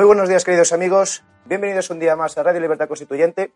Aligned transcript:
Muy 0.00 0.06
buenos 0.06 0.30
días, 0.30 0.46
queridos 0.46 0.72
amigos. 0.72 1.22
Bienvenidos 1.44 1.90
un 1.90 1.98
día 2.00 2.16
más 2.16 2.38
a 2.38 2.42
Radio 2.42 2.58
Libertad 2.58 2.88
Constituyente. 2.88 3.52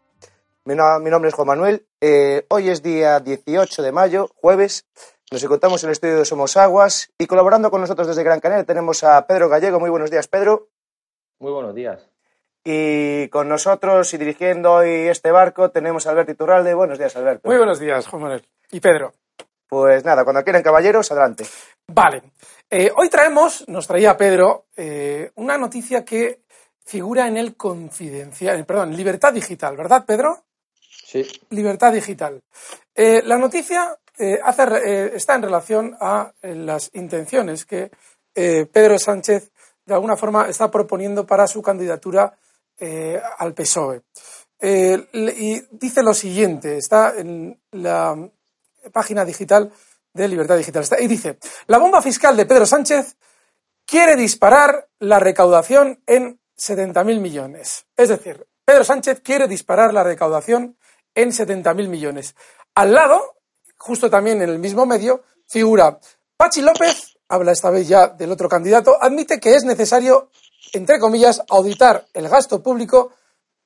Mi, 0.66 0.74
no- 0.74 0.98
mi 1.00 1.08
nombre 1.08 1.30
es 1.30 1.34
Juan 1.34 1.46
Manuel. 1.48 1.86
Eh, 2.02 2.44
hoy 2.50 2.68
es 2.68 2.82
día 2.82 3.18
18 3.18 3.82
de 3.82 3.92
mayo, 3.92 4.28
jueves. 4.42 4.86
Nos 5.32 5.42
encontramos 5.42 5.82
en 5.82 5.88
el 5.88 5.92
estudio 5.92 6.18
de 6.18 6.26
Somos 6.26 6.58
Aguas 6.58 7.10
y 7.16 7.26
colaborando 7.26 7.70
con 7.70 7.80
nosotros 7.80 8.08
desde 8.08 8.22
Gran 8.24 8.40
Canaria 8.40 8.64
tenemos 8.64 9.02
a 9.04 9.26
Pedro 9.26 9.48
Gallego. 9.48 9.80
Muy 9.80 9.88
buenos 9.88 10.10
días, 10.10 10.28
Pedro. 10.28 10.68
Muy 11.38 11.50
buenos 11.50 11.74
días. 11.74 12.10
Y 12.62 13.26
con 13.28 13.48
nosotros 13.48 14.12
y 14.12 14.18
dirigiendo 14.18 14.70
hoy 14.74 15.08
este 15.08 15.30
barco 15.30 15.70
tenemos 15.70 16.06
a 16.06 16.10
Alberto 16.10 16.32
Iturralde. 16.32 16.74
Buenos 16.74 16.98
días, 16.98 17.16
Alberto. 17.16 17.48
Muy 17.48 17.56
buenos 17.56 17.80
días, 17.80 18.06
Juan 18.06 18.20
Manuel. 18.20 18.46
Y 18.70 18.80
Pedro. 18.80 19.14
Pues 19.66 20.04
nada, 20.04 20.24
cuando 20.24 20.44
quieran 20.44 20.62
caballeros, 20.62 21.10
adelante. 21.10 21.46
Vale. 21.88 22.22
Eh, 22.70 22.90
hoy 22.96 23.08
traemos, 23.08 23.68
nos 23.68 23.86
traía 23.86 24.16
Pedro, 24.16 24.66
eh, 24.76 25.30
una 25.36 25.58
noticia 25.58 26.04
que 26.04 26.40
figura 26.84 27.28
en 27.28 27.36
el 27.36 27.56
confidencial, 27.56 28.58
eh, 28.58 28.64
perdón, 28.64 28.96
Libertad 28.96 29.32
Digital, 29.32 29.76
¿verdad, 29.76 30.04
Pedro? 30.06 30.44
Sí, 31.06 31.24
Libertad 31.50 31.92
Digital. 31.92 32.42
Eh, 32.94 33.22
la 33.24 33.38
noticia 33.38 33.96
hace 34.44 35.16
está 35.16 35.34
en 35.34 35.42
relación 35.42 35.96
a 36.00 36.32
las 36.42 36.90
intenciones 36.94 37.64
que 37.64 37.90
Pedro 38.32 38.96
Sánchez 38.96 39.50
de 39.84 39.94
alguna 39.94 40.16
forma 40.16 40.48
está 40.48 40.70
proponiendo 40.70 41.26
para 41.26 41.48
su 41.48 41.60
candidatura 41.60 42.32
al 43.38 43.54
PSOE. 43.54 44.02
Y 44.62 45.60
dice 45.72 46.04
lo 46.04 46.14
siguiente, 46.14 46.76
está 46.76 47.14
en 47.16 47.60
la 47.72 48.16
página 48.92 49.24
digital 49.24 49.72
de 50.14 50.28
Libertad 50.28 50.56
Digital. 50.56 50.84
Y 51.00 51.06
dice, 51.06 51.38
la 51.66 51.78
bomba 51.78 52.00
fiscal 52.00 52.36
de 52.36 52.46
Pedro 52.46 52.64
Sánchez 52.64 53.16
quiere 53.84 54.16
disparar 54.16 54.88
la 55.00 55.18
recaudación 55.18 56.02
en 56.06 56.40
70.000 56.56 57.20
millones. 57.20 57.86
Es 57.96 58.08
decir, 58.08 58.46
Pedro 58.64 58.84
Sánchez 58.84 59.20
quiere 59.20 59.46
disparar 59.48 59.92
la 59.92 60.02
recaudación 60.02 60.78
en 61.14 61.30
70.000 61.30 61.88
millones. 61.88 62.34
Al 62.74 62.94
lado, 62.94 63.36
justo 63.76 64.08
también 64.08 64.40
en 64.40 64.48
el 64.48 64.58
mismo 64.58 64.86
medio, 64.86 65.22
figura 65.46 65.98
Pachi 66.36 66.62
López, 66.62 67.18
habla 67.28 67.52
esta 67.52 67.70
vez 67.70 67.86
ya 67.86 68.08
del 68.08 68.32
otro 68.32 68.48
candidato, 68.48 68.96
admite 69.00 69.38
que 69.38 69.54
es 69.54 69.64
necesario, 69.64 70.30
entre 70.72 70.98
comillas, 70.98 71.42
auditar 71.48 72.06
el 72.14 72.28
gasto 72.28 72.62
público 72.62 73.12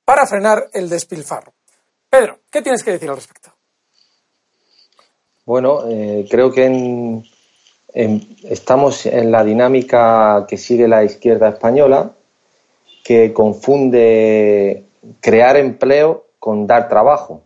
para 0.03 0.25
frenar 0.27 0.69
el 0.73 0.89
despilfarro. 0.89 1.53
Pedro, 2.09 2.39
¿qué 2.49 2.61
tienes 2.61 2.83
que 2.83 2.91
decir 2.91 3.09
al 3.09 3.15
respecto? 3.15 3.58
Bueno, 5.49 5.79
eh, 5.89 6.27
creo 6.29 6.51
que 6.51 6.65
en- 6.65 7.23
estamos 8.43 9.07
en 9.07 9.31
la 9.31 9.43
dinámica 9.43 10.45
que 10.47 10.57
sigue 10.57 10.87
la 10.87 11.03
izquierda 11.03 11.49
española, 11.49 12.11
que 13.03 13.33
confunde 13.33 14.83
crear 15.19 15.57
empleo 15.57 16.25
con 16.37 16.67
dar 16.67 16.87
trabajo. 16.87 17.41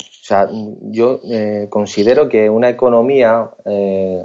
O 0.00 0.24
sea, 0.26 0.48
yo 0.90 1.20
eh, 1.30 1.66
considero 1.68 2.30
que 2.30 2.48
una 2.48 2.70
economía, 2.70 3.50
eh, 3.66 4.24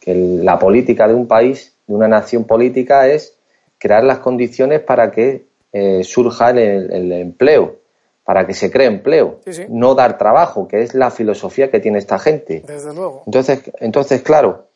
que 0.00 0.12
la 0.42 0.58
política 0.58 1.06
de 1.06 1.14
un 1.14 1.28
país, 1.28 1.72
de 1.86 1.94
una 1.94 2.08
nación 2.08 2.42
política, 2.42 3.06
es 3.06 3.36
crear 3.78 4.02
las 4.02 4.18
condiciones 4.18 4.80
para 4.80 5.12
que 5.12 5.44
eh, 5.72 6.02
surja 6.02 6.50
el 6.50 7.12
empleo, 7.12 7.76
para 8.26 8.46
que 8.46 8.52
se 8.54 8.70
cree 8.70 8.88
empleo, 8.88 9.40
Sí, 9.44 9.52
sí. 9.54 9.62
no 9.70 9.94
dar 9.94 10.18
trabajo, 10.18 10.66
que 10.68 10.82
es 10.82 10.94
la 10.94 11.10
filosofía 11.10 11.70
que 11.70 11.80
tiene 11.80 11.98
esta 11.98 12.18
gente. 12.18 12.62
Desde 12.66 12.92
luego. 12.92 13.22
Entonces, 13.24 13.62
entonces 13.80 14.20
claro, 14.20 14.66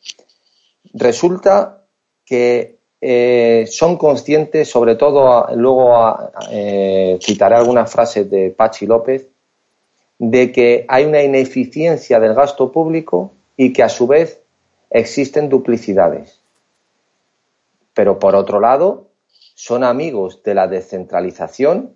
resulta 0.93 1.83
que 2.25 2.77
eh, 3.03 3.65
son 3.69 3.97
conscientes, 3.97 4.69
sobre 4.69 4.95
todo, 4.95 5.27
a- 5.33 5.53
luego 5.55 5.95
a- 5.97 6.31
eh, 6.51 7.17
citaré 7.21 7.55
algunas 7.55 7.91
frases 7.91 8.29
de 8.29 8.51
Pachi 8.51 8.85
López, 8.85 9.27
de 10.19 10.51
que 10.51 10.85
hay 10.87 11.05
una 11.05 11.21
ineficiencia 11.23 12.19
del 12.19 12.35
gasto 12.35 12.71
público 12.71 13.31
y 13.57 13.73
que 13.73 13.81
a 13.83 13.89
su 13.89 14.05
vez 14.07 14.39
existen 14.91 15.49
duplicidades. 15.49 16.39
Pero 17.95 18.19
por 18.19 18.35
otro 18.35 18.59
lado, 18.59 19.07
son 19.55 19.83
amigos 19.83 20.41
de 20.43 20.53
la 20.53 20.67
descentralización, 20.67 21.95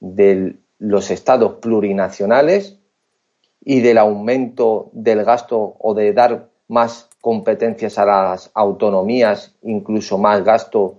de 0.00 0.54
los 0.78 1.10
estados 1.10 1.54
plurinacionales 1.54 2.78
y 3.64 3.80
del 3.80 3.98
aumento 3.98 4.90
del 4.92 5.24
gasto 5.24 5.76
o 5.78 5.94
de 5.94 6.12
dar 6.12 6.48
más 6.68 7.08
competencias 7.20 7.98
a 7.98 8.04
las 8.04 8.50
autonomías, 8.54 9.54
incluso 9.62 10.18
más 10.18 10.44
gasto, 10.44 10.96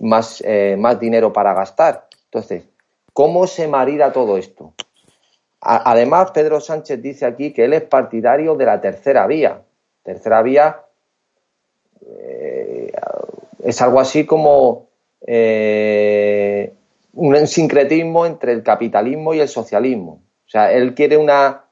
más, 0.00 0.42
eh, 0.46 0.76
más 0.78 0.98
dinero 1.00 1.32
para 1.32 1.54
gastar. 1.54 2.08
Entonces, 2.26 2.64
¿cómo 3.12 3.46
se 3.46 3.68
marida 3.68 4.12
todo 4.12 4.36
esto? 4.36 4.74
Además, 5.60 6.30
Pedro 6.32 6.60
Sánchez 6.60 7.00
dice 7.00 7.24
aquí 7.24 7.52
que 7.52 7.64
él 7.64 7.72
es 7.72 7.82
partidario 7.82 8.54
de 8.54 8.66
la 8.66 8.80
tercera 8.82 9.26
vía. 9.26 9.62
Tercera 10.02 10.42
vía 10.42 10.82
eh, 12.06 12.92
es 13.62 13.80
algo 13.80 13.98
así 13.98 14.26
como 14.26 14.88
eh, 15.26 16.74
un 17.14 17.46
sincretismo 17.46 18.26
entre 18.26 18.52
el 18.52 18.62
capitalismo 18.62 19.34
y 19.34 19.40
el 19.40 19.48
socialismo. 19.48 20.22
O 20.46 20.48
sea, 20.48 20.72
él 20.72 20.94
quiere 20.94 21.16
una, 21.16 21.64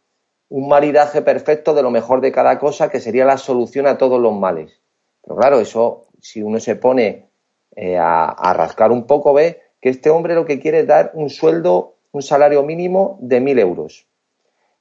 un 0.48 0.68
maridaje 0.68 1.22
perfecto 1.22 1.74
de 1.74 1.82
lo 1.82 1.90
mejor 1.90 2.20
de 2.20 2.32
cada 2.32 2.58
cosa 2.58 2.90
que 2.90 3.00
sería 3.00 3.24
la 3.24 3.38
solución 3.38 3.86
a 3.86 3.98
todos 3.98 4.20
los 4.20 4.34
males. 4.34 4.80
Pero 5.22 5.36
claro, 5.36 5.60
eso, 5.60 6.08
si 6.20 6.42
uno 6.42 6.60
se 6.60 6.76
pone 6.76 7.28
eh, 7.76 7.98
a, 7.98 8.52
rascar 8.54 8.92
un 8.92 9.06
poco, 9.06 9.32
ve 9.32 9.62
que 9.80 9.88
este 9.88 10.10
hombre 10.10 10.34
lo 10.34 10.44
que 10.44 10.60
quiere 10.60 10.80
es 10.80 10.86
dar 10.86 11.10
un 11.14 11.30
sueldo, 11.30 11.96
un 12.12 12.22
salario 12.22 12.62
mínimo 12.62 13.18
de 13.20 13.40
mil 13.40 13.58
euros. 13.58 14.06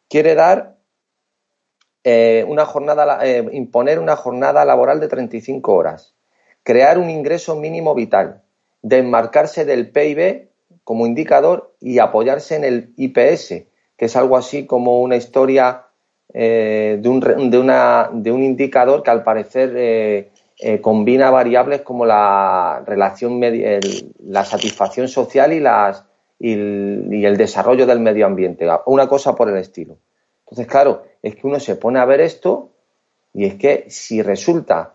Quiere 0.09 0.35
dar 0.35 0.77
eh, 2.03 2.45
una 2.47 2.65
jornada, 2.65 3.19
eh, 3.25 3.47
imponer 3.53 3.99
una 3.99 4.15
jornada 4.15 4.65
laboral 4.65 4.99
de 4.99 5.07
35 5.07 5.73
horas, 5.73 6.15
crear 6.63 6.97
un 6.97 7.09
ingreso 7.09 7.55
mínimo 7.55 7.95
vital, 7.95 8.43
desmarcarse 8.81 9.65
del 9.65 9.91
PIB 9.91 10.50
como 10.83 11.05
indicador 11.05 11.73
y 11.79 11.99
apoyarse 11.99 12.55
en 12.55 12.63
el 12.63 12.93
IPS, 12.97 13.65
que 13.97 14.05
es 14.05 14.15
algo 14.15 14.37
así 14.37 14.65
como 14.65 15.01
una 15.01 15.15
historia 15.15 15.85
eh, 16.33 16.97
de, 17.01 17.09
un, 17.09 17.19
de, 17.51 17.57
una, 17.59 18.09
de 18.13 18.31
un 18.31 18.41
indicador 18.43 19.03
que 19.03 19.11
al 19.11 19.23
parecer 19.23 19.73
eh, 19.75 20.31
eh, 20.59 20.79
combina 20.81 21.29
variables 21.29 21.81
como 21.81 22.05
la 22.05 22.83
relación, 22.85 23.43
el- 23.43 24.13
la 24.23 24.45
satisfacción 24.45 25.07
social 25.07 25.53
y 25.53 25.59
las, 25.59 26.05
y 26.39 26.53
el, 26.53 27.37
desarrollo 27.37 27.85
del 27.85 27.99
medio 27.99 28.25
ambiente, 28.25 28.67
una 28.85 29.07
cosa 29.07 29.35
por 29.35 29.49
el 29.49 29.57
estilo. 29.57 29.97
Entonces, 30.45 30.67
claro, 30.67 31.03
es 31.21 31.35
que 31.35 31.47
uno 31.47 31.59
se 31.59 31.75
pone 31.75 31.99
a 31.99 32.05
ver 32.05 32.21
esto 32.21 32.69
y 33.33 33.45
es 33.45 33.55
que 33.55 33.85
si 33.89 34.21
resulta 34.21 34.93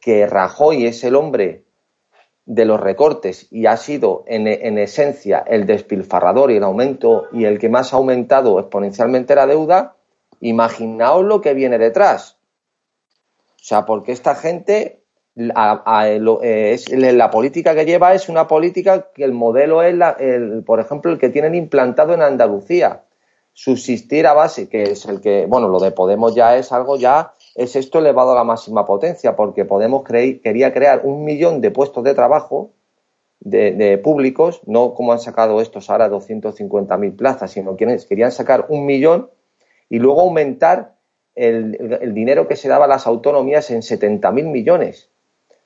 que 0.00 0.26
Rajoy 0.26 0.86
es 0.86 1.02
el 1.04 1.16
hombre 1.16 1.64
de 2.46 2.64
los 2.64 2.80
recortes 2.80 3.48
y 3.50 3.66
ha 3.66 3.76
sido 3.76 4.24
en, 4.26 4.46
en, 4.46 4.78
esencia 4.78 5.42
el 5.46 5.64
despilfarrador 5.66 6.50
y 6.50 6.56
el 6.56 6.64
aumento 6.64 7.26
y 7.32 7.44
el 7.44 7.58
que 7.58 7.70
más 7.70 7.92
ha 7.92 7.96
aumentado 7.96 8.60
exponencialmente 8.60 9.34
la 9.34 9.46
deuda, 9.46 9.96
imaginaos 10.40 11.24
lo 11.24 11.40
que 11.40 11.54
viene 11.54 11.78
detrás. 11.78 12.38
O 13.64 13.66
sea, 13.66 13.86
porque 13.86 14.12
esta 14.12 14.34
gente 14.34 15.04
eh, 15.36 16.72
es, 16.72 16.90
la 16.90 17.30
política 17.30 17.74
que 17.74 17.84
lleva 17.84 18.14
es 18.14 18.28
una 18.28 18.46
política 18.46 19.10
que 19.12 19.24
el 19.24 19.32
modelo 19.32 19.82
es, 19.82 19.94
el, 20.20 20.62
por 20.64 20.80
ejemplo, 20.80 21.10
el 21.10 21.18
que 21.18 21.30
tienen 21.30 21.54
implantado 21.54 22.14
en 22.14 22.22
Andalucía. 22.22 23.04
Subsistir 23.52 24.26
a 24.26 24.32
base, 24.32 24.68
que 24.68 24.82
es 24.82 25.06
el 25.06 25.20
que, 25.20 25.46
bueno, 25.46 25.68
lo 25.68 25.78
de 25.78 25.92
Podemos 25.92 26.34
ya 26.34 26.56
es 26.56 26.72
algo 26.72 26.96
ya, 26.96 27.32
es 27.54 27.76
esto 27.76 27.98
elevado 27.98 28.32
a 28.32 28.34
la 28.34 28.44
máxima 28.44 28.84
potencia, 28.84 29.36
porque 29.36 29.64
Podemos 29.64 30.04
quería 30.04 30.72
crear 30.72 31.02
un 31.04 31.24
millón 31.24 31.60
de 31.60 31.70
puestos 31.70 32.02
de 32.04 32.14
trabajo 32.14 32.70
de, 33.40 33.98
públicos, 33.98 34.62
no 34.66 34.94
como 34.94 35.12
han 35.12 35.20
sacado 35.20 35.60
estos 35.60 35.90
ahora 35.90 36.10
250.000 36.10 37.16
plazas, 37.16 37.50
sino 37.50 37.76
que 37.76 37.98
querían 38.08 38.32
sacar 38.32 38.66
un 38.68 38.86
millón 38.86 39.30
y 39.88 39.98
luego 39.98 40.22
aumentar 40.22 40.94
el, 41.34 41.98
el 42.00 42.14
dinero 42.14 42.48
que 42.48 42.56
se 42.56 42.68
daba 42.68 42.86
a 42.86 42.88
las 42.88 43.06
autonomías 43.06 43.70
en 43.70 43.82
70.000 43.82 44.50
millones. 44.50 45.10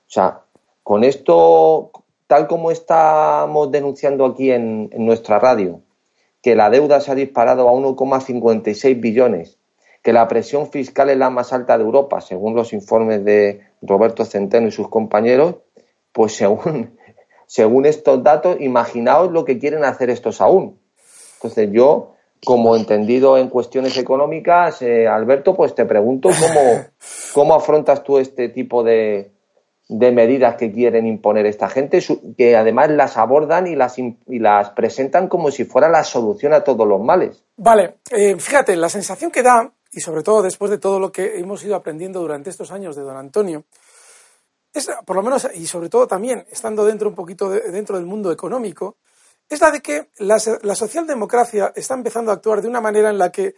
O 0.08 0.10
sea, 0.10 0.40
con 0.88 1.04
esto, 1.04 1.92
tal 2.26 2.48
como 2.48 2.70
estamos 2.70 3.70
denunciando 3.70 4.24
aquí 4.24 4.50
en, 4.50 4.88
nuestra 4.96 5.38
radio, 5.38 5.82
que 6.40 6.54
la 6.54 6.70
deuda 6.70 7.02
se 7.02 7.12
ha 7.12 7.14
disparado 7.14 7.68
a 7.68 7.72
1,56 7.72 8.98
billones, 8.98 9.57
que 10.02 10.12
la 10.12 10.28
presión 10.28 10.70
fiscal 10.70 11.10
es 11.10 11.16
la 11.16 11.30
más 11.30 11.52
alta 11.52 11.76
de 11.76 11.84
Europa, 11.84 12.20
según 12.20 12.54
los 12.54 12.72
informes 12.72 13.24
de 13.24 13.62
Roberto 13.82 14.24
Centeno 14.24 14.68
y 14.68 14.72
sus 14.72 14.88
compañeros, 14.88 15.56
pues 16.12 16.36
según, 16.36 16.98
según 17.46 17.86
estos 17.86 18.22
datos, 18.22 18.56
imaginaos 18.60 19.30
lo 19.32 19.44
que 19.44 19.58
quieren 19.58 19.84
hacer 19.84 20.10
estos 20.10 20.40
aún. 20.40 20.78
Entonces 21.36 21.70
yo, 21.72 22.14
como 22.44 22.76
entendido 22.76 23.38
en 23.38 23.48
cuestiones 23.48 23.96
económicas, 23.96 24.82
eh, 24.82 25.06
Alberto, 25.06 25.54
pues 25.54 25.74
te 25.74 25.84
pregunto 25.84 26.28
cómo, 26.28 26.84
cómo 27.34 27.54
afrontas 27.54 28.02
tú 28.02 28.18
este 28.18 28.48
tipo 28.48 28.82
de, 28.82 29.32
de 29.88 30.12
medidas 30.12 30.56
que 30.56 30.70
quieren 30.70 31.06
imponer 31.06 31.46
esta 31.46 31.68
gente, 31.68 32.00
que 32.36 32.56
además 32.56 32.90
las 32.90 33.16
abordan 33.16 33.66
y 33.66 33.74
las, 33.74 33.98
y 33.98 34.38
las 34.38 34.70
presentan 34.70 35.28
como 35.28 35.50
si 35.50 35.64
fuera 35.64 35.88
la 35.88 36.04
solución 36.04 36.52
a 36.52 36.62
todos 36.62 36.86
los 36.86 37.00
males. 37.00 37.42
Vale, 37.56 37.94
eh, 38.10 38.36
fíjate, 38.38 38.76
la 38.76 38.90
sensación 38.90 39.30
que 39.30 39.42
da, 39.42 39.72
y 39.90 40.00
sobre 40.00 40.22
todo 40.22 40.42
después 40.42 40.70
de 40.70 40.78
todo 40.78 41.00
lo 41.00 41.12
que 41.12 41.38
hemos 41.38 41.62
ido 41.64 41.76
aprendiendo 41.76 42.20
durante 42.20 42.50
estos 42.50 42.70
años 42.70 42.96
de 42.96 43.02
don 43.02 43.16
Antonio, 43.16 43.64
es, 44.72 44.90
por 45.06 45.16
lo 45.16 45.22
menos, 45.22 45.48
y 45.54 45.66
sobre 45.66 45.88
todo 45.88 46.06
también 46.06 46.46
estando 46.50 46.84
dentro 46.84 47.08
un 47.08 47.14
poquito 47.14 47.48
dentro 47.48 47.96
del 47.96 48.06
mundo 48.06 48.30
económico, 48.30 48.98
es 49.48 49.60
la 49.60 49.70
de 49.70 49.80
que 49.80 50.10
la, 50.18 50.38
socialdemocracia 50.38 51.72
está 51.74 51.94
empezando 51.94 52.30
a 52.30 52.34
actuar 52.34 52.60
de 52.60 52.68
una 52.68 52.80
manera 52.80 53.08
en 53.08 53.18
la 53.18 53.32
que, 53.32 53.54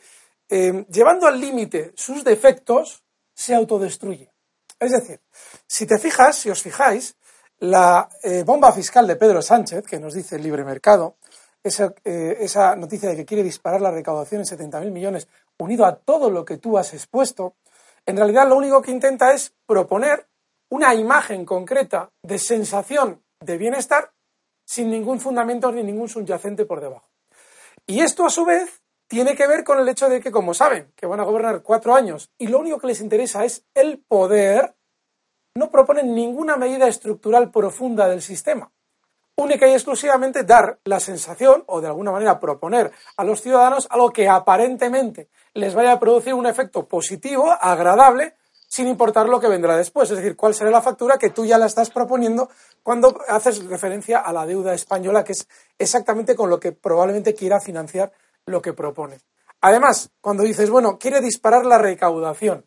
eh, 0.49 0.87
llevando 0.89 1.27
al 1.27 1.41
límite 1.41 1.93
sus 1.97 2.23
defectos, 2.23 3.03
se 3.35 3.55
autodestruye. 3.55 4.31
Es 4.79 4.93
decir, 4.93 5.21
si 5.67 5.87
te 5.87 5.99
fijas, 5.99 6.37
si 6.37 6.49
os 6.49 6.63
fijáis, 6.63 7.17
la 7.59 8.09
eh, 8.23 8.43
bomba 8.45 8.73
fiscal 8.73 9.07
de 9.07 9.17
Pedro 9.17 9.43
Sánchez, 9.43 9.85
que 9.85 9.99
nos 9.99 10.15
dice 10.15 10.37
el 10.37 10.43
libre 10.43 10.65
mercado, 10.65 11.17
esa, 11.63 11.93
eh, 12.05 12.39
esa 12.41 12.75
noticia 12.77 13.11
de 13.11 13.17
que 13.17 13.27
quiere 13.27 13.43
disparar 13.43 13.81
la 13.81 13.91
recaudación 13.91 14.41
en 14.41 14.47
70.000 14.47 14.91
millones, 14.91 15.29
unido 15.65 15.85
a 15.87 15.97
todo 15.97 16.31
lo 16.31 16.45
que 16.45 16.57
tú 16.57 16.79
has 16.79 16.95
expuesto, 16.95 17.55
en 18.07 18.17
realidad 18.17 18.49
lo 18.49 18.57
único 18.57 18.83
que 18.83 18.91
intenta 18.91 19.33
es 19.33 19.55
proponer 19.67 20.27
una 20.71 20.95
imagen 20.95 21.45
concreta 21.45 22.11
de 22.23 22.39
sensación 22.39 23.23
de 23.41 23.59
bienestar 23.59 24.13
sin 24.65 24.91
ningún 24.91 25.21
fundamento 25.21 25.73
ni 25.73 25.83
ningún 25.83 26.09
subyacente 26.09 26.65
por 26.65 26.81
debajo. 26.81 27.09
Y 27.87 28.01
esto, 28.01 28.25
a 28.25 28.31
su 28.31 28.45
vez, 28.45 28.83
tiene 29.09 29.35
que 29.35 29.49
ver 29.49 29.65
con 29.65 29.81
el 29.81 29.89
hecho 29.89 30.09
de 30.09 30.21
que, 30.21 30.31
como 30.31 30.55
saben, 30.55 30.93
que 30.95 31.07
van 31.07 31.19
a 31.19 31.25
gobernar 31.25 31.63
cuatro 31.63 31.95
años 31.95 32.31
y 32.39 32.47
lo 32.47 32.61
único 32.61 32.79
que 32.79 32.87
les 32.87 33.01
interesa 33.01 33.45
es 33.45 33.65
el 33.75 33.99
poder, 33.99 34.77
no 35.57 35.73
proponen 35.73 36.15
ninguna 36.15 36.57
medida 36.57 36.87
estructural 36.87 37.51
profunda 37.51 38.07
del 38.07 38.23
sistema. 38.23 38.71
Única 39.37 39.67
y 39.67 39.73
exclusivamente 39.73 40.45
dar 40.45 40.79
la 40.85 41.01
sensación, 41.01 41.65
o 41.67 41.81
de 41.81 41.89
alguna 41.89 42.13
manera 42.13 42.39
proponer 42.39 42.93
a 43.17 43.25
los 43.25 43.43
ciudadanos 43.43 43.89
algo 43.91 44.13
que 44.13 44.29
aparentemente 44.29 45.29
les 45.55 45.75
vaya 45.75 45.93
a 45.93 46.01
producir 46.01 46.35
un 46.35 46.47
efecto 46.47 46.87
positivo, 46.87 47.51
agradable, 47.61 48.35
sin 48.69 48.87
importar 48.87 49.29
lo 49.29 49.41
que 49.41 49.49
vendrá 49.49 49.77
después. 49.77 50.11
Es 50.11 50.19
decir, 50.19 50.37
cuál 50.37 50.55
será 50.55 50.71
la 50.71 50.81
factura 50.81 51.19
que 51.19 51.31
tú 51.31 51.45
ya 51.45 51.59
la 51.59 51.67
estás 51.67 51.91
proponiendo 51.91 52.49
cuando 52.83 53.21
haces 53.29 53.65
referencia 53.65 54.19
a 54.19 54.33
la 54.33 54.47
deuda 54.47 54.75
española, 54.75 55.25
que 55.25 55.33
es 55.33 55.49
exactamente 55.79 56.37
con 56.37 56.49
lo 56.49 56.61
que 56.61 56.73
probablemente 56.73 57.35
quiera 57.35 57.61
financiar 57.61 58.13
lo 58.47 58.63
que 58.63 58.73
propone. 58.73 59.19
Además, 59.61 60.11
cuando 60.21 60.45
dices, 60.45 60.71
bueno, 60.71 60.99
quiere 60.99 61.21
disparar 61.21 61.67
la 61.67 61.79
recaudación, 61.79 62.65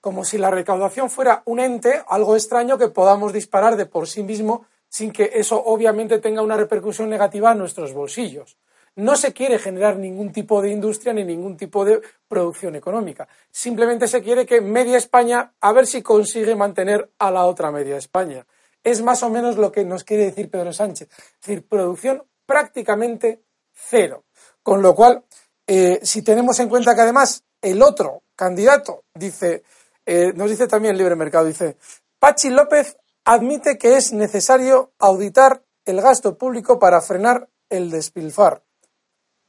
como 0.00 0.24
si 0.24 0.38
la 0.38 0.50
recaudación 0.50 1.10
fuera 1.10 1.42
un 1.44 1.58
ente, 1.58 2.02
algo 2.08 2.36
extraño 2.36 2.78
que 2.78 2.88
podamos 2.88 3.32
disparar 3.32 3.76
de 3.76 3.86
por 3.86 4.06
sí 4.06 4.22
mismo 4.22 4.64
sin 4.88 5.12
que 5.12 5.32
eso 5.34 5.62
obviamente 5.62 6.18
tenga 6.18 6.40
una 6.40 6.56
repercusión 6.56 7.10
negativa 7.10 7.52
en 7.52 7.58
nuestros 7.58 7.92
bolsillos. 7.92 8.56
No 8.98 9.16
se 9.16 9.32
quiere 9.32 9.60
generar 9.60 9.96
ningún 9.96 10.32
tipo 10.32 10.60
de 10.60 10.70
industria 10.70 11.12
ni 11.12 11.22
ningún 11.22 11.56
tipo 11.56 11.84
de 11.84 12.00
producción 12.26 12.74
económica. 12.74 13.28
Simplemente 13.48 14.08
se 14.08 14.20
quiere 14.20 14.44
que 14.44 14.60
media 14.60 14.98
España 14.98 15.54
a 15.60 15.72
ver 15.72 15.86
si 15.86 16.02
consigue 16.02 16.56
mantener 16.56 17.08
a 17.16 17.30
la 17.30 17.44
otra 17.44 17.70
media 17.70 17.96
España. 17.96 18.44
Es 18.82 19.00
más 19.00 19.22
o 19.22 19.30
menos 19.30 19.56
lo 19.56 19.70
que 19.70 19.84
nos 19.84 20.02
quiere 20.02 20.24
decir 20.24 20.50
Pedro 20.50 20.72
Sánchez. 20.72 21.08
Es 21.12 21.46
decir, 21.46 21.64
producción 21.68 22.24
prácticamente 22.44 23.40
cero. 23.72 24.24
Con 24.64 24.82
lo 24.82 24.96
cual, 24.96 25.22
eh, 25.64 26.00
si 26.02 26.22
tenemos 26.22 26.58
en 26.58 26.68
cuenta 26.68 26.96
que 26.96 27.02
además 27.02 27.44
el 27.62 27.80
otro 27.82 28.24
candidato 28.34 29.04
dice, 29.14 29.62
eh, 30.06 30.32
nos 30.34 30.50
dice 30.50 30.66
también 30.66 30.94
el 30.94 30.98
libre 30.98 31.14
mercado, 31.14 31.44
dice, 31.44 31.76
Pachi 32.18 32.50
López 32.50 32.96
admite 33.24 33.78
que 33.78 33.96
es 33.96 34.12
necesario 34.12 34.90
auditar 34.98 35.62
el 35.84 36.00
gasto 36.00 36.36
público 36.36 36.80
para 36.80 37.00
frenar 37.00 37.48
el 37.70 37.92
despilfar. 37.92 38.64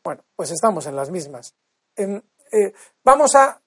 Bueno, 0.09 0.23
pues 0.35 0.49
estamos 0.49 0.87
en 0.87 0.95
las 0.95 1.11
mismas. 1.11 1.53
Eh, 1.95 2.73
vamos 3.03 3.35
a 3.35 3.61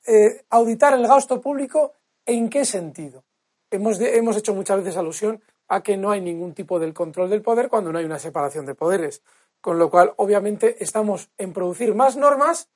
auditar 0.50 0.93
el 0.93 1.07
gasto 1.07 1.40
público 1.40 1.93
en 2.26 2.50
qué 2.50 2.64
sentido. 2.64 3.23
Hemos, 3.71 4.00
hemos 4.00 4.37
hecho 4.37 4.52
muchas 4.52 4.78
veces 4.78 4.97
alusión 4.97 5.40
a 5.69 5.85
que 5.85 5.97
no 5.97 6.11
hay 6.11 6.21
ningún 6.21 6.52
tipo 6.52 6.81
de 6.81 6.93
control 6.93 7.31
del 7.31 7.43
poder 7.43 7.69
cuando 7.69 7.93
no 7.93 8.00
hay 8.00 8.07
una 8.07 8.19
separación 8.19 8.67
de 8.67 8.75
poderes 8.75 9.23
con 9.61 9.78
lo 9.78 9.88
cual 9.88 10.14
obviamente 10.17 10.83
estamos 10.83 11.31
en 11.38 11.52
producir 11.52 11.95
más 11.95 12.17
normas 12.17 12.69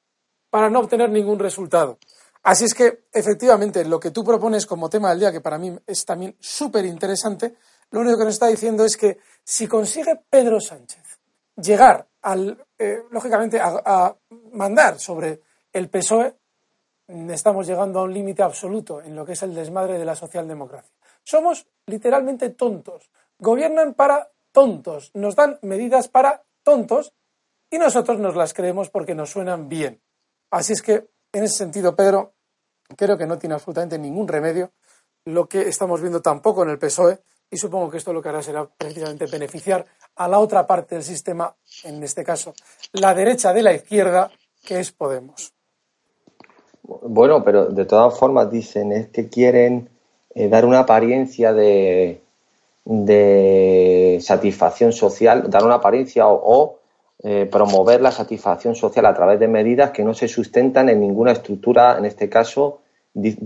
para 0.49 0.71
no 0.71 0.79
obtener 0.79 1.11
ningún 1.11 1.41
resultado. 1.41 1.99
Así 2.45 2.67
es 2.67 2.73
que, 2.73 3.07
efectivamente, 3.13 3.85
lo 3.85 3.99
que 3.99 4.13
tú 4.13 4.23
propones 4.23 4.65
como 4.65 4.89
tema 4.89 5.11
del 5.11 5.19
día, 5.19 5.33
que 5.33 5.41
para 5.41 5.59
mí 5.59 5.77
es 5.89 6.05
también 6.05 6.37
súper 6.39 6.85
interesante, 6.85 7.57
lo 7.91 7.99
único 7.99 8.19
que 8.19 8.27
nos 8.27 8.35
está 8.35 8.47
diciendo 8.47 8.85
es 8.85 8.97
que 8.97 9.19
si 9.43 9.67
consigue 9.67 10.21
Pedro 10.31 10.61
Sánchez 10.61 11.03
llegar 11.57 12.07
al, 12.27 12.67
eh, 12.77 13.05
lógicamente, 13.11 13.61
a, 13.61 14.17
mandar 14.53 14.99
sobre 14.99 15.41
el 15.73 15.89
PSOE, 15.89 16.35
estamos 17.31 17.69
llegando 17.69 18.01
a 18.01 18.03
un 18.03 18.13
límite 18.13 18.43
absoluto 18.43 19.01
en 19.01 19.15
lo 19.15 19.25
que 19.25 19.35
es 19.35 19.43
el 19.45 19.55
desmadre 19.55 19.97
de 19.97 20.05
la 20.05 20.17
socialdemocracia. 20.17 20.93
Somos 21.23 21.69
literalmente 21.87 22.51
tontos. 22.51 23.11
Gobiernan 23.39 23.95
para 23.95 24.33
tontos. 24.51 25.13
Nos 25.15 25.37
dan 25.37 25.61
medidas 25.63 26.09
para 26.09 26.43
tontos 26.65 27.13
y 27.71 27.79
nosotros 27.79 28.19
nos 28.19 28.35
las 28.35 28.55
creemos 28.55 28.91
porque 28.91 29.15
nos 29.15 29.31
suenan 29.31 29.69
bien. 29.69 30.03
Así 30.51 30.73
es 30.73 30.83
que, 30.83 31.09
en 31.33 31.45
ese 31.45 31.59
sentido, 31.59 31.95
Pedro, 31.95 32.35
creo 32.97 33.17
que 33.17 33.27
no 33.27 33.39
tiene 33.39 33.55
absolutamente 33.55 33.99
ningún 33.99 34.27
remedio 34.27 34.73
lo 35.27 35.49
que 35.49 35.69
estamos 35.69 36.01
viendo 36.01 36.23
tampoco 36.23 36.65
en 36.65 36.71
el 36.71 36.79
PSOE 36.79 37.21
y 37.51 37.57
supongo 37.57 37.91
que 37.91 37.99
esto 37.99 38.13
lo 38.13 38.23
que 38.23 38.29
hará 38.29 38.43
será 38.43 38.67
precisamente 38.67 39.27
beneficiar 39.27 39.85
a 40.17 40.29
la 40.29 40.39
otra 40.39 40.67
parte 40.67 40.95
del 40.95 41.05
sistema, 41.05 41.55
en 41.85 42.03
este 42.03 42.25
caso, 42.25 42.55
la 42.93 43.15
derecha 43.15 43.53
de 43.53 43.63
la 43.63 43.73
izquierda, 43.73 44.31
que 44.65 44.81
es 44.81 44.91
Podemos. 44.93 45.53
Bueno, 46.83 47.43
pero 47.43 47.67
de 47.67 47.85
todas 47.85 48.19
formas 48.19 48.51
dicen 48.51 48.93
es 48.93 49.09
que 49.09 49.29
quieren 49.29 49.89
eh, 50.35 50.49
dar 50.49 50.65
una 50.65 50.81
apariencia 50.81 51.53
de, 51.53 52.21
satisfacción 54.21 54.93
social, 54.93 55.51
dar 55.51 55.65
una 55.65 55.77
apariencia 55.77 56.27
o, 56.29 56.79
eh, 57.23 57.49
promover 57.51 58.01
la 58.01 58.13
satisfacción 58.13 58.75
social 58.75 59.07
a 59.07 59.15
través 59.15 59.41
de 59.41 59.49
medidas 59.49 59.91
que 59.91 60.05
no 60.05 60.15
se 60.15 60.29
sustentan 60.29 60.89
en 60.89 61.01
ninguna 61.01 61.33
estructura, 61.33 61.99
en 61.99 62.05
este 62.05 62.29
caso, 62.29 62.81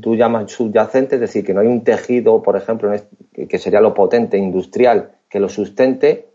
tú 0.00 0.17
llamas 0.17 0.50
subyacente, 0.50 1.17
es 1.17 1.21
decir, 1.21 1.45
que 1.45 1.55
no 1.55 1.61
hay 1.61 1.69
un 1.69 1.85
tejido, 1.85 2.43
por 2.43 2.57
ejemplo, 2.57 2.93
que 3.33 3.59
sería 3.59 3.81
lo 3.81 3.95
potente, 3.95 4.37
industrial, 4.37 5.12
que 5.29 5.41
lo 5.41 5.49
sustente, 5.49 6.29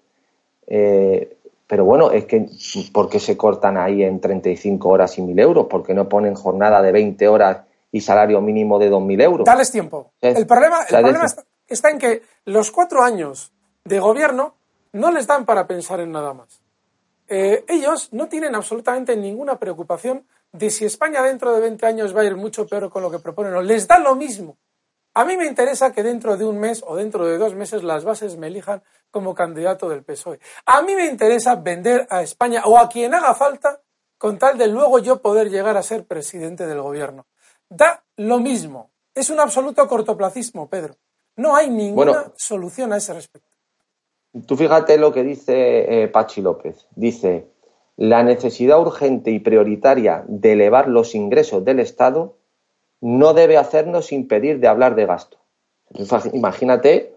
eh, 0.68 1.38
Pero 1.68 1.84
bueno, 1.84 2.12
es 2.12 2.26
que 2.26 2.48
¿por 2.94 3.10
qué 3.10 3.20
se 3.20 3.36
cortan 3.36 3.78
ahí 3.78 4.04
en 4.04 4.20
35 4.20 4.88
horas 4.88 5.18
y 5.18 5.22
1.000 5.22 5.42
euros? 5.42 5.66
¿Por 5.68 5.84
qué 5.84 5.94
no 5.94 6.08
ponen 6.08 6.36
jornada 6.36 6.82
de 6.82 6.92
20 6.92 7.28
horas 7.28 7.62
y 7.92 8.02
salario 8.02 8.40
mínimo 8.40 8.78
de 8.78 8.92
2.000 8.92 9.24
euros? 9.24 9.46
Dales 9.46 9.72
tiempo. 9.72 10.12
el 10.22 10.46
problema, 10.46 10.84
el 10.84 11.02
problema 11.02 11.26
está 11.68 11.90
en 11.90 11.98
que 11.98 12.22
los 12.46 12.72
cuatro 12.72 13.02
años 13.02 13.52
de 13.84 14.00
gobierno 14.00 14.54
no 14.94 15.12
les 15.12 15.26
dan 15.26 15.46
para 15.46 15.66
pensar 15.66 16.00
en 16.00 16.12
nada 16.12 16.34
más. 16.34 16.62
Eh, 17.28 17.66
ellos 17.68 18.10
no 18.14 18.28
tienen 18.28 18.54
absolutamente 18.54 19.18
ninguna 19.18 19.58
preocupación 19.58 20.24
de 20.58 20.70
si 20.70 20.86
España 20.86 21.22
dentro 21.22 21.54
de 21.54 21.62
20 21.62 21.86
años 21.86 22.16
va 22.16 22.22
a 22.22 22.26
ir 22.26 22.36
mucho 22.36 22.68
peor 22.68 22.90
con 22.90 23.02
lo 23.04 23.12
que 23.12 23.20
proponen. 23.20 23.54
No, 23.54 23.62
les 23.62 23.88
da 23.88 24.00
lo 24.00 24.16
mismo. 24.16 24.58
A 25.14 25.24
mí 25.24 25.38
me 25.38 25.46
interesa 25.46 25.94
que 25.94 26.04
dentro 26.04 26.36
de 26.36 26.46
un 26.46 26.60
mes 26.60 26.84
o 26.86 26.96
dentro 26.98 27.26
de 27.26 27.38
dos 27.38 27.56
meses 27.56 27.84
las 27.84 28.04
bases 28.04 28.36
me 28.38 28.48
elijan 28.48 28.84
como 29.12 29.34
candidato 29.34 29.88
del 29.88 30.04
PSOE. 30.04 30.40
A 30.66 30.82
mí 30.82 30.94
me 30.94 31.06
interesa 31.06 31.56
vender 31.56 32.06
a 32.10 32.22
España 32.22 32.64
o 32.66 32.78
a 32.78 32.90
quien 32.90 33.14
haga 33.14 33.34
falta 33.34 33.82
con 34.18 34.38
tal 34.38 34.58
de 34.58 34.68
luego 34.68 35.00
yo 35.00 35.22
poder 35.22 35.50
llegar 35.50 35.78
a 35.78 35.84
ser 35.84 36.06
presidente 36.06 36.66
del 36.66 36.82
gobierno. 36.82 37.28
Da 37.70 38.04
lo 38.18 38.40
mismo. 38.40 38.92
Es 39.14 39.30
un 39.30 39.40
absoluto 39.40 39.88
cortoplacismo, 39.88 40.70
Pedro. 40.70 40.96
No 41.38 41.56
hay 41.56 41.70
ninguna 41.70 42.34
solución 42.36 42.92
a 42.92 42.98
ese 42.98 43.14
respecto. 43.14 43.56
Tú 44.46 44.58
fíjate 44.58 44.98
lo 44.98 45.14
que 45.14 45.24
dice 45.24 46.04
eh, 46.04 46.08
Pachi 46.10 46.42
López. 46.42 46.88
Dice, 46.94 47.54
la 47.98 48.24
necesidad 48.24 48.80
urgente 48.80 49.32
y 49.32 49.40
prioritaria 49.40 50.24
de 50.28 50.54
elevar 50.54 50.88
los 50.88 51.16
ingresos 51.16 51.64
del 51.64 51.80
Estado 51.80 52.38
no 53.02 53.34
debe 53.34 53.58
hacernos 53.58 54.12
impedir 54.12 54.60
de 54.60 54.68
hablar 54.68 54.96
de 54.96 55.06
gasto. 55.06 55.38
Imagínate 56.34 57.16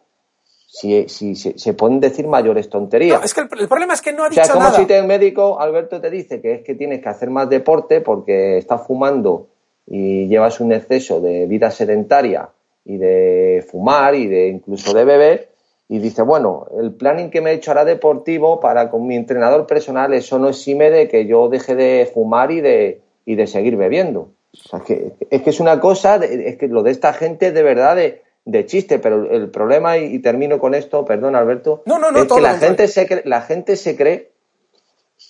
si, 0.68 1.06
se 1.08 1.72
pueden 1.74 1.98
decir 1.98 2.26
mayores 2.26 2.68
tonterías. 2.68 3.24
es 3.24 3.34
que 3.34 3.40
el, 3.40 3.68
problema 3.68 3.94
es 3.94 4.02
que 4.02 4.12
no 4.12 4.24
ha 4.24 4.28
dicho 4.28 4.40
nada. 4.42 4.52
O 4.52 4.60
sea, 4.60 4.70
como 4.70 4.76
si 4.76 4.86
te, 4.86 4.98
el 4.98 5.06
médico, 5.06 5.58
Alberto, 5.58 6.00
te 6.00 6.10
dice 6.10 6.40
que 6.40 6.52
es 6.54 6.62
que 6.62 6.74
tienes 6.74 7.02
que 7.02 7.08
hacer 7.08 7.30
más 7.30 7.48
deporte 7.48 8.00
porque 8.00 8.58
estás 8.58 8.86
fumando 8.86 9.48
y 9.86 10.28
llevas 10.28 10.60
un 10.60 10.72
exceso 10.72 11.20
de 11.20 11.46
vida 11.46 11.70
sedentaria 11.70 12.50
y 12.84 12.98
de 12.98 13.66
fumar 13.68 14.14
y 14.14 14.26
de 14.26 14.48
incluso 14.48 14.92
de 14.92 15.04
beber 15.04 15.57
y 15.88 15.98
dice, 16.00 16.22
bueno, 16.22 16.66
el 16.78 16.92
planning 16.92 17.30
que 17.30 17.40
me 17.40 17.50
he 17.50 17.54
hecho 17.54 17.70
ahora 17.70 17.86
deportivo 17.86 18.60
para 18.60 18.90
con 18.90 19.06
mi 19.06 19.16
entrenador 19.16 19.66
personal, 19.66 20.12
eso 20.12 20.38
no 20.38 20.50
exime 20.50 20.90
de 20.90 21.08
que 21.08 21.26
yo 21.26 21.48
deje 21.48 21.74
de 21.74 22.10
fumar 22.12 22.50
y 22.50 22.60
de, 22.60 23.00
y 23.24 23.36
de 23.36 23.46
seguir 23.46 23.76
bebiendo. 23.76 24.32
O 24.52 24.68
sea, 24.68 24.80
es, 24.80 24.84
que, 24.84 25.12
es 25.30 25.42
que 25.42 25.50
es 25.50 25.60
una 25.60 25.80
cosa, 25.80 26.16
es 26.16 26.58
que 26.58 26.68
lo 26.68 26.82
de 26.82 26.90
esta 26.90 27.14
gente 27.14 27.52
de 27.52 27.62
verdad 27.62 27.96
de, 27.96 28.22
de 28.44 28.66
chiste, 28.66 28.98
pero 28.98 29.30
el 29.30 29.50
problema, 29.50 29.96
y, 29.96 30.18
termino 30.18 30.58
con 30.58 30.74
esto, 30.74 31.06
perdón 31.06 31.36
Alberto, 31.36 31.82
no, 31.86 31.98
no, 31.98 32.10
no, 32.10 32.20
es 32.20 32.32
que 32.32 32.40
la 32.40 32.58
gente, 32.58 32.86
se, 32.86 33.22
la 33.24 33.40
gente 33.40 33.76
se 33.76 33.96
cree 33.96 34.32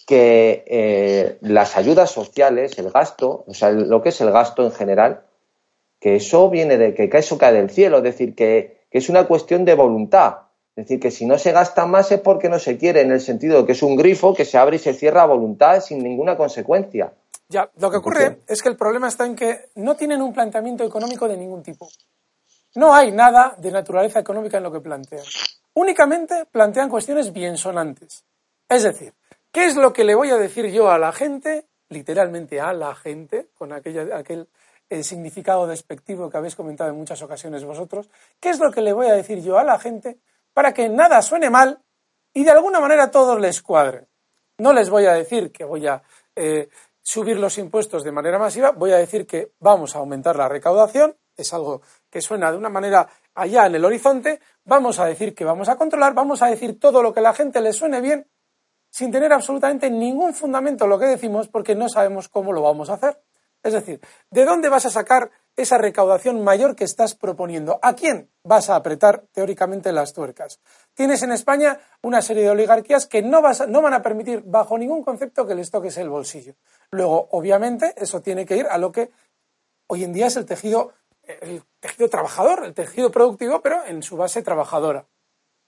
que 0.07 0.65
eh, 0.67 1.39
las 1.41 1.77
ayudas 1.77 2.11
sociales, 2.11 2.79
el 2.79 2.91
gasto, 2.91 3.45
o 3.47 3.55
sea, 3.55 3.71
lo 3.71 4.03
que 4.03 4.09
es 4.09 4.21
el 4.21 4.33
gasto 4.33 4.65
en 4.65 4.73
general, 4.73 5.23
que 6.01 6.17
eso 6.17 6.51
viene 6.51 6.79
de 6.79 6.95
que 6.95 7.11
eso 7.13 7.39
cae 7.39 7.53
del 7.53 7.71
cielo, 7.71 7.99
es 7.99 8.03
decir, 8.03 8.35
que, 8.35 8.79
que 8.91 8.99
es 8.99 9.09
una 9.09 9.27
cuestión 9.27 9.65
de 9.65 9.75
voluntad. 9.75 10.48
Es 10.79 10.85
decir, 10.85 11.01
que 11.01 11.11
si 11.11 11.27
no 11.27 11.37
se 11.39 11.51
gasta 11.51 11.87
más 11.87 12.13
es 12.13 12.21
porque 12.21 12.49
no 12.49 12.61
se 12.61 12.79
quiere, 12.79 13.01
en 13.01 13.11
el 13.11 13.21
sentido 13.21 13.59
de 13.59 13.67
que 13.67 13.73
es 13.73 13.83
un 13.83 13.97
grifo 13.97 14.33
que 14.33 14.45
se 14.45 14.59
abre 14.59 14.77
y 14.77 14.79
se 14.79 14.95
cierra 14.95 15.23
a 15.23 15.27
voluntad 15.27 15.81
sin 15.81 16.01
ninguna 16.01 16.37
consecuencia. 16.37 17.13
Ya, 17.49 17.69
lo 17.79 17.91
que 17.91 17.97
ocurre 17.97 18.43
es 18.47 18.63
que 18.63 18.69
el 18.69 18.77
problema 18.77 19.09
está 19.09 19.27
en 19.27 19.35
que 19.35 19.71
no 19.75 19.97
tienen 19.97 20.23
un 20.23 20.33
planteamiento 20.33 20.85
económico 20.85 21.27
de 21.27 21.37
ningún 21.37 21.65
tipo. 21.65 21.89
No 22.77 22.95
hay 22.95 23.11
nada 23.11 23.57
de 23.59 23.73
naturaleza 23.73 24.21
económica 24.21 24.59
en 24.59 24.63
lo 24.63 24.71
que 24.71 24.79
plantean. 24.79 25.25
Únicamente 25.75 26.47
plantean 26.47 26.89
cuestiones 26.89 27.33
bien 27.33 27.57
sonantes. 27.57 28.25
Es 28.69 28.85
decir, 28.85 29.13
¿qué 29.51 29.65
es 29.65 29.75
lo 29.75 29.93
que 29.93 30.05
le 30.05 30.15
voy 30.15 30.31
a 30.31 30.37
decir 30.37 30.67
yo 30.67 30.93
a 30.93 30.99
la 30.99 31.11
gente, 31.11 31.67
literalmente 31.89 32.61
a 32.61 32.73
la 32.73 32.95
gente, 32.95 33.49
con 33.59 33.73
aquel 33.73 34.47
eh, 34.89 35.03
significado 35.03 35.67
despectivo 35.67 36.31
que 36.31 36.37
habéis 36.37 36.55
comentado 36.55 36.91
en 36.91 36.97
muchas 36.97 37.21
ocasiones 37.21 37.65
vosotros? 37.65 38.09
¿Qué 38.39 38.51
es 38.51 38.61
lo 38.61 38.71
que 38.71 38.81
le 38.81 38.93
voy 38.93 39.09
a 39.09 39.15
decir 39.15 39.43
yo 39.43 39.59
a 39.59 39.65
la 39.65 39.81
gente 39.81 40.19
para 40.59 40.75
que 40.75 40.89
nada 40.89 41.23
suene 41.23 41.51
mal 41.51 41.85
y 42.35 42.43
de 42.43 42.51
alguna 42.51 42.81
manera 42.81 43.13
todo 43.13 43.39
les 43.39 43.63
cuadre. 43.63 44.09
No 44.59 44.73
les 44.73 44.91
voy 44.91 45.07
a 45.07 45.13
decir 45.13 45.53
que 45.53 45.63
voy 45.63 45.87
a 45.87 46.03
eh, 46.35 46.69
subir 47.01 47.39
los 47.39 47.59
impuestos 47.59 48.03
de 48.03 48.11
manera 48.11 48.41
masiva, 48.41 48.73
voy 48.73 48.91
a 48.91 48.97
decir 48.97 49.25
que 49.25 49.53
vamos 49.61 49.95
a 49.95 50.01
aumentar 50.01 50.35
la 50.35 50.49
recaudación, 50.49 51.17
es 51.37 51.55
algo 51.55 51.83
que 52.11 52.21
suena 52.21 52.51
de 52.51 52.59
una 52.59 52.71
manera 52.71 53.09
allá 53.37 53.67
en 53.67 53.77
el 53.77 53.85
horizonte, 53.85 54.41
vamos 54.65 54.99
a 54.99 55.07
decir 55.07 55.33
que 55.33 55.45
vamos 55.45 55.69
a 55.69 55.77
controlar, 55.77 56.13
vamos 56.13 56.43
a 56.43 56.49
decir 56.49 56.81
todo 56.81 57.05
lo 57.05 57.15
que 57.15 57.21
a 57.21 57.23
la 57.23 57.35
gente 57.35 57.61
le 57.61 57.73
suene 57.73 58.01
bien, 58.01 58.29
sin 58.91 59.13
tener 59.13 59.33
absolutamente 59.33 59.89
ningún 59.89 60.35
fundamento 60.35 60.89
lo 60.89 60.99
que 60.99 61.07
decimos 61.07 61.47
porque 61.47 61.77
no 61.77 61.89
sabemos 61.89 62.29
cómo 62.29 62.53
lo 62.53 62.63
vamos 62.63 62.91
a 62.91 62.95
hacer. 62.95 63.23
Es 63.63 63.75
decir, 63.75 64.01
¿de 64.29 64.45
dónde 64.45 64.69
vas 64.69 64.87
a 64.87 64.91
sacar 64.91 65.31
esa 65.59 65.77
recaudación 65.77 66.43
mayor 66.45 66.77
que 66.77 66.85
estás 66.85 67.15
proponiendo? 67.15 67.81
¿A 67.83 67.95
quién 67.95 68.31
vas 68.45 68.71
a 68.71 68.77
apretar 68.77 69.25
teóricamente 69.33 69.93
las 69.93 70.13
tuercas? 70.13 70.61
Tienes 70.95 71.23
en 71.25 71.33
España 71.33 71.81
una 72.01 72.23
serie 72.23 72.45
de 72.45 72.51
oligarquías 72.51 73.07
que 73.07 73.23
no, 73.23 73.43
no 73.69 73.83
van 73.83 73.95
a 73.95 74.01
permitir 74.01 74.43
bajo 74.47 74.79
ningún 74.79 75.03
concepto 75.03 75.47
que 75.47 75.57
les 75.57 75.71
toques 75.71 75.97
el 75.99 76.09
bolsillo. 76.09 76.55
Luego, 76.93 77.29
obviamente, 77.33 77.93
eso 77.97 78.23
tiene 78.23 78.47
que 78.47 78.57
ir 78.57 78.67
a 78.67 78.79
lo 78.79 78.93
que 78.93 79.11
hoy 79.89 80.05
en 80.05 80.13
día 80.13 80.29
es 80.29 80.37
el 80.37 80.47
tejido, 80.47 80.93
el 81.25 81.65
tejido 81.81 82.09
trabajador, 82.09 82.65
el 82.65 82.73
tejido 82.75 83.11
productivo, 83.11 83.61
pero 83.61 83.85
en 83.85 84.03
su 84.05 84.17
base 84.17 84.43
trabajadora. 84.43 85.07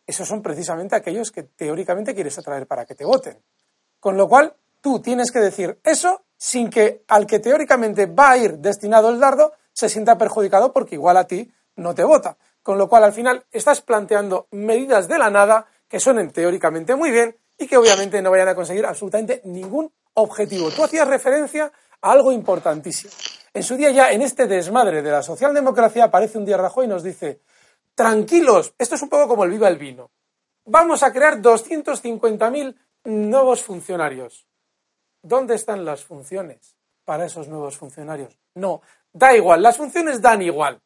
Esos 0.07 0.29
son 0.29 0.41
precisamente 0.41 0.95
aquellos 0.95 1.33
que 1.33 1.43
teóricamente 1.43 2.15
quieres 2.15 2.39
atraer 2.39 2.69
para 2.69 2.87
que 2.87 2.95
te 2.95 3.05
voten. 3.05 3.43
Con 3.99 4.17
lo 4.17 4.29
cual, 4.29 4.55
tú 4.81 5.01
tienes 5.01 5.33
que 5.33 5.41
decir 5.41 5.81
eso 5.83 6.23
sin 6.37 6.71
que 6.71 7.05
al 7.09 7.27
que 7.27 7.41
teóricamente 7.41 8.07
va 8.07 8.31
a 8.31 8.39
ir 8.39 8.59
destinado 8.59 9.11
el 9.11 9.19
dardo 9.19 9.53
se 9.81 9.89
sienta 9.89 10.19
perjudicado 10.19 10.73
porque 10.73 10.95
igual 10.95 11.17
a 11.17 11.27
ti 11.27 11.51
no 11.77 11.95
te 11.95 12.05
vota. 12.05 12.37
Con 12.63 12.77
lo 12.77 12.89
cual, 12.89 13.05
al 13.05 13.15
final, 13.15 13.45
estás 13.51 13.81
planteando 13.81 14.47
medidas 14.51 15.09
de 15.09 15.19
la 15.19 15.31
nada 15.31 15.67
que 15.89 15.99
suenen 15.99 16.31
teóricamente 16.31 16.95
muy 16.95 17.11
bien 17.11 17.35
y 17.59 17.67
que 17.67 17.79
obviamente 17.79 18.21
no 18.21 18.31
vayan 18.31 18.49
a 18.49 18.55
conseguir 18.55 18.85
absolutamente 18.85 19.41
ningún 19.45 19.91
objetivo. 20.15 20.71
Tú 20.71 20.85
hacías 20.85 21.09
referencia 21.09 21.73
a 22.03 22.13
algo 22.13 22.31
importantísimo. 22.31 23.13
En 23.55 23.63
su 23.63 23.77
día 23.77 23.91
ya, 23.91 24.13
en 24.13 24.21
este 24.21 24.47
desmadre 24.47 25.01
de 25.01 25.11
la 25.11 25.23
socialdemocracia, 25.23 26.05
aparece 26.05 26.37
un 26.37 26.45
día 26.45 26.59
Rajoy 26.59 26.85
y 26.85 26.89
nos 26.89 27.03
dice, 27.03 27.41
tranquilos, 27.95 28.75
esto 28.79 28.95
es 28.95 29.03
un 29.03 29.09
poco 29.09 29.29
como 29.29 29.45
el 29.45 29.51
viva 29.51 29.69
el 29.69 29.79
vino. 29.79 30.11
Vamos 30.67 31.03
a 31.03 31.13
crear 31.13 31.41
250.000 31.41 32.77
nuevos 33.05 33.63
funcionarios. 33.63 34.47
¿Dónde 35.23 35.55
están 35.55 35.85
las 35.87 36.05
funciones 36.05 36.77
para 37.05 37.25
esos 37.25 37.49
nuevos 37.49 37.79
funcionarios? 37.79 38.39
No, 38.55 38.83
da 39.13 39.35
igual, 39.37 39.63
las 39.63 39.77
funciones 39.77 40.21
dan 40.21 40.43
igual. 40.43 40.81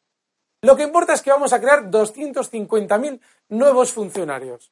Lo 0.61 0.75
que 0.75 0.83
importa 0.83 1.13
es 1.13 1.21
que 1.21 1.31
vamos 1.31 1.53
a 1.53 1.59
crear 1.59 1.89
250.000 1.89 3.19
nuevos 3.49 3.91
funcionarios. 3.93 4.71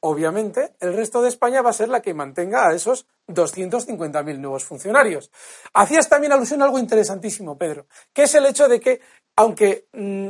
Obviamente, 0.00 0.74
el 0.80 0.94
resto 0.94 1.22
de 1.22 1.28
España 1.28 1.62
va 1.62 1.70
a 1.70 1.74
ser 1.74 1.88
la 1.88 2.02
que 2.02 2.14
mantenga 2.14 2.68
a 2.68 2.74
esos 2.74 3.06
250.000 3.28 4.38
nuevos 4.38 4.64
funcionarios. 4.64 5.30
Hacías 5.72 6.08
también 6.08 6.32
alusión 6.32 6.62
a 6.62 6.66
algo 6.66 6.78
interesantísimo, 6.78 7.56
Pedro, 7.56 7.86
que 8.12 8.24
es 8.24 8.34
el 8.34 8.46
hecho 8.46 8.68
de 8.68 8.80
que, 8.80 9.00
aunque 9.36 9.88
mm, 9.92 10.28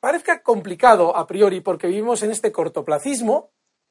parezca 0.00 0.42
complicado 0.42 1.14
a 1.16 1.26
priori 1.26 1.60
porque 1.60 1.86
vivimos 1.86 2.22
en 2.22 2.30
este 2.30 2.52
cortoplacismo, 2.52 3.50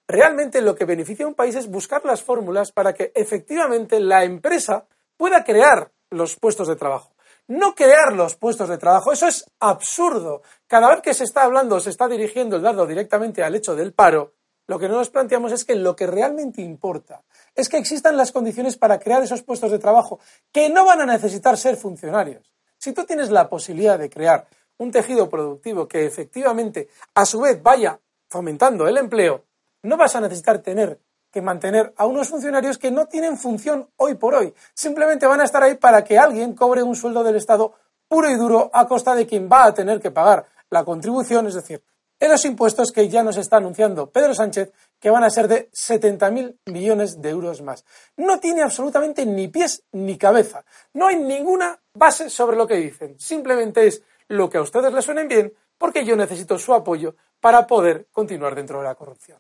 Realmente 0.10 0.62
lo 0.62 0.74
que 0.74 0.86
beneficia 0.86 1.24
a 1.24 1.28
un 1.28 1.36
país 1.36 1.54
es 1.54 1.70
buscar 1.70 2.04
las 2.04 2.24
fórmulas 2.24 2.72
para 2.72 2.96
que 2.96 3.12
efectivamente 3.14 4.00
la 4.00 4.24
empresa 4.24 4.88
pueda 5.16 5.44
crear 5.44 5.92
los 6.10 6.36
puestos 6.36 6.68
de 6.68 6.76
trabajo. 6.76 7.14
No 7.50 7.74
crear 7.74 8.14
los 8.14 8.36
puestos 8.36 8.70
de 8.70 8.78
trabajo, 8.78 9.12
eso 9.12 9.28
es 9.28 9.44
absurdo. 9.60 10.44
Cada 10.68 10.92
vez 10.92 11.02
que 11.02 11.16
se 11.16 11.24
está 11.24 11.46
hablando, 11.46 11.80
se 11.80 11.90
está 11.90 12.08
dirigiendo 12.08 12.58
el 12.58 12.62
dardo 12.62 12.86
directamente 12.86 13.42
al 13.42 13.56
hecho 13.56 13.76
del 13.76 13.92
paro, 13.92 14.36
lo 14.68 14.78
que 14.78 14.88
no 14.88 14.98
nos 14.98 15.10
planteamos 15.10 15.52
es 15.52 15.66
que 15.66 15.74
lo 15.74 15.96
que 15.96 16.06
realmente 16.06 16.62
importa 16.62 17.24
es 17.56 17.68
que 17.68 17.78
existan 17.78 18.18
las 18.18 18.32
condiciones 18.32 18.78
para 18.78 19.00
crear 19.00 19.24
esos 19.24 19.42
puestos 19.42 19.72
de 19.72 19.80
trabajo 19.80 20.20
que 20.52 20.70
no 20.70 20.86
van 20.86 21.02
a 21.02 21.08
necesitar 21.08 21.58
ser 21.58 21.76
funcionarios. 21.76 22.52
Si 22.78 22.94
tú 22.94 23.04
tienes 23.04 23.32
la 23.32 23.50
posibilidad 23.50 23.98
de 23.98 24.12
crear 24.12 24.46
un 24.78 24.92
tejido 24.92 25.28
productivo 25.28 25.88
que 25.88 26.06
efectivamente 26.06 26.90
a 27.16 27.26
su 27.26 27.42
vez 27.42 27.64
vaya 27.64 28.00
fomentando 28.28 28.88
el 28.88 28.98
empleo, 28.98 29.46
no 29.82 29.98
vas 29.98 30.16
a 30.16 30.22
necesitar 30.22 30.60
tener 30.60 31.00
que 31.32 31.42
mantener 31.42 31.94
a 31.98 32.06
unos 32.06 32.30
funcionarios 32.30 32.78
que 32.78 32.92
no 32.92 33.08
tienen 33.08 33.38
función 33.38 33.90
hoy 33.98 34.16
por 34.16 34.36
hoy. 34.36 34.54
Simplemente 34.74 35.28
van 35.28 35.42
a 35.42 35.46
estar 35.46 35.64
ahí 35.64 35.76
para 35.76 36.04
que 36.04 36.18
alguien 36.18 36.54
cobre 36.54 36.84
un 36.84 36.96
sueldo 36.96 37.24
del 37.24 37.36
Estado 37.36 37.74
puro 38.08 38.30
y 38.30 38.36
duro 38.36 38.72
a 38.74 38.88
costa 38.88 39.16
de 39.16 39.28
quien 39.28 39.50
va 39.52 39.66
a 39.66 39.74
tener 39.74 40.00
que 40.02 40.12
pagar 40.12 40.46
la 40.70 40.84
contribución, 40.84 41.48
es 41.48 41.54
decir, 41.54 41.84
en 42.20 42.32
los 42.32 42.44
impuestos 42.44 42.92
que 42.92 43.08
ya 43.08 43.24
nos 43.24 43.38
está 43.38 43.58
anunciando 43.58 44.12
Pedro 44.12 44.34
Sánchez, 44.34 44.74
que 45.00 45.10
van 45.10 45.24
a 45.24 45.30
ser 45.30 45.48
de 45.48 45.72
70.000 45.72 46.58
millones 46.66 47.22
de 47.22 47.30
euros 47.30 47.62
más. 47.62 47.86
No 48.18 48.40
tiene 48.40 48.62
absolutamente 48.62 49.26
ni 49.26 49.48
pies 49.48 49.84
ni 49.94 50.18
cabeza. 50.18 50.66
No 50.94 51.08
hay 51.08 51.16
ninguna 51.16 51.80
base 51.94 52.30
sobre 52.30 52.58
lo 52.58 52.68
que 52.68 52.76
dicen. 52.76 53.18
Simplemente 53.18 53.88
es 53.88 54.04
lo 54.28 54.50
que 54.50 54.58
a 54.58 54.62
ustedes 54.62 54.92
les 54.94 55.06
suenen 55.06 55.30
bien, 55.30 55.54
porque 55.78 56.04
yo 56.04 56.18
necesito 56.18 56.60
su 56.60 56.74
apoyo 56.74 57.16
para 57.40 57.66
poder 57.66 58.08
continuar 58.12 58.54
dentro 58.54 58.80
de 58.80 58.84
la 58.84 58.96
corrupción. 58.96 59.40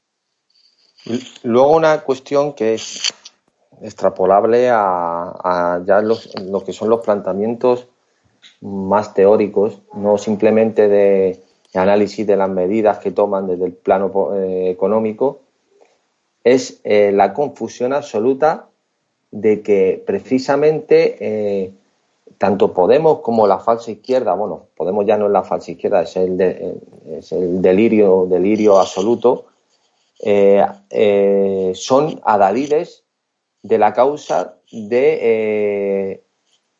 Luego 1.44 1.76
una 1.76 2.02
cuestión 2.02 2.54
que 2.54 2.74
es 2.74 3.14
extrapolable 3.82 4.70
a, 4.72 5.82
ya 5.86 6.02
lo 6.02 6.64
que 6.64 6.74
son 6.74 6.90
los 6.90 7.02
planteamientos 7.02 7.88
más 8.62 9.14
teóricos, 9.14 9.82
no 9.94 10.18
simplemente 10.18 10.88
de 10.88 11.42
análisis 11.74 12.26
de 12.26 12.36
las 12.36 12.50
medidas 12.50 13.00
que 13.00 13.12
toman 13.12 13.48
desde 13.48 13.66
el 13.66 13.74
plano 13.74 14.34
eh, 14.34 14.70
económico, 14.70 15.40
es 16.44 16.80
eh, 16.84 17.12
la 17.14 17.34
confusión 17.34 17.94
absoluta 17.94 18.68
de 19.32 19.62
que 19.62 20.04
precisamente 20.06 21.18
eh, 21.20 21.72
tanto 22.38 22.74
Podemos 22.74 23.20
como 23.20 23.48
la 23.48 23.60
falsa 23.60 23.92
izquierda, 23.92 24.34
bueno, 24.34 24.68
Podemos 24.76 25.06
ya 25.06 25.18
no 25.18 25.28
es 25.28 25.32
la 25.32 25.44
falsa 25.44 25.72
izquierda, 25.72 26.02
es 26.02 26.16
el, 26.16 26.40
es 27.06 27.32
el 27.32 27.62
delirio, 27.62 28.26
delirio 28.30 28.80
absoluto, 28.80 29.46
son 30.22 32.22
adalides 32.24 33.04
de 33.62 33.78
la 33.78 33.94
causa 33.94 34.58
de 34.72 36.24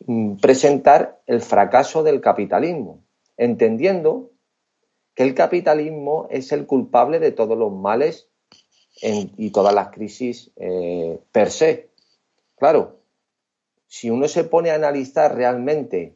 Mm, 0.06 0.38
presentar 0.38 1.22
el 1.28 1.42
fracaso 1.42 2.04
del 2.04 2.22
capitalismo, 2.22 3.04
entendiendo 3.38 4.32
que 5.14 5.24
el 5.24 5.36
capitalismo 5.36 6.28
es 6.32 6.52
el 6.52 6.66
culpable 6.66 7.20
de 7.20 7.32
todos 7.32 7.58
los 7.58 7.72
males 7.72 8.30
y 9.02 9.52
todas 9.52 9.74
las 9.74 9.90
crisis 9.90 10.52
eh, 10.56 11.20
per 11.32 11.52
se. 11.52 11.90
Claro, 12.58 13.00
si 13.88 14.10
uno 14.10 14.28
se 14.28 14.46
pone 14.46 14.72
a 14.72 14.76
analizar 14.76 15.36
realmente 15.36 16.16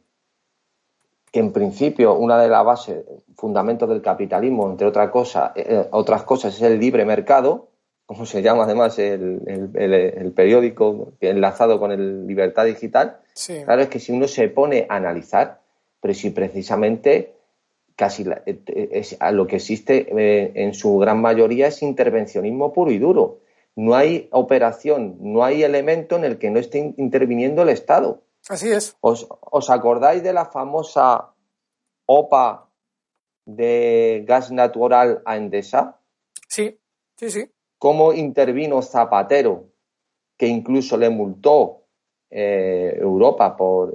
que 1.34 1.40
en 1.40 1.50
principio 1.50 2.14
una 2.14 2.40
de 2.40 2.46
las 2.46 2.64
bases, 2.64 3.04
fundamentos 3.34 3.88
del 3.88 4.00
capitalismo, 4.00 4.70
entre 4.70 4.86
otra 4.86 5.10
cosa, 5.10 5.52
eh, 5.56 5.84
otras 5.90 6.22
cosas, 6.22 6.54
es 6.54 6.62
el 6.62 6.78
libre 6.78 7.04
mercado, 7.04 7.70
como 8.06 8.24
se 8.24 8.40
llama 8.40 8.62
además 8.62 9.00
el, 9.00 9.40
el, 9.74 10.32
periódico 10.32 11.14
enlazado 11.20 11.80
con 11.80 11.90
el 11.90 12.28
Libertad 12.28 12.66
Digital, 12.66 13.16
claro 13.64 13.82
es 13.82 13.88
que 13.88 13.98
si 13.98 14.12
uno 14.12 14.28
se 14.28 14.46
pone 14.46 14.86
a 14.88 14.94
analizar, 14.94 15.58
pero 16.00 16.14
si 16.14 16.30
precisamente 16.30 17.34
casi 17.96 18.24
eh, 18.46 19.02
lo 19.32 19.48
que 19.48 19.56
existe 19.56 20.06
eh, 20.16 20.52
en 20.54 20.72
su 20.72 20.98
gran 20.98 21.20
mayoría 21.20 21.66
es 21.66 21.82
intervencionismo 21.82 22.72
puro 22.72 22.92
y 22.92 22.98
duro. 22.98 23.40
No 23.74 23.96
hay 23.96 24.28
operación, 24.30 25.16
no 25.18 25.42
hay 25.42 25.64
elemento 25.64 26.14
en 26.14 26.22
el 26.22 26.38
que 26.38 26.50
no 26.50 26.60
esté 26.60 26.94
interviniendo 26.96 27.62
el 27.62 27.70
Estado. 27.70 28.22
Así 28.48 28.70
es. 28.70 28.96
¿Os, 29.00 29.26
os 29.28 29.70
acordáis 29.70 30.22
de 30.22 30.32
la 30.32 30.46
famosa 30.46 31.32
OPA 32.06 32.68
de 33.46 34.24
gas 34.26 34.50
natural 34.50 35.22
a 35.24 35.36
Endesa? 35.36 35.98
Sí, 36.48 36.78
sí, 37.16 37.30
sí 37.30 37.50
cómo 37.84 38.14
intervino 38.14 38.80
Zapatero, 38.80 39.66
que 40.38 40.46
incluso 40.46 40.96
le 40.96 41.10
multó 41.10 41.82
eh, 42.30 42.96
Europa 42.98 43.58
por, 43.58 43.94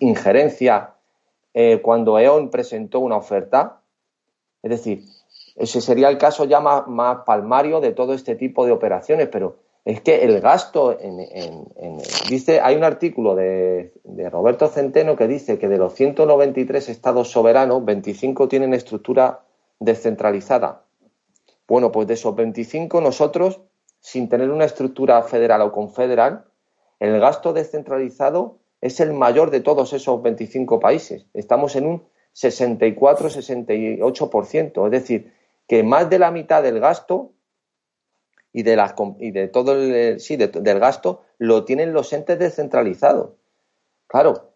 injerencia 0.00 0.92
eh, 1.54 1.80
cuando 1.80 2.18
E.ON 2.18 2.50
presentó 2.50 3.00
una 3.00 3.16
oferta. 3.16 3.80
Es 4.62 4.70
decir, 4.72 5.04
ese 5.56 5.80
sería 5.80 6.10
el 6.10 6.18
caso 6.18 6.44
ya 6.44 6.60
más, 6.60 7.20
palmario 7.24 7.80
de 7.80 7.92
todo 7.92 8.12
este 8.12 8.36
tipo 8.36 8.66
de 8.66 8.72
operaciones, 8.72 9.28
pero 9.28 9.56
es 9.84 10.00
que 10.00 10.24
el 10.24 10.40
gasto, 10.40 10.96
dice, 12.28 12.60
hay 12.60 12.76
un 12.76 12.84
artículo 12.84 13.34
de, 13.34 13.92
de, 14.04 14.30
Roberto 14.30 14.68
Centeno 14.68 15.16
que 15.16 15.26
dice 15.26 15.58
que 15.58 15.66
de 15.68 15.78
los 15.78 15.94
193 15.94 16.88
estados 16.88 17.32
soberanos, 17.32 17.84
25 17.84 18.46
tienen 18.48 18.74
estructura 18.74 19.40
descentralizada. 19.80 20.84
Bueno, 21.66 21.90
pues 21.90 22.06
de 22.06 22.14
esos 22.14 22.36
25 22.36 23.00
nosotros, 23.00 23.60
sin 23.98 24.28
tener 24.28 24.50
una 24.50 24.66
estructura 24.66 25.20
federal 25.22 25.62
o 25.62 25.72
confederal, 25.72 26.44
el 27.00 27.18
gasto 27.18 27.52
descentralizado 27.52 28.58
es 28.80 29.00
el 29.00 29.12
mayor 29.12 29.50
de 29.50 29.58
todos 29.60 29.92
esos 29.92 30.22
25 30.22 30.78
países. 30.78 31.26
Estamos 31.34 31.74
en 31.74 31.86
un 31.86 32.04
64-68%, 32.34 34.84
es 34.84 34.90
decir, 34.90 35.32
que 35.66 35.82
más 35.82 36.08
de 36.08 36.20
la 36.20 36.30
mitad 36.30 36.62
del 36.62 36.78
gasto 36.78 37.32
y 38.52 38.62
de, 38.62 38.76
las, 38.76 38.94
y 39.18 39.30
de 39.30 39.48
todo 39.48 39.72
el, 39.72 40.20
sí, 40.20 40.36
del 40.36 40.78
gasto 40.78 41.22
lo 41.38 41.64
tienen 41.64 41.92
los 41.92 42.12
entes 42.12 42.38
descentralizados. 42.38 43.30
Claro, 44.06 44.52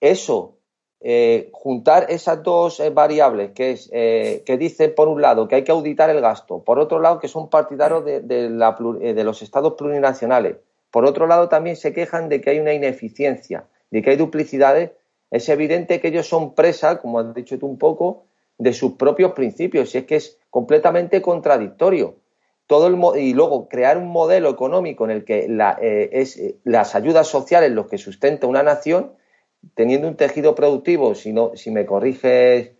eso 0.00 0.58
eh, 1.00 1.50
juntar 1.52 2.06
esas 2.08 2.42
dos 2.42 2.80
eh, 2.80 2.90
variables, 2.90 3.52
que 3.52 3.70
es 3.70 3.88
eh, 3.92 4.42
que 4.44 4.58
dice 4.58 4.88
por 4.88 5.06
un 5.06 5.22
lado 5.22 5.46
que 5.46 5.54
hay 5.54 5.62
que 5.62 5.70
auditar 5.70 6.10
el 6.10 6.20
gasto, 6.20 6.64
por 6.64 6.80
otro 6.80 6.98
lado 6.98 7.20
que 7.20 7.28
son 7.28 7.48
partidarios 7.48 8.04
de, 8.04 8.20
de, 8.20 9.24
los 9.24 9.42
estados 9.42 9.74
plurinacionales, 9.74 10.56
por 10.90 11.04
otro 11.04 11.28
lado 11.28 11.48
también 11.48 11.76
se 11.76 11.92
quejan 11.92 12.28
de 12.28 12.40
que 12.40 12.50
hay 12.50 12.58
una 12.58 12.72
ineficiencia, 12.72 13.66
de 13.92 14.02
que 14.02 14.10
hay 14.10 14.16
duplicidades, 14.16 14.90
es 15.30 15.48
evidente 15.48 16.00
que 16.00 16.08
ellos 16.08 16.26
son 16.26 16.56
presa, 16.56 16.98
como 17.00 17.20
has 17.20 17.32
dicho 17.32 17.56
tú 17.60 17.66
un 17.68 17.78
poco, 17.78 18.24
de 18.58 18.72
sus 18.72 18.94
propios 18.94 19.32
principios, 19.32 19.94
y 19.94 19.98
es 19.98 20.04
que 20.04 20.16
es 20.16 20.36
completamente 20.50 21.22
contradictorio. 21.22 22.16
Todo 22.68 22.86
el, 22.86 23.20
y 23.20 23.34
luego 23.34 23.68
crear 23.68 23.98
un 23.98 24.08
modelo 24.08 24.50
económico 24.50 25.04
en 25.04 25.10
el 25.10 25.24
que 25.24 25.48
la, 25.48 25.76
es, 25.80 26.40
las 26.62 26.94
ayudas 26.94 27.26
sociales 27.26 27.72
los 27.72 27.88
que 27.88 27.98
sustenta 27.98 28.46
una 28.46 28.62
nación 28.62 29.14
teniendo 29.74 30.08
un 30.08 30.16
tejido 30.16 30.54
productivo, 30.54 31.14
si, 31.14 31.32
no, 31.32 31.52
si 31.54 31.70
me 31.70 31.86
corriges, 31.86 32.72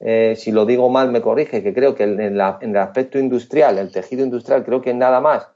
eh, 0.00 0.34
si 0.36 0.52
lo 0.52 0.66
digo 0.66 0.88
mal, 0.88 1.10
me 1.10 1.22
corrige, 1.22 1.62
que 1.62 1.72
creo 1.72 1.94
que 1.94 2.04
en, 2.04 2.20
el 2.20 2.76
aspecto 2.76 3.18
industrial, 3.18 3.78
el 3.78 3.90
tejido 3.90 4.24
industrial, 4.24 4.64
creo 4.64 4.82
que 4.82 4.90
es 4.90 4.96
nada 4.96 5.20
más 5.20 5.48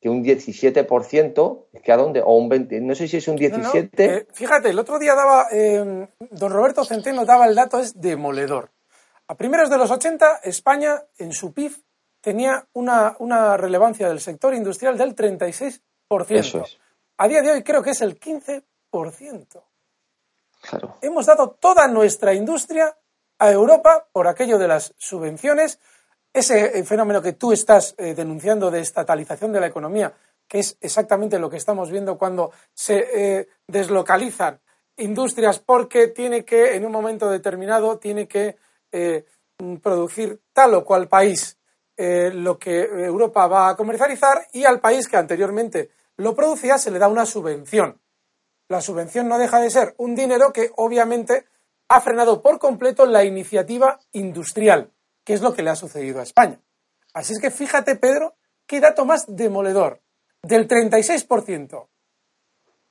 que 0.00 0.10
un 0.10 0.22
17%, 0.22 1.66
es 1.72 1.82
que 1.82 1.92
a 1.92 1.96
dónde, 1.96 2.20
o 2.20 2.36
un 2.36 2.48
20, 2.48 2.80
no 2.82 2.94
sé 2.94 3.08
si 3.08 3.16
es 3.16 3.28
un 3.28 3.38
17%. 3.38 3.90
Eh, 3.96 4.26
fíjate, 4.32 4.68
el 4.68 4.78
otro 4.78 4.98
día 4.98 5.14
daba, 5.14 5.46
eh, 5.50 6.08
don 6.30 6.52
Roberto 6.52 6.84
Centeno 6.84 7.24
daba 7.24 7.46
el 7.46 7.54
dato, 7.54 7.78
es 7.78 7.98
demoledor. 7.98 8.70
A 9.28 9.36
primeros 9.36 9.70
de 9.70 9.78
los 9.78 9.90
80, 9.90 10.40
España 10.42 11.04
en 11.16 11.32
su 11.32 11.54
PIB 11.54 11.72
tenía 12.24 12.66
una, 12.72 13.16
una 13.18 13.54
relevancia 13.58 14.08
del 14.08 14.18
sector 14.18 14.54
industrial 14.54 14.96
del 14.96 15.14
36%. 15.14 15.80
Eso 16.30 16.64
es. 16.64 16.78
A 17.18 17.28
día 17.28 17.42
de 17.42 17.52
hoy 17.52 17.62
creo 17.62 17.82
que 17.82 17.90
es 17.90 18.00
el 18.00 18.18
15%. 18.18 18.64
Hemos 21.02 21.26
dado 21.26 21.50
toda 21.60 21.86
nuestra 21.86 22.32
industria 22.32 22.96
a 23.38 23.50
Europa 23.50 24.08
por 24.10 24.26
aquello 24.26 24.56
de 24.56 24.68
las 24.68 24.94
subvenciones, 24.96 25.78
ese 26.32 26.78
eh, 26.78 26.84
fenómeno 26.84 27.20
que 27.20 27.34
tú 27.34 27.52
estás 27.52 27.94
eh, 27.98 28.14
denunciando 28.14 28.70
de 28.70 28.80
estatalización 28.80 29.52
de 29.52 29.60
la 29.60 29.66
economía, 29.66 30.14
que 30.48 30.60
es 30.60 30.78
exactamente 30.80 31.38
lo 31.38 31.50
que 31.50 31.58
estamos 31.58 31.90
viendo 31.90 32.16
cuando 32.16 32.52
se 32.72 33.40
eh, 33.40 33.48
deslocalizan 33.66 34.60
industrias 34.96 35.58
porque 35.58 36.08
tiene 36.08 36.42
que, 36.42 36.74
en 36.74 36.86
un 36.86 36.92
momento 36.92 37.28
determinado, 37.28 37.98
tiene 37.98 38.26
que 38.26 38.56
producir 39.82 40.40
tal 40.52 40.74
o 40.74 40.84
cual 40.84 41.08
país 41.08 41.58
lo 41.96 42.58
que 42.58 42.80
Europa 42.80 43.46
va 43.46 43.68
a 43.68 43.76
comercializar 43.76 44.46
y 44.52 44.64
al 44.64 44.80
país 44.80 45.08
que 45.08 45.16
anteriormente 45.16 45.90
lo 46.16 46.34
producía 46.34 46.78
se 46.78 46.90
le 46.90 46.98
da 46.98 47.08
una 47.08 47.26
subvención. 47.26 48.00
La 48.68 48.80
subvención 48.80 49.28
no 49.28 49.38
deja 49.38 49.60
de 49.60 49.70
ser 49.70 49.94
un 49.98 50.14
dinero 50.14 50.52
que 50.52 50.70
obviamente 50.76 51.46
ha 51.88 52.00
frenado 52.00 52.42
por 52.42 52.58
completo 52.58 53.06
la 53.06 53.24
iniciativa 53.24 54.00
industrial, 54.12 54.92
que 55.24 55.34
es 55.34 55.42
lo 55.42 55.54
que 55.54 55.62
le 55.62 55.70
ha 55.70 55.76
sucedido 55.76 56.20
a 56.20 56.24
España. 56.24 56.60
Así 57.12 57.32
es 57.32 57.40
que 57.40 57.50
fíjate, 57.50 57.96
Pedro, 57.96 58.34
qué 58.66 58.80
dato 58.80 59.04
más 59.04 59.24
demoledor. 59.28 60.00
Del 60.42 60.68
36% 60.68 61.88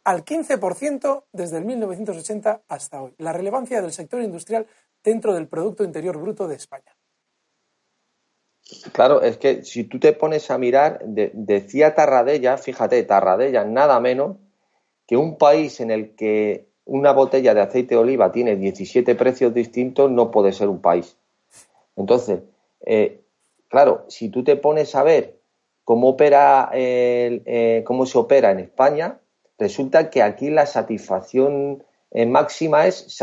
al 0.04 0.26
15% 0.26 1.26
desde 1.32 1.58
el 1.58 1.66
1980 1.66 2.64
hasta 2.68 3.02
hoy. 3.02 3.14
La 3.18 3.34
relevancia 3.34 3.82
del 3.82 3.94
sector 3.94 4.22
industrial 4.22 4.68
dentro 5.04 5.34
del 5.34 5.48
Producto 5.48 5.84
Interior 5.84 6.18
Bruto 6.18 6.48
de 6.48 6.56
España. 6.56 6.96
Claro, 8.92 9.22
es 9.22 9.38
que 9.38 9.64
si 9.64 9.84
tú 9.84 10.00
te 10.00 10.14
pones 10.14 10.50
a 10.50 10.58
mirar, 10.58 11.02
decía 11.06 11.96
Tarradella, 11.96 12.58
fíjate, 12.58 13.04
Tarradella, 13.04 13.66
nada 13.66 14.00
menos 14.00 14.38
que 15.08 15.18
un 15.18 15.38
país 15.38 15.80
en 15.80 15.92
el 15.92 16.16
que 16.16 16.68
una 16.86 17.12
botella 17.12 17.54
de 17.54 17.62
aceite 17.62 17.96
de 17.96 18.02
oliva 18.02 18.32
tiene 18.32 18.56
17 18.56 19.16
precios 19.16 19.54
distintos 19.54 20.12
no 20.12 20.32
puede 20.32 20.52
ser 20.54 20.70
un 20.70 20.82
país. 20.82 21.18
Entonces, 21.96 22.42
eh, 22.86 23.22
claro, 23.70 24.06
si 24.08 24.30
tú 24.30 24.44
te 24.44 24.56
pones 24.56 24.96
a 24.96 25.04
ver 25.04 25.40
cómo 25.84 26.10
opera 26.10 26.70
eh, 26.74 27.84
cómo 27.86 28.06
se 28.06 28.18
opera 28.18 28.52
en 28.52 28.60
España, 28.60 29.20
resulta 29.58 30.10
que 30.10 30.22
aquí 30.22 30.50
la 30.50 30.66
satisfacción 30.66 31.84
eh, 32.12 32.26
máxima 32.26 32.88
es 32.88 33.18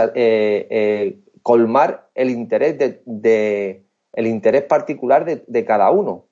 colmar 1.43 2.09
el 2.15 2.31
interés 2.31 2.77
de, 3.05 3.85
el 4.13 4.27
interés 4.27 4.65
particular 4.65 5.25
de 5.25 5.65
cada 5.65 5.91
uno. 5.91 6.27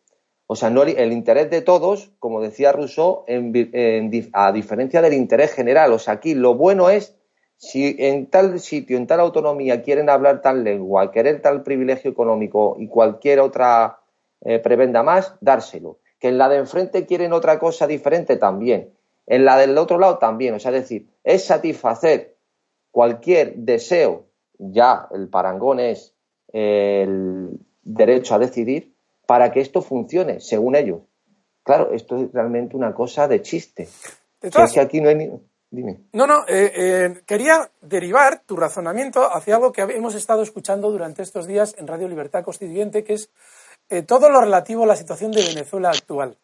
O 0.50 0.56
sea, 0.56 0.70
no 0.70 0.82
el 0.82 1.12
interés 1.12 1.50
de 1.50 1.60
todos, 1.60 2.10
como 2.18 2.40
decía 2.40 2.72
Rousseau, 2.72 3.26
a 4.32 4.52
diferencia 4.52 5.02
del 5.02 5.12
interés 5.12 5.52
general. 5.52 5.92
O 5.92 5.98
sea, 5.98 6.14
aquí 6.14 6.34
lo 6.34 6.54
bueno 6.54 6.88
es 6.88 7.14
si 7.58 7.96
en 7.98 8.30
tal 8.30 8.58
sitio, 8.58 8.96
en 8.96 9.06
tal 9.06 9.20
autonomía 9.20 9.82
quieren 9.82 10.08
hablar 10.08 10.40
tal 10.40 10.64
lengua, 10.64 11.12
querer 11.12 11.42
tal 11.42 11.62
privilegio 11.64 12.10
económico 12.10 12.76
y 12.78 12.88
cualquier 12.88 13.40
otra 13.40 14.00
eh, 14.40 14.58
prebenda 14.58 15.02
más, 15.02 15.34
dárselo. 15.42 15.98
Que 16.18 16.28
en 16.28 16.38
la 16.38 16.48
de 16.48 16.56
enfrente 16.56 17.04
quieren 17.04 17.34
otra 17.34 17.58
cosa 17.58 17.86
diferente 17.86 18.38
también. 18.38 18.94
En 19.26 19.44
la 19.44 19.58
del 19.58 19.76
otro 19.76 19.98
lado 19.98 20.16
también. 20.16 20.54
O 20.54 20.58
sea, 20.58 20.70
es 20.70 20.80
decir, 20.80 21.10
es 21.24 21.44
satisfacer 21.44 22.38
cualquier 22.90 23.54
deseo, 23.54 24.24
ya 24.58 25.08
el 25.12 25.28
parangón 25.28 25.78
es 25.78 26.14
el 26.54 27.50
derecho 27.88 28.34
a 28.34 28.38
decidir, 28.38 28.94
para 29.26 29.50
que 29.52 29.60
esto 29.60 29.82
funcione, 29.82 30.40
según 30.40 30.76
ellos. 30.76 31.00
Claro, 31.62 31.92
esto 31.92 32.16
es 32.16 32.32
realmente 32.32 32.76
una 32.76 32.94
cosa 32.94 33.28
de 33.28 33.42
chiste. 33.42 33.88
De 34.40 34.80
aquí 34.80 35.00
no 35.00 35.08
hay 35.08 35.14
ni... 35.16 35.30
Dime. 35.70 36.00
No, 36.14 36.26
no, 36.26 36.46
eh, 36.48 36.72
eh, 36.74 37.20
quería 37.26 37.70
derivar 37.82 38.40
tu 38.46 38.56
razonamiento 38.56 39.22
hacia 39.30 39.56
algo 39.56 39.70
que 39.70 39.82
hemos 39.82 40.14
estado 40.14 40.42
escuchando 40.42 40.90
durante 40.90 41.22
estos 41.22 41.46
días 41.46 41.74
en 41.76 41.86
Radio 41.86 42.08
Libertad 42.08 42.42
Constituyente, 42.42 43.04
que 43.04 43.12
es 43.12 43.30
eh, 43.90 44.00
todo 44.00 44.30
lo 44.30 44.40
relativo 44.40 44.84
a 44.84 44.86
la 44.86 44.96
situación 44.96 45.30
de 45.30 45.44
Venezuela 45.44 45.90
actual. 45.90 46.38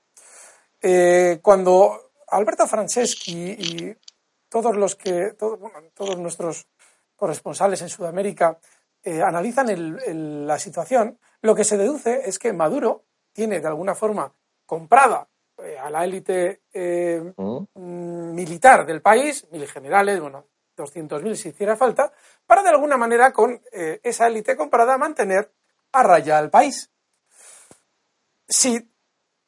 cuando 1.40 2.10
Alberto 2.28 2.66
Franceschi 2.66 3.52
y 3.52 3.96
todos 4.50 4.76
los 4.76 4.94
que, 4.94 5.32
todos 5.38 6.18
nuestros 6.18 6.66
corresponsales 7.16 7.80
en 7.80 7.88
Sudamérica 7.88 8.58
analizan 9.06 10.46
la 10.46 10.58
situación, 10.58 11.18
lo 11.44 11.54
que 11.54 11.64
se 11.64 11.76
deduce 11.76 12.22
es 12.26 12.38
que 12.38 12.54
Maduro 12.54 13.04
tiene 13.34 13.60
de 13.60 13.68
alguna 13.68 13.94
forma 13.94 14.32
comprada 14.64 15.28
eh, 15.58 15.76
a 15.78 15.90
la 15.90 16.02
élite 16.02 16.62
eh, 16.72 17.34
mm, 17.36 18.34
militar 18.34 18.86
del 18.86 19.02
país, 19.02 19.46
mil 19.50 19.66
generales, 19.68 20.20
bueno, 20.20 20.46
200.000 20.74 21.34
si 21.34 21.50
hiciera 21.50 21.76
falta, 21.76 22.10
para 22.46 22.62
de 22.62 22.70
alguna 22.70 22.96
manera 22.96 23.30
con 23.34 23.60
eh, 23.72 24.00
esa 24.02 24.26
élite 24.26 24.56
comprada 24.56 24.96
mantener 24.96 25.52
a 25.92 26.02
raya 26.02 26.38
al 26.38 26.48
país. 26.48 26.90
Si 28.48 28.90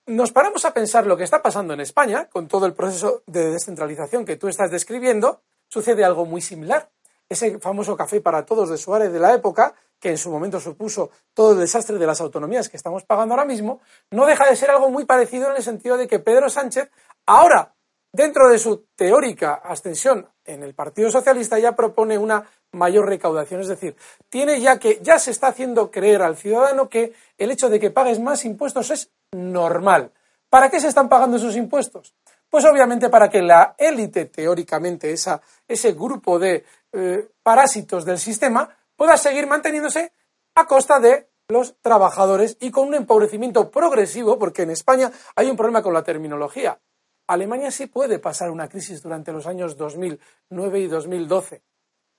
nos 0.04 0.32
paramos 0.32 0.66
a 0.66 0.74
pensar 0.74 1.06
lo 1.06 1.16
que 1.16 1.24
está 1.24 1.40
pasando 1.40 1.72
en 1.72 1.80
España, 1.80 2.28
con 2.28 2.46
todo 2.46 2.66
el 2.66 2.74
proceso 2.74 3.22
de 3.26 3.52
descentralización 3.52 4.26
que 4.26 4.36
tú 4.36 4.48
estás 4.48 4.70
describiendo, 4.70 5.40
sucede 5.68 6.04
algo 6.04 6.26
muy 6.26 6.42
similar. 6.42 6.90
Ese 7.28 7.58
famoso 7.58 7.96
café 7.96 8.20
para 8.20 8.44
todos 8.46 8.70
de 8.70 8.76
Suárez 8.76 9.12
de 9.12 9.18
la 9.18 9.34
época 9.34 9.74
que 9.98 10.10
en 10.10 10.18
su 10.18 10.30
momento 10.30 10.60
supuso 10.60 11.10
todo 11.34 11.52
el 11.52 11.60
desastre 11.60 11.98
de 11.98 12.06
las 12.06 12.20
autonomías 12.20 12.68
que 12.68 12.76
estamos 12.76 13.04
pagando 13.04 13.34
ahora 13.34 13.46
mismo, 13.46 13.80
no 14.10 14.26
deja 14.26 14.48
de 14.48 14.56
ser 14.56 14.70
algo 14.70 14.90
muy 14.90 15.04
parecido 15.04 15.50
en 15.50 15.56
el 15.56 15.62
sentido 15.62 15.96
de 15.96 16.06
que 16.06 16.18
Pedro 16.18 16.48
Sánchez, 16.48 16.90
ahora, 17.26 17.74
dentro 18.12 18.48
de 18.48 18.58
su 18.58 18.86
teórica 18.94 19.54
ascensión 19.54 20.28
en 20.44 20.62
el 20.62 20.74
Partido 20.74 21.10
Socialista, 21.10 21.58
ya 21.58 21.74
propone 21.74 22.18
una 22.18 22.46
mayor 22.72 23.08
recaudación. 23.08 23.60
Es 23.60 23.68
decir, 23.68 23.96
tiene 24.28 24.60
ya 24.60 24.78
que, 24.78 25.00
ya 25.02 25.18
se 25.18 25.30
está 25.30 25.48
haciendo 25.48 25.90
creer 25.90 26.22
al 26.22 26.36
ciudadano 26.36 26.88
que 26.88 27.12
el 27.38 27.50
hecho 27.50 27.68
de 27.68 27.80
que 27.80 27.90
pagues 27.90 28.20
más 28.20 28.44
impuestos 28.44 28.90
es 28.90 29.10
normal. 29.32 30.12
¿Para 30.48 30.70
qué 30.70 30.78
se 30.80 30.88
están 30.88 31.08
pagando 31.08 31.36
esos 31.36 31.56
impuestos? 31.56 32.14
Pues 32.48 32.64
obviamente 32.64 33.08
para 33.08 33.28
que 33.28 33.42
la 33.42 33.74
élite, 33.76 34.26
teóricamente, 34.26 35.10
esa, 35.10 35.40
ese 35.66 35.92
grupo 35.92 36.38
de 36.38 36.64
eh, 36.96 37.28
parásitos 37.42 38.04
del 38.04 38.18
sistema, 38.18 38.68
pueda 38.96 39.16
seguir 39.16 39.46
manteniéndose 39.46 40.12
a 40.54 40.66
costa 40.66 40.98
de 40.98 41.28
los 41.48 41.80
trabajadores 41.80 42.56
y 42.60 42.70
con 42.70 42.88
un 42.88 42.94
empobrecimiento 42.94 43.70
progresivo, 43.70 44.38
porque 44.38 44.62
en 44.62 44.70
España 44.70 45.12
hay 45.36 45.48
un 45.48 45.56
problema 45.56 45.82
con 45.82 45.94
la 45.94 46.02
terminología. 46.02 46.80
Alemania 47.28 47.70
sí 47.70 47.86
puede 47.86 48.18
pasar 48.18 48.50
una 48.50 48.68
crisis 48.68 49.02
durante 49.02 49.32
los 49.32 49.46
años 49.46 49.76
2009 49.76 50.80
y 50.80 50.86
2012. 50.86 51.62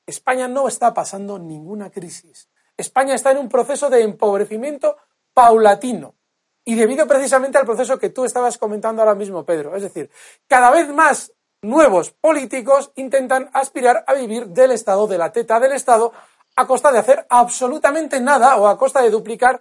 España 0.06 0.48
no 0.48 0.68
está 0.68 0.94
pasando 0.94 1.40
ninguna 1.40 1.90
crisis. 1.90 2.50
España 2.76 3.16
está 3.16 3.32
en 3.32 3.40
un 3.40 3.50
proceso 3.50 3.90
de 3.90 4.04
empobrecimiento 4.04 4.98
paulatino 5.34 6.16
y 6.64 6.76
debido 6.76 7.08
precisamente 7.08 7.58
al 7.58 7.66
proceso 7.66 7.98
que 7.98 8.10
tú 8.10 8.26
estabas 8.26 8.58
comentando 8.58 9.02
ahora 9.02 9.16
mismo, 9.16 9.46
Pedro. 9.46 9.76
Es 9.76 9.84
decir, 9.84 10.10
cada 10.48 10.70
vez 10.70 10.90
más 10.90 11.32
nuevos 11.62 12.12
políticos 12.12 12.92
intentan 12.96 13.50
aspirar 13.54 14.04
a 14.08 14.14
vivir 14.14 14.48
del 14.48 14.72
Estado, 14.72 15.08
de 15.08 15.18
la 15.18 15.32
teta 15.32 15.60
del 15.60 15.74
Estado, 15.74 16.14
a 16.56 16.68
costa 16.68 16.92
de 16.92 17.00
hacer 17.00 17.26
absolutamente 17.30 18.20
nada 18.20 18.58
o 18.58 18.68
a 18.68 18.78
costa 18.78 19.02
de 19.02 19.10
duplicar 19.10 19.60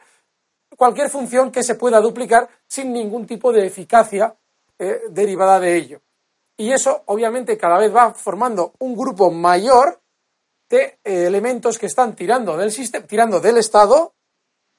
cualquier 0.77 1.11
función 1.11 1.51
que 1.51 1.63
se 1.63 1.75
pueda 1.75 2.01
duplicar 2.01 2.49
sin 2.67 2.93
ningún 2.93 3.27
tipo 3.27 3.53
de 3.53 3.67
eficacia 3.67 4.35
eh, 4.79 5.03
derivada 5.11 5.61
de 5.61 5.77
ello. 5.77 6.01
Y 6.57 6.73
eso, 6.73 7.03
obviamente, 7.07 7.59
cada 7.59 7.79
vez 7.79 7.95
va 7.95 8.15
formando 8.15 8.73
un 8.79 8.97
grupo 8.97 9.31
mayor 9.31 10.01
de 10.69 10.99
eh, 11.05 11.27
elementos 11.27 11.79
que 11.79 11.87
están 11.87 12.17
tirando 12.17 12.57
del 12.57 12.73
sistema, 12.73 13.07
tirando 13.07 13.41
del 13.41 13.59
Estado 13.59 14.15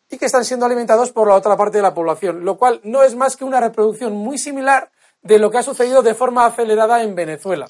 y 0.10 0.17
que 0.17 0.25
están 0.25 0.45
siendo 0.45 0.65
alimentados 0.65 1.12
por 1.12 1.27
la 1.27 1.36
otra 1.36 1.56
parte 1.56 1.77
de 1.77 1.84
la 1.84 1.93
población, 1.93 2.43
lo 2.45 2.58
cual 2.58 2.82
no 2.84 3.03
es 3.03 3.15
más 3.15 3.38
que 3.38 3.45
una 3.45 3.60
reproducción 3.60 4.13
muy 4.13 4.38
similar 4.38 4.91
de 5.21 5.39
lo 5.39 5.51
que 5.51 5.58
ha 5.58 5.63
sucedido 5.63 6.01
de 6.01 6.13
forma 6.13 6.45
acelerada 6.45 7.03
en 7.03 7.15
Venezuela. 7.15 7.67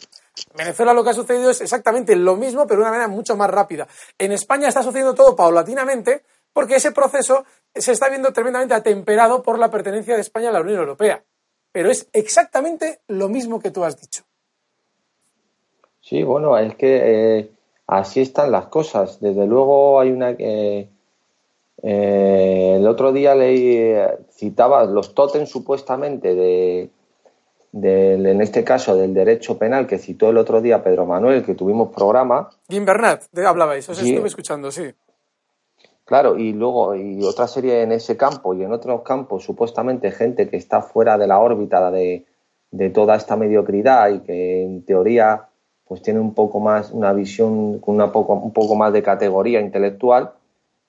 En 0.52 0.58
Venezuela 0.58 0.94
lo 0.94 1.04
que 1.04 1.10
ha 1.10 1.14
sucedido 1.14 1.50
es 1.50 1.62
exactamente 1.62 2.16
lo 2.16 2.36
mismo, 2.36 2.68
pero 2.68 2.80
de 2.80 2.84
una 2.84 2.92
manera 2.92 3.08
mucho 3.08 3.36
más 3.36 3.50
rápida. 3.50 3.88
En 4.18 4.32
España 4.32 4.68
está 4.68 4.84
sucediendo 4.84 5.16
todo 5.16 5.36
paulatinamente 5.36 6.24
porque 6.54 6.76
ese 6.76 6.92
proceso 6.92 7.46
se 7.74 7.92
está 7.92 8.10
viendo 8.10 8.34
tremendamente 8.34 8.74
atemperado 8.74 9.44
por 9.44 9.60
la 9.60 9.70
pertenencia 9.70 10.16
de 10.16 10.22
España 10.22 10.50
a 10.50 10.54
la 10.54 10.62
Unión 10.62 10.80
Europea. 10.80 11.24
Pero 11.72 11.92
es 11.92 12.08
exactamente 12.14 13.02
lo 13.08 13.30
mismo 13.30 13.60
que 13.60 13.72
tú 13.72 13.84
has 13.84 14.00
dicho. 14.00 14.24
Sí, 16.02 16.24
bueno, 16.24 16.58
es 16.58 16.76
que 16.76 17.38
eh, 17.38 17.52
así 17.86 18.22
están 18.22 18.52
las 18.52 18.68
cosas. 18.68 19.20
Desde 19.20 19.46
luego 19.46 20.00
hay 20.00 20.12
una... 20.12 20.32
Eh, 20.32 20.90
eh, 21.84 22.74
el 22.78 22.88
otro 22.88 23.12
día 23.12 23.36
leí, 23.36 23.94
citaba 24.32 24.84
los 24.86 25.14
tótems 25.14 25.50
supuestamente 25.50 26.34
de, 26.34 26.90
en 27.74 28.42
este 28.42 28.64
caso 28.64 28.96
del 28.96 29.14
derecho 29.14 29.58
penal 29.58 29.88
que 29.88 29.98
citó 29.98 30.30
el 30.30 30.38
otro 30.38 30.62
día 30.62 30.84
Pedro 30.84 31.06
Manuel, 31.06 31.44
que 31.44 31.56
tuvimos 31.56 31.94
programa. 31.94 32.50
Gimbernat, 32.70 33.26
de 33.32 33.46
hablabais, 33.46 33.88
os 33.90 34.02
estuve 34.02 34.28
escuchando, 34.28 34.72
sí. 34.72 34.94
Claro, 36.06 36.38
y 36.38 36.54
luego, 36.54 36.96
y 36.96 37.22
otra 37.24 37.48
serie 37.48 37.82
en 37.82 37.92
ese 37.92 38.16
campo 38.16 38.54
y 38.54 38.64
en 38.64 38.72
otros 38.72 39.02
campos, 39.02 39.44
supuestamente 39.44 40.12
gente 40.12 40.50
que 40.50 40.56
está 40.56 40.82
fuera 40.82 41.18
de 41.18 41.28
la 41.28 41.40
órbita 41.40 41.92
de, 41.92 42.26
de 42.72 42.90
toda 42.90 43.16
esta 43.16 43.36
mediocridad 43.36 44.10
y 44.10 44.20
que 44.22 44.64
en 44.64 44.86
teoría 44.86 45.50
pues 45.86 46.02
tiene 46.02 46.20
un 46.20 46.34
poco 46.34 46.60
más, 46.60 46.92
una 46.92 47.14
visión 47.14 47.80
con 47.80 47.96
una 47.96 48.12
poco, 48.12 48.34
un 48.34 48.52
poco 48.52 48.76
más 48.76 48.92
de 48.92 49.04
categoría 49.04 49.62
intelectual, 49.62 50.34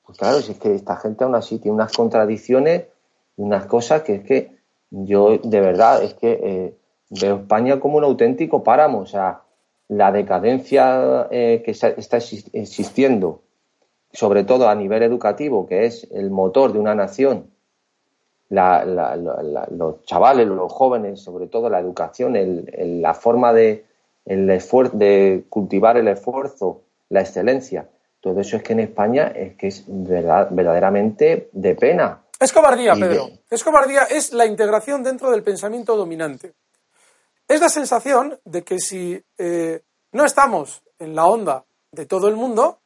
pues 0.04 0.18
claro, 0.18 0.40
si 0.40 0.52
es 0.52 0.58
que 0.58 0.74
esta 0.74 0.96
gente 0.96 1.24
aún 1.24 1.34
así 1.34 1.58
tiene 1.58 1.74
unas 1.74 1.92
contradicciones 1.92 2.86
y 3.36 3.42
unas 3.42 3.66
cosas 3.66 4.02
que 4.02 4.16
es 4.16 4.22
que 4.24 4.57
yo 4.90 5.38
de 5.38 5.60
verdad 5.60 6.02
es 6.02 6.14
que 6.14 6.32
eh, 6.42 6.74
veo 7.10 7.36
España 7.36 7.80
como 7.80 7.98
un 7.98 8.04
auténtico 8.04 8.62
páramo. 8.62 9.00
O 9.00 9.06
sea, 9.06 9.42
la 9.88 10.12
decadencia 10.12 11.28
eh, 11.30 11.62
que 11.64 11.70
está 11.70 12.16
existiendo, 12.16 13.42
sobre 14.12 14.44
todo 14.44 14.68
a 14.68 14.74
nivel 14.74 15.02
educativo, 15.02 15.66
que 15.66 15.86
es 15.86 16.06
el 16.12 16.30
motor 16.30 16.72
de 16.72 16.78
una 16.78 16.94
nación, 16.94 17.50
los 18.50 20.04
chavales, 20.04 20.46
los 20.46 20.72
jóvenes, 20.72 21.20
sobre 21.20 21.46
todo 21.46 21.68
la 21.68 21.80
educación, 21.80 22.34
la 23.02 23.14
forma 23.14 23.52
de, 23.52 23.84
el 24.24 24.46
de 24.46 25.44
cultivar 25.48 25.96
el 25.98 26.08
esfuerzo, 26.08 26.82
la 27.10 27.20
excelencia. 27.20 27.88
Todo 28.20 28.40
eso 28.40 28.56
es 28.56 28.62
que 28.62 28.72
en 28.72 28.80
España 28.80 29.32
es 29.34 29.54
que 29.56 29.68
es 29.68 29.84
verdad, 29.86 30.48
verdaderamente 30.50 31.50
de 31.52 31.74
pena. 31.74 32.22
Es 32.38 32.52
cobardía, 32.52 32.94
Pedro. 32.94 33.30
Es 33.50 33.64
cobardía, 33.64 34.04
es 34.04 34.32
la 34.32 34.46
integración 34.46 35.02
dentro 35.02 35.30
del 35.30 35.42
pensamiento 35.42 35.96
dominante. 35.96 36.54
Es 37.48 37.60
la 37.60 37.68
sensación 37.68 38.38
de 38.44 38.62
que 38.62 38.78
si 38.78 39.20
eh, 39.38 39.82
no 40.12 40.24
estamos 40.24 40.82
en 40.98 41.14
la 41.14 41.26
onda 41.26 41.64
de 41.90 42.06
todo 42.06 42.28
el 42.28 42.36
mundo, 42.36 42.80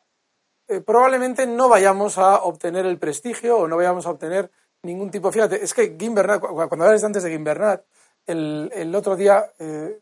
eh, 0.69 0.81
probablemente 0.81 1.47
no 1.47 1.69
vayamos 1.69 2.17
a 2.17 2.43
obtener 2.43 2.87
el 2.87 2.99
prestigio 2.99 3.59
o 3.59 3.69
no 3.69 3.77
vayamos 3.77 4.07
a 4.07 4.11
obtener 4.11 4.51
ningún 4.83 5.11
tipo. 5.11 5.31
Fíjate, 5.31 5.63
es 5.63 5.75
que 5.75 5.97
Gimbernat, 5.99 6.41
cuando 6.41 6.85
hablabas 6.85 7.05
antes 7.05 7.23
de 7.23 7.31
Gimbernat, 7.31 7.85
el, 8.27 8.71
el 8.73 8.95
otro 8.95 9.17
día 9.17 9.53
eh, 9.59 10.01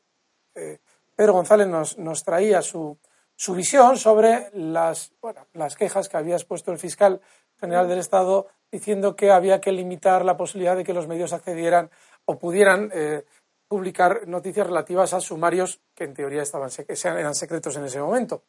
Pedro 1.20 1.32
González 1.34 1.66
nos, 1.68 1.98
nos 1.98 2.22
traía 2.24 2.62
su, 2.62 2.98
su, 3.36 3.54
visión 3.54 3.96
sobre 3.96 4.50
las, 4.54 5.12
bueno, 5.20 5.46
las 5.54 5.76
quejas 5.76 6.08
que 6.08 6.16
había 6.16 6.36
expuesto 6.36 6.72
el 6.72 6.78
fiscal 6.78 7.20
general 7.58 7.88
del 7.88 7.98
Estado 7.98 8.46
diciendo 8.70 9.16
que 9.16 9.30
había 9.30 9.60
que 9.60 9.72
limitar 9.72 10.24
la 10.24 10.36
posibilidad 10.36 10.76
de 10.76 10.84
que 10.84 10.94
los 10.94 11.08
medios 11.08 11.32
accedieran 11.32 11.90
o 12.24 12.38
pudieran 12.38 12.90
eh, 12.92 13.24
publicar 13.68 14.26
noticias 14.26 14.66
relativas 14.66 15.14
a 15.14 15.20
sumarios 15.20 15.80
que 15.94 16.04
en 16.04 16.14
teoría 16.14 16.42
estaban, 16.42 16.70
eran 17.04 17.34
secretos 17.34 17.76
en 17.76 17.84
ese 17.84 18.00
momento. 18.00 18.44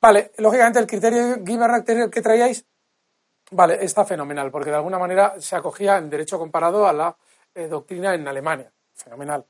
Vale, 0.00 0.32
lógicamente 0.38 0.78
el 0.78 0.86
criterio 0.86 1.42
Givernack 1.44 2.10
que 2.10 2.22
traíais, 2.22 2.66
vale, 3.52 3.82
está 3.82 4.04
fenomenal, 4.04 4.50
porque 4.50 4.70
de 4.70 4.76
alguna 4.76 4.98
manera 4.98 5.34
se 5.40 5.56
acogía 5.56 5.96
en 5.96 6.10
derecho 6.10 6.38
comparado 6.38 6.86
a 6.86 6.92
la 6.92 7.16
eh, 7.54 7.68
doctrina 7.68 8.14
en 8.14 8.28
Alemania. 8.28 8.70
Fenomenal. 8.94 9.46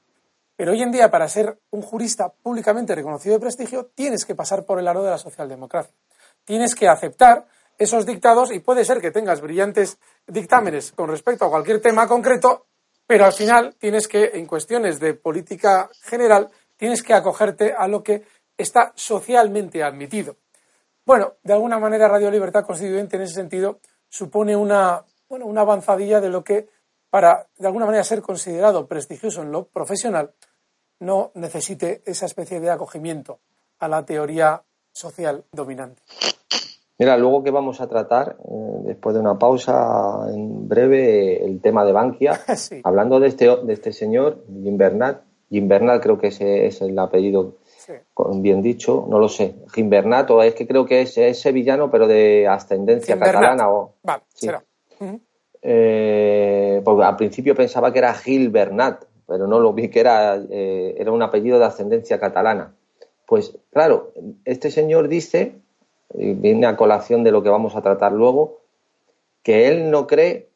Pero 0.57 0.71
hoy 0.73 0.83
en 0.83 0.93
día, 0.93 1.11
para 1.11 1.29
ser 1.29 1.59
un 1.71 1.83
jurista 1.83 2.33
públicamente 2.33 2.95
reconocido 2.95 3.35
de 3.35 3.41
prestigio, 3.41 3.87
tienes 3.95 4.25
que 4.25 4.37
pasar 4.37 4.65
por 4.65 4.79
el 4.79 4.87
aro 4.87 5.03
de 5.03 5.11
la 5.11 5.19
socialdemocracia. 5.19 5.95
Tienes 6.45 6.75
que 6.75 6.89
aceptar 6.89 7.47
esos 7.79 8.07
dictados 8.07 8.53
y 8.53 8.61
puede 8.61 8.85
ser 8.85 9.01
que 9.01 9.11
tengas 9.11 9.41
brillantes 9.41 9.99
dictámenes 10.27 10.93
con 10.93 11.09
respecto 11.09 11.45
a 11.45 11.51
cualquier 11.51 11.81
tema 11.81 12.07
concreto, 12.07 12.67
pero 13.07 13.25
al 13.25 13.33
final 13.33 13.75
tienes 13.79 14.09
que, 14.09 14.31
en 14.35 14.47
cuestiones 14.47 15.01
de 15.01 15.15
política 15.15 15.91
general, 16.03 16.51
tienes 16.77 17.03
que 17.03 17.15
acogerte 17.15 17.75
a 17.77 17.87
lo 17.89 18.03
que 18.03 18.25
está 18.57 18.93
socialmente 18.95 19.83
admitido. 19.83 20.37
Bueno, 21.05 21.35
de 21.43 21.53
alguna 21.53 21.79
manera 21.79 22.09
Radio 22.09 22.31
Libertad 22.31 22.65
Constituyente 22.65 23.17
en 23.17 23.23
ese 23.23 23.35
sentido 23.35 23.81
supone 24.09 24.57
una, 24.57 25.05
bueno, 25.29 25.47
una 25.47 25.61
avanzadilla 25.61 26.21
de 26.21 26.31
lo 26.31 26.43
que, 26.43 26.69
para 27.11 27.47
de 27.59 27.67
alguna 27.67 27.87
manera 27.87 28.05
ser 28.05 28.23
considerado 28.23 28.87
prestigioso 28.87 29.43
en 29.43 29.53
lo 29.53 29.67
profesional, 29.67 30.33
no 31.01 31.31
necesite 31.35 32.03
esa 32.07 32.27
especie 32.27 32.61
de 32.61 32.71
acogimiento 32.71 33.41
a 33.81 33.89
la 33.89 34.05
teoría 34.05 34.63
social 34.93 35.45
dominante. 35.53 36.03
Mira, 36.99 37.17
luego 37.17 37.43
que 37.43 37.51
vamos 37.51 37.81
a 37.81 37.89
tratar, 37.89 38.37
eh, 38.39 38.83
después 38.85 39.15
de 39.15 39.21
una 39.21 39.39
pausa 39.39 40.27
en 40.33 40.69
breve, 40.69 41.45
el 41.45 41.61
tema 41.61 41.85
de 41.85 41.93
Bankia, 41.93 42.41
hablando 42.85 43.19
de 43.19 43.29
este, 43.29 43.47
de 43.47 43.73
este 43.73 43.93
señor, 43.93 44.45
Jim 44.47 44.77
Bernat, 44.77 45.23
Jim 45.51 45.67
Bernat 45.67 46.03
creo 46.03 46.19
que 46.19 46.29
ese 46.29 46.67
es 46.67 46.81
el 46.81 46.99
apellido 46.99 47.57
bien 48.37 48.63
dicho, 48.63 49.07
no 49.09 49.19
lo 49.19 49.29
sé, 49.29 49.57
Jim 49.75 49.91
Bernat, 49.91 50.31
o 50.31 50.43
es 50.43 50.55
que 50.55 50.67
creo 50.67 50.87
que 50.87 51.03
es, 51.03 51.41
sevillano, 51.41 51.91
pero 51.91 52.07
de 52.07 52.47
ascendencia 52.49 53.19
catalana. 53.19 53.71
O, 53.71 53.95
vale, 54.03 54.23
será. 54.29 54.65
Eh, 55.61 56.81
pues 56.85 57.07
al 57.07 57.17
principio 57.17 57.55
pensaba 57.55 57.93
que 57.93 57.99
era 57.99 58.15
Gil 58.15 58.51
Bernat, 58.51 59.05
pero 59.27 59.47
no 59.47 59.59
lo 59.59 59.73
vi 59.73 59.89
que 59.89 60.01
era, 60.01 60.37
eh, 60.37 60.95
era 60.99 61.11
un 61.11 61.23
apellido 61.23 61.59
de 61.59 61.65
ascendencia 61.65 62.21
catalana. 62.21 62.75
Pues 63.27 63.59
claro, 63.71 64.13
este 64.45 64.71
señor 64.71 65.09
dice 65.09 65.57
viene 66.15 66.67
a 66.67 66.77
colación 66.77 67.25
de 67.25 67.33
lo 67.33 67.43
que 67.43 67.51
vamos 67.51 67.77
a 67.77 67.83
tratar 67.83 68.13
luego, 68.13 68.61
que 69.43 69.69
él 69.69 69.91
no 69.91 70.07
cree, 70.07 70.49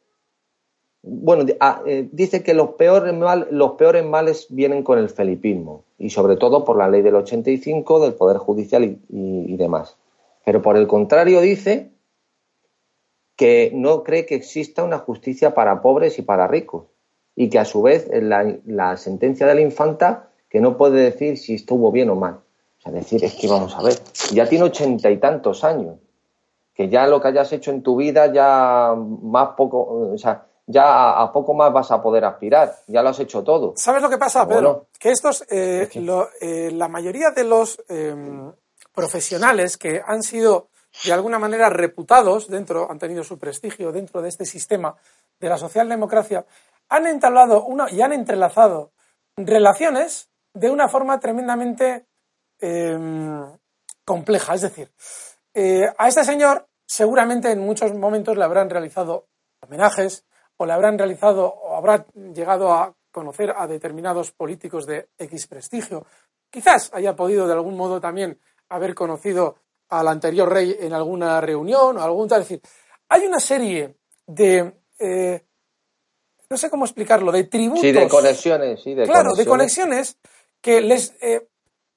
bueno, 1.01 1.45
ah, 1.59 1.81
eh, 1.85 2.09
dice 2.11 2.43
que 2.43 2.53
los 2.53 2.71
peores, 2.71 3.13
los 3.51 3.71
peores 3.73 4.05
males 4.05 4.47
vienen 4.49 4.83
con 4.83 4.99
el 4.99 5.09
felipismo 5.09 5.85
y 5.97 6.09
sobre 6.09 6.37
todo 6.37 6.65
por 6.65 6.77
la 6.77 6.89
ley 6.89 7.01
del 7.01 7.15
85 7.15 7.99
del 7.99 8.13
Poder 8.13 8.37
Judicial 8.37 8.99
y, 9.09 9.57
demás. 9.57 9.97
Pero 10.45 10.61
por 10.61 10.77
el 10.77 10.87
contrario 10.87 11.41
dice 11.41 11.91
que 13.35 13.71
no 13.73 14.03
cree 14.03 14.25
que 14.25 14.35
exista 14.35 14.83
una 14.83 14.97
justicia 14.97 15.53
para 15.53 15.81
pobres 15.81 16.19
y 16.19 16.21
para 16.21 16.47
ricos 16.47 16.85
y 17.35 17.49
que 17.49 17.59
a 17.59 17.65
su 17.65 17.81
vez 17.81 18.09
la, 18.11 18.57
la 18.65 18.97
sentencia 18.97 19.45
de 19.45 19.55
la 19.55 19.61
infanta 19.61 20.31
que 20.49 20.59
no 20.59 20.77
puede 20.77 21.01
decir 21.01 21.37
si 21.37 21.53
estuvo 21.53 21.91
bien 21.91 22.09
o 22.09 22.15
mal. 22.15 22.41
Sea, 22.89 22.99
decir, 22.99 23.23
es 23.23 23.35
que 23.35 23.47
vamos 23.47 23.75
a 23.75 23.81
ver, 23.81 23.93
ya 24.31 24.47
tiene 24.47 24.65
ochenta 24.65 25.09
y 25.09 25.17
tantos 25.17 25.63
años, 25.63 25.97
que 26.73 26.89
ya 26.89 27.07
lo 27.07 27.21
que 27.21 27.27
hayas 27.27 27.51
hecho 27.51 27.71
en 27.71 27.83
tu 27.83 27.95
vida 27.95 28.31
ya 28.31 28.93
más 28.95 29.49
poco, 29.55 30.11
o 30.13 30.17
sea, 30.17 30.45
ya 30.65 31.19
a, 31.19 31.31
poco 31.31 31.53
más 31.53 31.73
vas 31.73 31.91
a 31.91 32.01
poder 32.01 32.25
aspirar, 32.25 32.73
ya 32.87 33.01
lo 33.01 33.09
has 33.09 33.19
hecho 33.19 33.43
todo. 33.43 33.73
¿Sabes 33.75 34.01
lo 34.01 34.09
que 34.09 34.17
pasa, 34.17 34.47
Pedro? 34.47 34.87
que 34.99 35.11
estos, 35.11 35.43
eh, 35.49 35.89
eh, 36.41 36.71
la 36.71 36.87
mayoría 36.87 37.31
de 37.31 37.43
los 37.43 37.83
em, 37.89 38.51
profesionales 38.93 39.77
que 39.77 40.01
han 40.05 40.21
sido 40.21 40.69
de 41.03 41.13
alguna 41.13 41.39
manera 41.39 41.69
reputados 41.69 42.47
dentro, 42.47 42.89
han 42.89 42.99
tenido 42.99 43.23
su 43.23 43.37
prestigio 43.39 43.91
dentro 43.91 44.21
de 44.21 44.29
este 44.29 44.45
sistema 44.45 44.95
de 45.39 45.49
la 45.49 45.57
socialdemocracia, 45.57 46.45
han 46.89 47.07
entablado 47.07 47.63
una, 47.65 47.89
y 47.91 48.01
han 48.01 48.13
entrelazado 48.13 48.91
relaciones 49.37 50.29
de 50.53 50.69
una 50.69 50.87
forma 50.87 51.19
tremendamente 51.19 52.08
Em, 52.59 53.45
compleja. 54.03 54.55
Es 54.55 54.61
decir, 54.61 54.91
eh, 55.53 55.87
a 55.97 56.07
este 56.07 56.23
señor 56.23 56.67
seguramente 56.85 57.51
en 57.51 57.59
muchos 57.59 57.93
momentos 57.93 58.35
le 58.37 58.43
habrán 58.43 58.69
realizado 58.69 59.27
homenajes 59.61 60.25
o 60.57 60.65
le 60.65 60.73
habrán 60.73 60.97
realizado 60.97 61.45
o 61.45 61.75
habrá 61.75 62.05
llegado 62.33 62.73
a 62.73 62.95
conocer 63.11 63.53
a 63.55 63.67
determinados 63.67 64.31
políticos 64.31 64.85
de 64.85 65.09
X 65.17 65.47
prestigio. 65.47 66.05
Quizás 66.49 66.89
haya 66.93 67.15
podido 67.15 67.47
de 67.47 67.53
algún 67.53 67.77
modo 67.77 68.01
también 68.01 68.39
haber 68.69 68.95
conocido 68.95 69.55
al 69.89 70.07
anterior 70.07 70.51
rey 70.51 70.75
en 70.79 70.93
alguna 70.93 71.39
reunión 71.39 71.97
o 71.97 72.01
algún 72.01 72.27
tal. 72.27 72.41
Es 72.41 72.49
decir, 72.49 72.61
hay 73.07 73.25
una 73.25 73.39
serie 73.39 73.95
de 74.25 74.73
eh, 74.99 75.43
no 76.49 76.57
sé 76.57 76.69
cómo 76.69 76.85
explicarlo, 76.85 77.31
de 77.31 77.43
tributos. 77.43 77.81
Sí, 77.81 77.91
de 77.91 78.07
conexiones, 78.07 78.81
sí, 78.81 78.95
de 78.95 79.05
Claro, 79.05 79.35
de 79.35 79.45
conexiones 79.45 80.17
que 80.61 80.81
les 80.81 81.13
eh, 81.21 81.47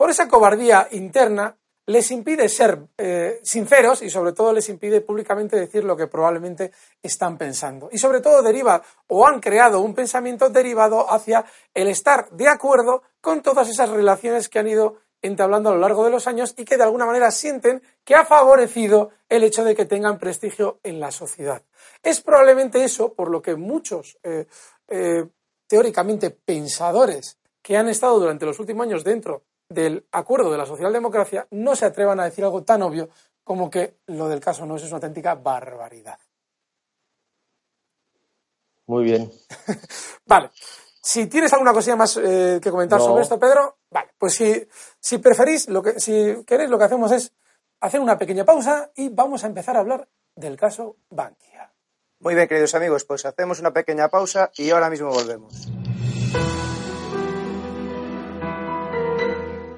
por 0.03 0.11
esa 0.11 0.27
cobardía 0.27 0.89
interna 0.91 1.57
les 1.87 2.11
impide 2.11 2.49
ser 2.49 2.89
eh, 2.99 3.39
sinceros 3.45 4.03
y 4.03 4.11
sobre 4.11 4.33
todo 4.33 4.53
les 4.53 4.69
impide 4.69 5.01
públicamente 5.01 5.55
decir 5.55 5.85
lo 5.85 5.97
que 5.97 6.09
probablemente 6.09 6.73
están 7.01 7.39
pensando. 7.39 7.89
Y 7.93 7.99
sobre 7.99 8.21
todo 8.21 8.43
deriva 8.43 8.83
o 9.07 9.25
han 9.29 9.39
creado 9.39 9.81
un 9.81 9.95
pensamiento 9.95 10.51
derivado 10.51 11.09
hacia 11.09 11.45
el 11.73 11.87
estar 11.87 12.29
de 12.33 12.49
acuerdo 12.49 13.05
con 13.21 13.43
todas 13.43 13.69
esas 13.69 13.91
relaciones 13.91 14.49
que 14.49 14.59
han 14.59 14.67
ido 14.67 14.97
entablando 15.23 15.71
a 15.71 15.75
lo 15.75 15.79
largo 15.79 16.05
de 16.05 16.11
los 16.11 16.27
años 16.27 16.53
y 16.57 16.65
que 16.65 16.77
de 16.77 16.83
alguna 16.83 17.07
manera 17.07 17.31
sienten 17.31 17.81
que 18.03 18.17
ha 18.17 18.25
favorecido 18.25 19.11
el 19.29 19.45
hecho 19.45 19.63
de 19.63 19.77
que 19.77 19.85
tengan 19.85 20.19
prestigio 20.19 20.81
en 20.83 20.99
la 20.99 21.13
sociedad. 21.13 21.63
Es 22.03 22.21
probablemente 22.23 22.83
eso 22.83 23.15
por 23.15 23.31
lo 23.31 23.41
que 23.41 23.55
muchos 23.55 24.19
eh, 24.25 24.49
eh, 24.89 25.29
teóricamente 25.69 26.31
pensadores 26.31 27.39
que 27.63 27.77
han 27.77 27.89
estado 27.89 28.19
durante 28.19 28.47
los 28.47 28.59
últimos 28.59 28.85
años 28.85 29.05
dentro 29.05 29.45
del 29.73 30.07
acuerdo 30.13 30.51
de 30.51 30.59
la 30.59 30.67
socialdemocracia 30.67 31.47
no 31.51 31.75
se 31.77 31.87
atrevan 31.87 32.21
a 32.21 32.25
decir 32.25 32.45
algo 32.45 32.63
tan 32.63 32.83
obvio 32.83 33.09
como 33.45 33.71
que 33.71 33.99
lo 34.07 34.29
del 34.29 34.41
caso 34.41 34.67
no 34.67 34.77
es 34.77 34.85
una 34.85 34.95
auténtica 34.97 35.35
barbaridad. 35.35 36.19
Muy 38.87 39.05
bien. 39.05 39.31
vale. 40.27 40.51
Si 41.01 41.27
tienes 41.27 41.53
alguna 41.53 41.73
cosilla 41.73 41.97
más 41.97 42.17
eh, 42.17 42.61
que 42.63 42.71
comentar 42.71 43.01
sobre 43.01 43.23
esto, 43.23 43.39
Pedro, 43.39 43.79
vale. 43.91 44.11
Pues 44.17 44.35
si, 44.35 44.69
si 45.01 45.19
preferís, 45.19 45.69
lo 45.69 45.83
que, 45.83 45.99
si 45.99 46.45
queréis, 46.47 46.71
lo 46.71 46.79
que 46.79 46.85
hacemos 46.85 47.11
es 47.11 47.33
hacer 47.81 48.01
una 48.01 48.17
pequeña 48.17 48.45
pausa 48.45 48.93
y 48.95 49.09
vamos 49.09 49.43
a 49.43 49.49
empezar 49.49 49.77
a 49.77 49.81
hablar 49.81 50.09
del 50.37 50.57
caso 50.57 50.97
Bankia. 51.11 51.73
Muy 52.21 52.37
bien, 52.37 52.47
queridos 52.47 52.75
amigos, 52.77 53.05
pues 53.05 53.27
hacemos 53.27 53.59
una 53.59 53.73
pequeña 53.73 54.09
pausa 54.09 54.53
y 54.57 54.71
ahora 54.71 54.89
mismo 54.89 55.11
volvemos. 55.11 55.69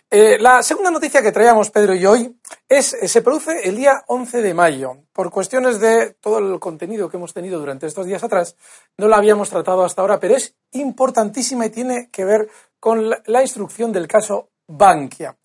Eh, 0.09 0.37
la 0.39 0.63
segunda 0.63 0.89
noticia 0.89 1.21
que 1.21 1.33
traíamos 1.33 1.71
Pedro 1.71 1.97
y 1.97 2.07
hoy 2.07 2.39
es, 2.69 2.95
eh, 2.95 3.09
se 3.09 3.23
produce 3.23 3.69
el 3.69 3.75
día 3.75 4.05
11 4.07 4.41
de 4.41 4.55
mayo. 4.55 4.99
Por 5.13 5.33
cuestiones 5.33 5.81
de 5.81 6.15
todo 6.21 6.39
el 6.39 6.61
contenido 6.61 7.09
que 7.09 7.17
hemos 7.17 7.35
tenido 7.35 7.59
durante 7.59 7.89
estos 7.89 8.07
días 8.07 8.23
atrás, 8.23 8.55
no 8.99 9.09
la 9.09 9.17
habíamos 9.17 9.51
tratado 9.51 9.83
hasta 9.83 10.01
ahora, 10.01 10.21
pero 10.21 10.37
es 10.37 10.55
importantísima 10.71 11.67
y 11.67 11.71
tiene 11.71 12.09
que 12.13 12.25
ver 12.25 12.49
con 12.79 13.11
la, 13.11 13.43
instrucción 13.43 13.91
del 13.91 14.07
caso 14.07 14.51
Bankia. 14.69 15.37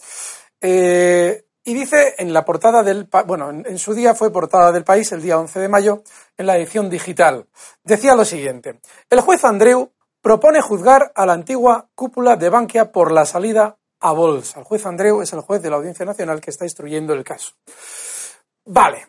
y 0.62 1.74
dice 1.74 2.14
en 2.20 2.32
la 2.32 2.46
portada 2.46 2.84
del, 2.84 3.10
bueno, 3.26 3.50
en, 3.50 3.66
en, 3.68 3.80
su 3.80 3.96
día 3.96 4.14
fue 4.14 4.32
portada 4.32 4.72
del 4.72 4.84
país 4.84 5.12
el 5.12 5.24
día 5.24 5.40
11 5.40 5.60
de 5.60 5.70
mayo 5.70 6.04
en 6.38 6.46
la 6.46 6.56
edición 6.56 6.88
digital. 6.88 7.48
Decía 7.84 8.14
lo 8.14 8.26
siguiente. 8.26 8.80
El 9.10 9.22
juez 9.22 9.44
Andreu 9.44 9.92
propone 10.22 10.62
juzgar 10.62 11.12
a 11.16 11.26
la 11.26 11.34
antigua 11.34 11.90
cúpula 11.96 12.36
de 12.36 12.50
Bankia 12.50 12.92
por 12.92 13.12
la 13.12 13.26
salida 13.26 13.78
a 14.00 14.12
bolsa. 14.12 14.60
El 14.60 14.66
juez 14.66 14.86
Andreu 14.86 15.22
es 15.22 15.34
el 15.34 15.42
juez 15.42 15.62
de 15.62 15.70
la 15.70 15.78
Audiencia 15.78 16.06
Nacional 16.06 16.42
que 16.42 16.52
está 16.52 16.66
instruyendo 16.66 17.14
el 17.14 17.24
caso. 17.24 17.54
Vale. 18.66 19.06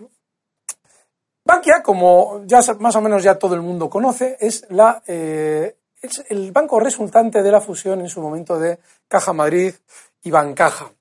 Bankia, 1.44 1.82
como 1.82 2.42
ya 2.44 2.60
más 2.78 2.96
o 2.96 3.00
menos 3.00 3.22
ya 3.22 3.38
todo 3.38 3.54
el 3.54 3.62
mundo 3.62 3.88
conoce, 3.88 4.36
es, 4.38 4.66
la, 4.70 5.02
eh, 5.06 5.78
es 6.00 6.24
el 6.28 6.52
banco 6.52 6.78
resultante 6.78 7.42
de 7.42 7.50
la 7.50 7.60
fusión 7.60 8.00
en 8.00 8.08
su 8.08 8.20
momento 8.20 8.58
de 8.58 8.78
Caja 9.08 9.32
Madrid 9.32 9.74
y 10.22 10.30
Bancaja. 10.30 10.92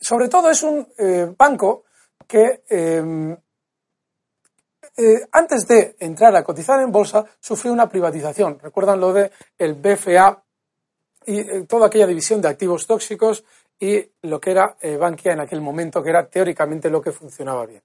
Sobre 0.00 0.28
todo 0.28 0.50
es 0.50 0.62
un 0.62 0.88
eh, 0.96 1.32
banco 1.36 1.84
que 2.26 2.62
eh, 2.68 3.36
eh, 4.96 5.26
antes 5.32 5.66
de 5.66 5.96
entrar 6.00 6.34
a 6.36 6.44
cotizar 6.44 6.80
en 6.80 6.92
bolsa 6.92 7.24
sufrió 7.40 7.72
una 7.72 7.88
privatización. 7.88 8.58
Recuerdan 8.58 9.00
lo 9.00 9.12
de 9.12 9.30
el 9.58 9.74
BFA 9.74 10.42
y 11.26 11.64
toda 11.64 11.86
aquella 11.86 12.06
división 12.06 12.40
de 12.40 12.48
activos 12.48 12.86
tóxicos 12.86 13.44
y 13.78 14.04
lo 14.22 14.40
que 14.40 14.50
era 14.50 14.76
Bankia 14.98 15.32
en 15.32 15.40
aquel 15.40 15.60
momento, 15.60 16.02
que 16.02 16.10
era 16.10 16.26
teóricamente 16.26 16.90
lo 16.90 17.00
que 17.00 17.12
funcionaba 17.12 17.66
bien. 17.66 17.82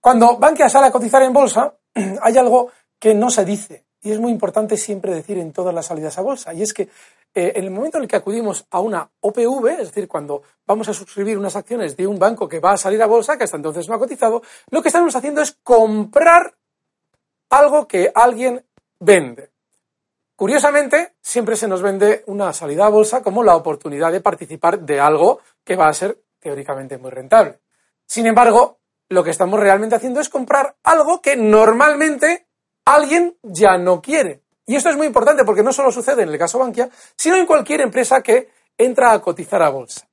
Cuando 0.00 0.36
Bankia 0.36 0.68
sale 0.68 0.86
a 0.86 0.92
cotizar 0.92 1.22
en 1.22 1.32
bolsa, 1.32 1.74
hay 2.22 2.36
algo 2.36 2.70
que 2.98 3.14
no 3.14 3.30
se 3.30 3.44
dice 3.44 3.85
y 4.06 4.12
es 4.12 4.20
muy 4.20 4.30
importante 4.30 4.76
siempre 4.76 5.12
decir 5.12 5.36
en 5.36 5.52
todas 5.52 5.74
las 5.74 5.86
salidas 5.86 6.16
a 6.16 6.22
bolsa, 6.22 6.54
y 6.54 6.62
es 6.62 6.72
que 6.72 6.82
eh, 7.34 7.52
en 7.56 7.64
el 7.64 7.72
momento 7.72 7.98
en 7.98 8.04
el 8.04 8.08
que 8.08 8.14
acudimos 8.14 8.64
a 8.70 8.78
una 8.78 9.10
OPV, 9.18 9.66
es 9.80 9.88
decir, 9.88 10.06
cuando 10.06 10.42
vamos 10.64 10.88
a 10.88 10.94
suscribir 10.94 11.36
unas 11.36 11.56
acciones 11.56 11.96
de 11.96 12.06
un 12.06 12.16
banco 12.16 12.48
que 12.48 12.60
va 12.60 12.74
a 12.74 12.76
salir 12.76 13.02
a 13.02 13.06
bolsa, 13.06 13.36
que 13.36 13.42
hasta 13.42 13.56
entonces 13.56 13.88
no 13.88 13.96
ha 13.96 13.98
cotizado, 13.98 14.42
lo 14.70 14.80
que 14.80 14.90
estamos 14.90 15.16
haciendo 15.16 15.42
es 15.42 15.58
comprar 15.64 16.54
algo 17.50 17.88
que 17.88 18.12
alguien 18.14 18.64
vende. 19.00 19.50
Curiosamente, 20.36 21.14
siempre 21.20 21.56
se 21.56 21.66
nos 21.66 21.82
vende 21.82 22.22
una 22.26 22.52
salida 22.52 22.86
a 22.86 22.90
bolsa 22.90 23.24
como 23.24 23.42
la 23.42 23.56
oportunidad 23.56 24.12
de 24.12 24.20
participar 24.20 24.78
de 24.78 25.00
algo 25.00 25.40
que 25.64 25.74
va 25.74 25.88
a 25.88 25.94
ser 25.94 26.22
teóricamente 26.38 26.96
muy 26.96 27.10
rentable. 27.10 27.58
Sin 28.06 28.26
embargo, 28.26 28.78
lo 29.08 29.24
que 29.24 29.30
estamos 29.30 29.58
realmente 29.58 29.96
haciendo 29.96 30.20
es 30.20 30.28
comprar 30.28 30.76
algo 30.84 31.20
que 31.20 31.36
normalmente 31.36 32.45
alguien 32.86 33.36
ya 33.42 33.76
no 33.76 34.00
quiere. 34.00 34.42
Y 34.64 34.74
esto 34.74 34.88
es 34.88 34.96
muy 34.96 35.06
importante 35.06 35.44
porque 35.44 35.62
no 35.62 35.72
solo 35.72 35.92
sucede 35.92 36.22
en 36.22 36.30
el 36.30 36.38
caso 36.38 36.58
Bankia, 36.58 36.88
sino 37.14 37.36
en 37.36 37.46
cualquier 37.46 37.82
empresa 37.82 38.22
que 38.22 38.48
entra 38.78 39.12
a 39.12 39.20
cotizar 39.20 39.62
a 39.62 39.68
bolsa. 39.68 40.08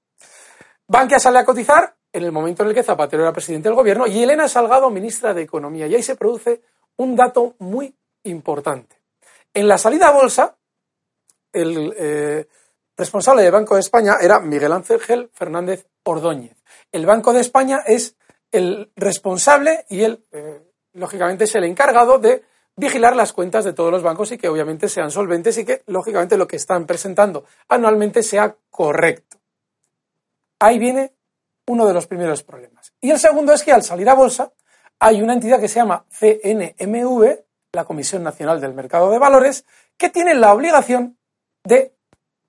Bankia 0.88 1.20
sale 1.20 1.40
a 1.40 1.46
cotizar 1.46 1.96
en 2.12 2.24
el 2.24 2.32
momento 2.32 2.64
en 2.64 2.70
el 2.70 2.76
que 2.76 2.84
Zapatero 2.84 3.24
era 3.24 3.34
presidente 3.34 3.70
del 3.70 3.76
gobierno 3.76 4.06
y 4.06 4.22
Elena 4.22 4.48
Salgado 4.48 4.90
ministra 4.90 5.34
de 5.34 5.42
Economía. 5.42 5.88
Y 5.88 5.96
ahí 5.96 6.04
se 6.04 6.16
produce 6.16 6.62
un 6.98 7.16
dato 7.16 7.56
muy 7.60 7.96
importante. 8.24 8.98
En 9.54 9.68
la 9.68 9.78
salida 9.78 10.10
a 10.10 10.12
bolsa, 10.12 10.56
el 11.52 11.94
eh, 11.98 12.48
responsable 12.96 13.44
del 13.44 13.52
Banco 13.52 13.76
de 13.76 13.82
España 13.82 14.18
era 14.22 14.40
Miguel 14.40 14.72
Ángel 14.72 15.30
Fernández 15.34 15.88
Ordóñez. 16.04 16.58
El 16.92 17.06
Banco 17.06 17.34
de 17.34 17.42
España 17.42 17.82
es 17.86 18.16
el 18.52 18.92
responsable 18.96 19.86
y 19.90 20.04
él, 20.04 20.24
eh, 20.32 20.62
lógicamente, 20.94 21.46
es 21.46 21.56
el 21.56 21.64
encargado 21.64 22.20
de 22.20 22.44
vigilar 22.76 23.16
las 23.16 23.34
cuentas 23.34 23.66
de 23.66 23.74
todos 23.74 23.92
los 23.92 24.04
bancos 24.04 24.32
y 24.32 24.38
que 24.38 24.50
obviamente 24.50 24.90
sean 24.90 25.12
solventes 25.12 25.58
y 25.58 25.66
que, 25.66 25.84
lógicamente, 25.88 26.38
lo 26.38 26.48
que 26.48 26.56
están 26.56 26.86
presentando 26.86 27.46
anualmente 27.70 28.24
sea 28.24 28.56
correcto. 28.70 29.38
Ahí 30.60 30.80
viene 30.80 31.14
uno 31.68 31.86
de 31.86 31.94
los 31.94 32.08
primeros 32.08 32.44
problemas. 32.44 32.94
Y 33.02 33.12
el 33.12 33.20
segundo 33.20 33.54
es 33.54 33.64
que 33.64 33.72
al 33.72 33.84
salir 33.84 34.10
a 34.10 34.14
bolsa 34.14 34.52
hay 35.00 35.22
una 35.22 35.34
entidad 35.34 35.60
que 35.60 35.68
se 35.68 35.80
llama 35.80 36.06
CNMV, 36.10 37.40
la 37.74 37.86
Comisión 37.86 38.24
Nacional 38.24 38.62
del 38.62 38.74
Mercado 38.74 39.12
de 39.12 39.20
Valores, 39.20 39.66
que 39.98 40.10
tiene 40.10 40.36
la 40.36 40.54
obligación 40.54 41.18
de 41.64 41.94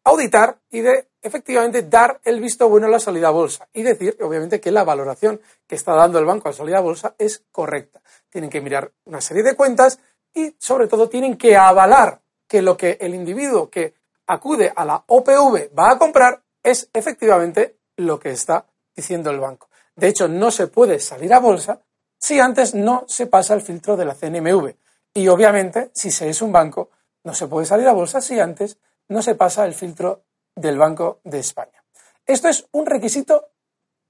auditar 0.05 0.59
y 0.71 0.81
de 0.81 1.09
efectivamente 1.23 1.83
dar 1.83 2.21
el 2.25 2.41
visto 2.41 2.69
bueno 2.69 2.87
a 2.87 2.91
la 2.91 3.01
salida 3.01 3.29
a 3.29 3.31
bolsa 3.31 3.67
y 3.73 3.83
decir, 3.83 4.17
obviamente, 4.21 4.61
que 4.61 4.71
la 4.71 4.85
valoración 4.85 5.41
que 5.67 5.75
está 5.75 5.95
dando 5.95 6.19
el 6.19 6.27
banco 6.27 6.49
a 6.49 6.51
la 6.51 6.57
salida 6.57 6.79
a 6.79 6.83
bolsa 6.83 7.15
es 7.19 7.43
correcta. 7.51 8.03
Tienen 8.29 8.51
que 8.51 8.61
mirar 8.61 8.93
una 9.05 9.23
serie 9.23 9.43
de 9.43 9.57
cuentas, 9.57 9.99
y 10.35 10.57
sobre 10.59 10.88
todo 10.88 11.09
tienen 11.09 11.37
que 11.37 11.57
avalar 11.57 12.20
que 12.47 12.61
lo 12.61 12.77
que 12.77 12.99
el 13.01 13.14
individuo 13.14 13.70
que 13.70 13.94
acude 14.27 14.73
a 14.75 14.85
la 14.85 15.05
OPV 15.07 15.70
va 15.79 15.92
a 15.92 15.99
comprar 15.99 16.42
es 16.62 16.88
efectivamente 16.92 17.79
lo 17.97 18.18
que 18.18 18.31
está 18.31 18.66
diciendo 18.94 19.31
el 19.31 19.40
banco. 19.40 19.68
De 19.97 20.09
hecho, 20.09 20.29
no 20.29 20.51
se 20.51 20.66
puede 20.66 20.99
salir 20.99 21.33
a 21.33 21.38
bolsa 21.38 21.81
si 22.18 22.40
antes 22.40 22.75
no 22.75 23.05
se 23.07 23.27
pasa 23.27 23.55
el 23.55 23.62
filtro 23.62 23.97
de 23.97 24.05
la 24.05 24.14
CNMV. 24.14 24.75
Y 25.14 25.29
obviamente, 25.29 25.90
si 25.94 26.11
se 26.11 26.29
es 26.29 26.42
un 26.42 26.53
banco, 26.53 26.90
no 27.23 27.35
se 27.35 27.47
puede 27.47 27.66
salir 27.66 27.87
a 27.87 27.92
bolsa 27.92 28.20
si 28.20 28.40
antes 28.40 28.79
no 29.09 29.23
se 29.23 29.35
pasa 29.35 29.64
el 29.64 29.75
filtro 29.75 30.25
del 30.55 30.79
Banco 30.79 31.20
de 31.25 31.38
España. 31.38 31.85
Esto 32.27 32.49
es 32.49 32.66
un 32.73 32.87
requisito 32.87 33.51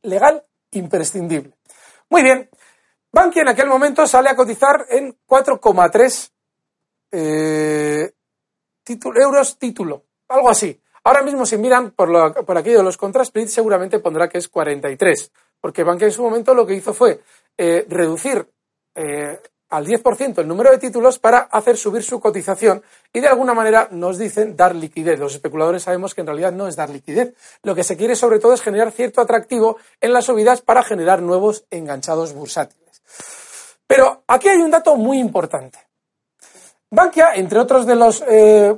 legal 0.03 0.45
imprescindible. 0.71 1.55
Muy 2.09 2.23
bien, 2.23 2.49
Bankia 3.15 3.43
en 3.43 3.49
aquel 3.49 3.69
momento 3.69 4.09
sale 4.09 4.29
a 4.29 4.35
cotizar 4.35 4.87
en 4.91 5.17
4,3 5.25 6.33
eh, 7.13 8.13
euros 9.15 9.57
título, 9.57 10.03
algo 10.27 10.51
así. 10.51 10.81
Ahora 11.05 11.23
mismo 11.23 11.47
si 11.47 11.57
miran 11.57 11.93
por, 11.93 12.09
lo, 12.09 12.25
aquello 12.25 12.79
de 12.79 12.83
los 12.83 12.97
contrasplit 12.97 13.47
seguramente 13.47 14.01
pondrá 14.01 14.29
que 14.29 14.39
es 14.39 14.49
43, 14.49 15.31
porque 15.61 15.85
Bankia 15.85 16.09
en 16.09 16.13
su 16.13 16.25
momento 16.25 16.55
lo 16.55 16.67
que 16.67 16.75
hizo 16.75 16.93
fue 16.93 17.21
eh, 17.57 17.87
reducir 17.89 18.49
eh, 18.97 19.41
al 19.69 19.87
10% 19.87 20.39
el 20.39 20.49
número 20.49 20.73
de 20.73 20.79
títulos 20.79 21.21
para 21.21 21.39
hacer 21.39 21.77
subir 21.77 22.03
su 22.03 22.19
cotización 22.19 22.83
y 23.13 23.21
de 23.21 23.29
alguna 23.29 23.55
manera 23.55 23.87
nos 23.93 24.19
dicen 24.19 24.57
dar 24.57 24.75
liquidez. 24.75 25.21
Los 25.21 25.35
especuladores 25.35 25.85
sabemos 25.85 26.17
que 26.17 26.23
en 26.23 26.27
realidad 26.27 26.51
no 26.51 26.67
es 26.67 26.75
dar 26.75 26.91
liquidez. 26.91 27.33
Lo 27.63 27.77
que 27.77 27.85
se 27.85 27.97
quiere 27.97 28.17
sobre 28.17 28.41
todo 28.41 28.55
es 28.55 28.61
generar 28.61 28.91
cierto 28.91 29.21
atractivo 29.21 29.77
en 30.01 30.13
las 30.13 30.25
subidas 30.25 30.63
para 30.63 30.83
generar 30.83 31.23
nuevos 31.23 31.65
enganchados 31.71 32.33
bursátiles. 32.33 32.84
Pero 33.87 34.25
aquí 34.27 34.49
hay 34.49 34.59
un 34.59 34.71
dato 34.71 34.97
muy 34.97 35.19
importante. 35.19 35.79
Bankia, 36.91 37.35
entre 37.35 37.59
otros 37.59 37.87
de 37.87 37.97
los 37.97 38.25
eh, 38.29 38.75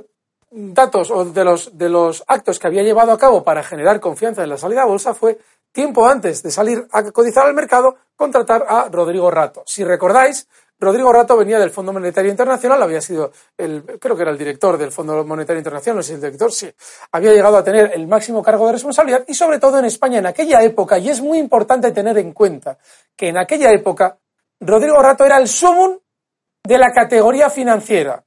datos 0.49 1.11
o 1.11 1.25
de 1.25 1.43
los, 1.43 1.77
de 1.77 1.89
los 1.89 2.23
actos 2.27 2.59
que 2.59 2.67
había 2.67 2.83
llevado 2.83 3.11
a 3.11 3.17
cabo 3.17 3.43
para 3.43 3.63
generar 3.63 3.99
confianza 3.99 4.43
en 4.43 4.49
la 4.49 4.57
salida 4.57 4.83
a 4.83 4.85
bolsa 4.85 5.13
fue, 5.13 5.37
tiempo 5.71 6.07
antes 6.07 6.41
de 6.41 6.51
salir 6.51 6.87
a 6.91 7.03
cotizar 7.11 7.45
al 7.45 7.53
mercado, 7.53 7.95
contratar 8.15 8.65
a 8.67 8.89
Rodrigo 8.89 9.29
Rato. 9.29 9.63
Si 9.65 9.83
recordáis, 9.83 10.47
Rodrigo 10.79 11.11
Rato 11.11 11.35
venía 11.37 11.59
del 11.59 11.71
Fondo 11.71 11.91
Monetario 11.91 12.31
Internacional, 12.31 12.81
había 12.81 13.01
sido 13.01 13.31
el, 13.57 13.83
creo 13.99 14.15
que 14.15 14.21
era 14.21 14.31
el 14.31 14.37
director 14.37 14.77
del 14.77 14.91
Fondo 14.91 15.23
Monetario 15.23 15.59
Internacional, 15.59 15.97
no 15.97 16.03
sé 16.03 16.13
el 16.13 16.21
director, 16.21 16.51
sí, 16.51 16.71
había 17.11 17.33
llegado 17.33 17.57
a 17.57 17.63
tener 17.63 17.91
el 17.93 18.07
máximo 18.07 18.43
cargo 18.43 18.67
de 18.67 18.73
responsabilidad 18.73 19.25
y 19.27 19.33
sobre 19.33 19.59
todo 19.59 19.79
en 19.79 19.85
España 19.85 20.19
en 20.19 20.27
aquella 20.27 20.63
época, 20.63 20.97
y 20.97 21.09
es 21.09 21.21
muy 21.21 21.39
importante 21.39 21.91
tener 21.91 22.17
en 22.19 22.31
cuenta 22.31 22.77
que 23.15 23.29
en 23.29 23.37
aquella 23.37 23.71
época 23.71 24.17
Rodrigo 24.59 25.01
Rato 25.01 25.25
era 25.25 25.37
el 25.37 25.47
sumum 25.47 25.97
de 26.63 26.77
la 26.77 26.91
categoría 26.91 27.49
financiera. 27.49 28.23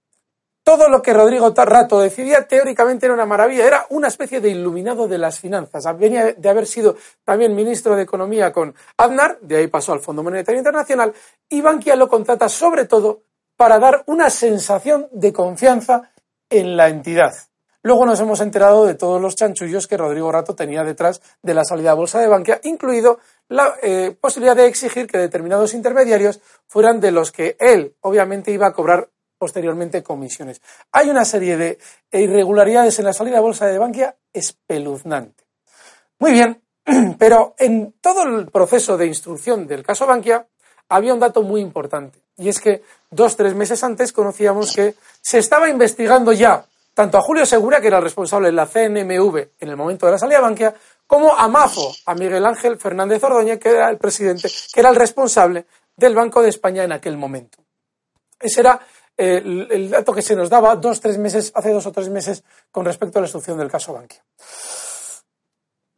Todo 0.63 0.89
lo 0.89 1.03
que 1.03 1.13
Rodrigo 1.13 1.53
Rato 1.55 2.01
decidía 2.01 2.47
teóricamente 2.47 3.07
era 3.07 3.15
una 3.15 3.27
maravilla, 3.27 3.67
era 3.67 3.87
una 3.91 4.09
especie 4.09 4.41
de 4.41 4.51
iluminado 4.51 5.09
de 5.09 5.19
las 5.19 5.41
finanzas. 5.41 5.85
Venía 5.99 6.33
de 6.33 6.49
haber 6.49 6.67
sido 6.67 6.97
también 7.25 7.55
ministro 7.55 7.97
de 7.97 8.03
Economía 8.03 8.53
con 8.53 8.75
Aznar, 8.97 9.39
de 9.41 9.57
ahí 9.57 9.67
pasó 9.67 9.93
al 9.93 10.01
Fondo 10.01 10.23
Monetario 10.23 10.59
Internacional, 10.59 11.13
y 11.49 11.61
Bankia 11.61 11.97
lo 11.97 12.09
contrata 12.09 12.49
sobre 12.49 12.85
todo 12.85 13.23
para 13.57 13.79
dar 13.79 14.05
una 14.07 14.31
sensación 14.31 15.09
de 15.13 15.33
confianza 15.33 16.13
en 16.49 16.77
la 16.77 16.89
entidad. 16.89 17.35
Luego 17.83 18.05
nos 18.05 18.21
hemos 18.21 18.41
enterado 18.41 18.85
de 18.85 18.95
todos 18.95 19.21
los 19.21 19.37
chanchullos 19.37 19.87
que 19.87 19.97
Rodrigo 19.97 20.31
Rato 20.31 20.55
tenía 20.55 20.85
detrás 20.85 21.23
de 21.43 21.55
la 21.55 21.65
salida 21.65 21.93
a 21.93 21.95
bolsa 21.95 22.21
de 22.21 22.29
Bankia, 22.29 22.61
incluido 22.65 23.21
la 23.49 23.75
eh, 23.83 24.15
posibilidad 24.21 24.55
de 24.55 24.67
exigir 24.67 25.07
que 25.07 25.17
determinados 25.17 25.73
intermediarios 25.73 26.41
fueran 26.67 27.01
de 27.01 27.11
los 27.11 27.33
que 27.33 27.57
él 27.59 27.95
obviamente 28.01 28.51
iba 28.51 28.67
a 28.67 28.73
cobrar 28.73 29.09
posteriormente 29.39 30.03
comisiones. 30.03 30.61
Hay 30.93 31.09
una 31.09 31.25
serie 31.25 31.57
de 31.57 31.79
irregularidades 32.13 32.99
en 32.99 33.07
la 33.07 33.15
salida 33.15 33.39
a 33.39 33.41
bolsa 33.41 33.67
de 33.67 33.79
Bankia 33.79 34.15
espeluznante. 34.31 35.45
Muy 36.19 36.33
bien, 36.33 36.63
pero 37.19 37.55
en 37.59 37.95
todo 38.03 38.25
el 38.25 38.51
proceso 38.51 38.99
de 38.99 39.07
instrucción 39.07 39.67
del 39.67 39.83
caso 39.83 40.07
Bankia 40.07 40.47
había 40.91 41.15
un 41.15 41.21
dato 41.21 41.43
muy 41.43 41.63
importante 41.63 42.21
y 42.37 42.51
es 42.51 42.61
que 42.61 42.83
dos, 43.11 43.37
tres 43.37 43.55
meses 43.55 43.83
antes 43.83 44.13
conocíamos 44.13 44.75
que 44.75 44.95
se 45.23 45.39
estaba 45.39 45.71
investigando 45.71 46.33
ya 46.33 46.67
tanto 47.01 47.17
a 47.17 47.23
Julio 47.23 47.47
Segura, 47.47 47.81
que 47.81 47.87
era 47.87 47.97
el 47.97 48.03
responsable 48.03 48.49
de 48.49 48.53
la 48.53 48.67
CNMV 48.67 49.53
en 49.59 49.69
el 49.71 49.75
momento 49.75 50.05
de 50.05 50.13
la 50.13 50.19
salida 50.19 50.37
a 50.37 50.43
Bankia, 50.43 50.75
como 51.07 51.35
a 51.35 51.49
Mafo, 51.49 51.95
a 52.05 52.15
Miguel 52.15 52.45
Ángel 52.45 52.79
Fernández 52.79 53.25
Ordóñez, 53.25 53.59
que 53.59 53.71
era 53.71 53.89
el 53.89 53.97
presidente, 53.97 54.51
que 54.71 54.81
era 54.81 54.91
el 54.91 54.97
responsable 54.97 55.65
del 55.97 56.15
Banco 56.15 56.43
de 56.43 56.51
España 56.51 56.85
en 56.85 56.93
aquel 56.93 57.17
momento. 57.17 57.57
Ese 58.39 58.61
era 58.61 58.79
eh, 59.17 59.41
el, 59.43 59.89
dato 59.89 60.13
que 60.13 60.21
se 60.21 60.37
nos 60.37 60.51
daba 60.51 60.77
dos, 60.77 61.01
tres 61.01 61.17
meses, 61.17 61.51
hace 61.55 61.73
dos 61.73 61.87
o 61.87 61.91
tres 61.91 62.11
meses 62.11 62.45
con 62.71 62.85
respecto 62.85 63.19
a 63.19 63.23
la 63.23 63.29
instrucción 63.29 63.57
del 63.57 63.71
caso 63.71 63.95
Bankia. 63.95 64.23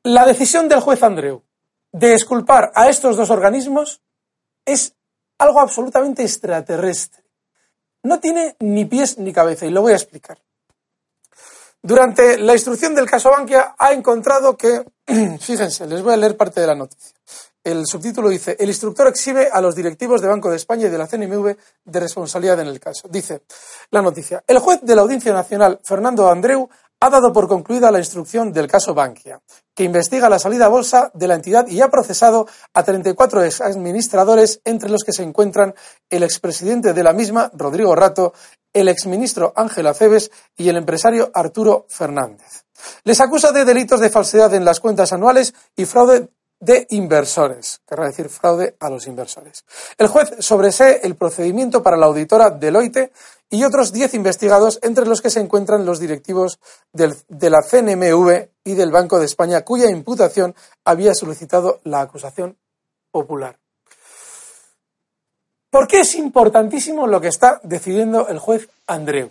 La 0.04 0.24
decisión 0.24 0.68
del 0.68 0.78
juez 0.78 1.02
Andreu 1.02 1.42
de 1.90 2.12
exculpar 2.12 2.70
a 2.76 2.88
estos 2.88 3.16
dos 3.16 3.30
organismos 3.30 4.02
es 4.64 4.94
algo 5.38 5.58
absolutamente 5.58 6.22
extraterrestre. 6.22 7.24
No 8.04 8.20
tiene 8.20 8.54
ni 8.60 8.84
pies 8.84 9.18
ni 9.18 9.32
cabeza 9.32 9.66
y 9.66 9.70
lo 9.70 9.82
voy 9.82 9.94
a 9.94 9.96
explicar. 9.96 10.38
Durante 11.84 12.38
la 12.38 12.52
instrucción 12.52 12.94
del 12.94 13.10
caso 13.10 13.30
Bankia 13.30 13.74
ha 13.76 13.92
encontrado 13.92 14.56
que, 14.56 14.84
fíjense, 15.40 15.86
les 15.86 16.00
voy 16.00 16.14
a 16.14 16.16
leer 16.16 16.36
parte 16.36 16.60
de 16.60 16.66
la 16.68 16.76
noticia. 16.76 17.12
El 17.64 17.86
subtítulo 17.86 18.28
dice, 18.28 18.56
el 18.58 18.68
instructor 18.68 19.08
exhibe 19.08 19.48
a 19.52 19.60
los 19.60 19.74
directivos 19.74 20.20
de 20.20 20.28
Banco 20.28 20.50
de 20.50 20.56
España 20.56 20.86
y 20.86 20.90
de 20.90 20.98
la 20.98 21.06
CNMV 21.06 21.56
de 21.84 22.00
responsabilidad 22.00 22.60
en 22.60 22.68
el 22.68 22.80
caso. 22.80 23.08
Dice 23.08 23.42
la 23.90 24.02
noticia, 24.02 24.42
el 24.46 24.58
juez 24.58 24.80
de 24.82 24.94
la 24.94 25.02
Audiencia 25.02 25.32
Nacional, 25.32 25.80
Fernando 25.82 26.28
Andreu, 26.28 26.68
ha 27.00 27.10
dado 27.10 27.32
por 27.32 27.48
concluida 27.48 27.90
la 27.90 27.98
instrucción 27.98 28.52
del 28.52 28.68
caso 28.68 28.94
Bankia, 28.94 29.40
que 29.74 29.82
investiga 29.82 30.28
la 30.28 30.38
salida 30.38 30.66
a 30.66 30.68
bolsa 30.68 31.10
de 31.14 31.26
la 31.26 31.34
entidad 31.34 31.66
y 31.66 31.80
ha 31.80 31.90
procesado 31.90 32.46
a 32.74 32.84
34 32.84 33.42
administradores, 33.64 34.60
entre 34.64 34.88
los 34.88 35.02
que 35.02 35.12
se 35.12 35.24
encuentran 35.24 35.74
el 36.08 36.22
expresidente 36.22 36.92
de 36.92 37.02
la 37.02 37.12
misma, 37.12 37.50
Rodrigo 37.54 37.96
Rato, 37.96 38.34
el 38.72 38.88
exministro 38.88 39.52
Ángel 39.56 39.86
Aceves 39.86 40.30
y 40.56 40.68
el 40.68 40.76
empresario 40.76 41.30
Arturo 41.34 41.86
Fernández. 41.88 42.64
Les 43.04 43.20
acusa 43.20 43.52
de 43.52 43.64
delitos 43.64 44.00
de 44.00 44.10
falsedad 44.10 44.54
en 44.54 44.64
las 44.64 44.80
cuentas 44.80 45.12
anuales 45.12 45.54
y 45.76 45.84
fraude 45.84 46.28
de 46.62 46.86
inversores, 46.90 47.80
querrá 47.88 48.06
decir 48.06 48.28
fraude 48.28 48.76
a 48.78 48.88
los 48.88 49.08
inversores. 49.08 49.64
El 49.98 50.06
juez 50.06 50.32
sobresee 50.38 51.00
el 51.02 51.16
procedimiento 51.16 51.82
para 51.82 51.96
la 51.96 52.06
auditora 52.06 52.50
Deloitte 52.50 53.12
y 53.50 53.64
otros 53.64 53.92
diez 53.92 54.14
investigados, 54.14 54.78
entre 54.82 55.06
los 55.06 55.20
que 55.20 55.30
se 55.30 55.40
encuentran 55.40 55.84
los 55.84 55.98
directivos 55.98 56.60
de 56.92 57.50
la 57.50 57.62
CNMV 57.62 58.48
y 58.64 58.74
del 58.74 58.92
Banco 58.92 59.18
de 59.18 59.26
España, 59.26 59.62
cuya 59.62 59.90
imputación 59.90 60.54
había 60.84 61.14
solicitado 61.14 61.80
la 61.82 62.00
acusación 62.00 62.56
popular. 63.10 63.58
¿Por 65.72 65.88
qué 65.88 66.00
es 66.00 66.16
importantísimo 66.16 67.06
lo 67.06 67.18
que 67.18 67.28
está 67.28 67.58
decidiendo 67.62 68.28
el 68.28 68.38
juez 68.38 68.68
Andreu? 68.86 69.30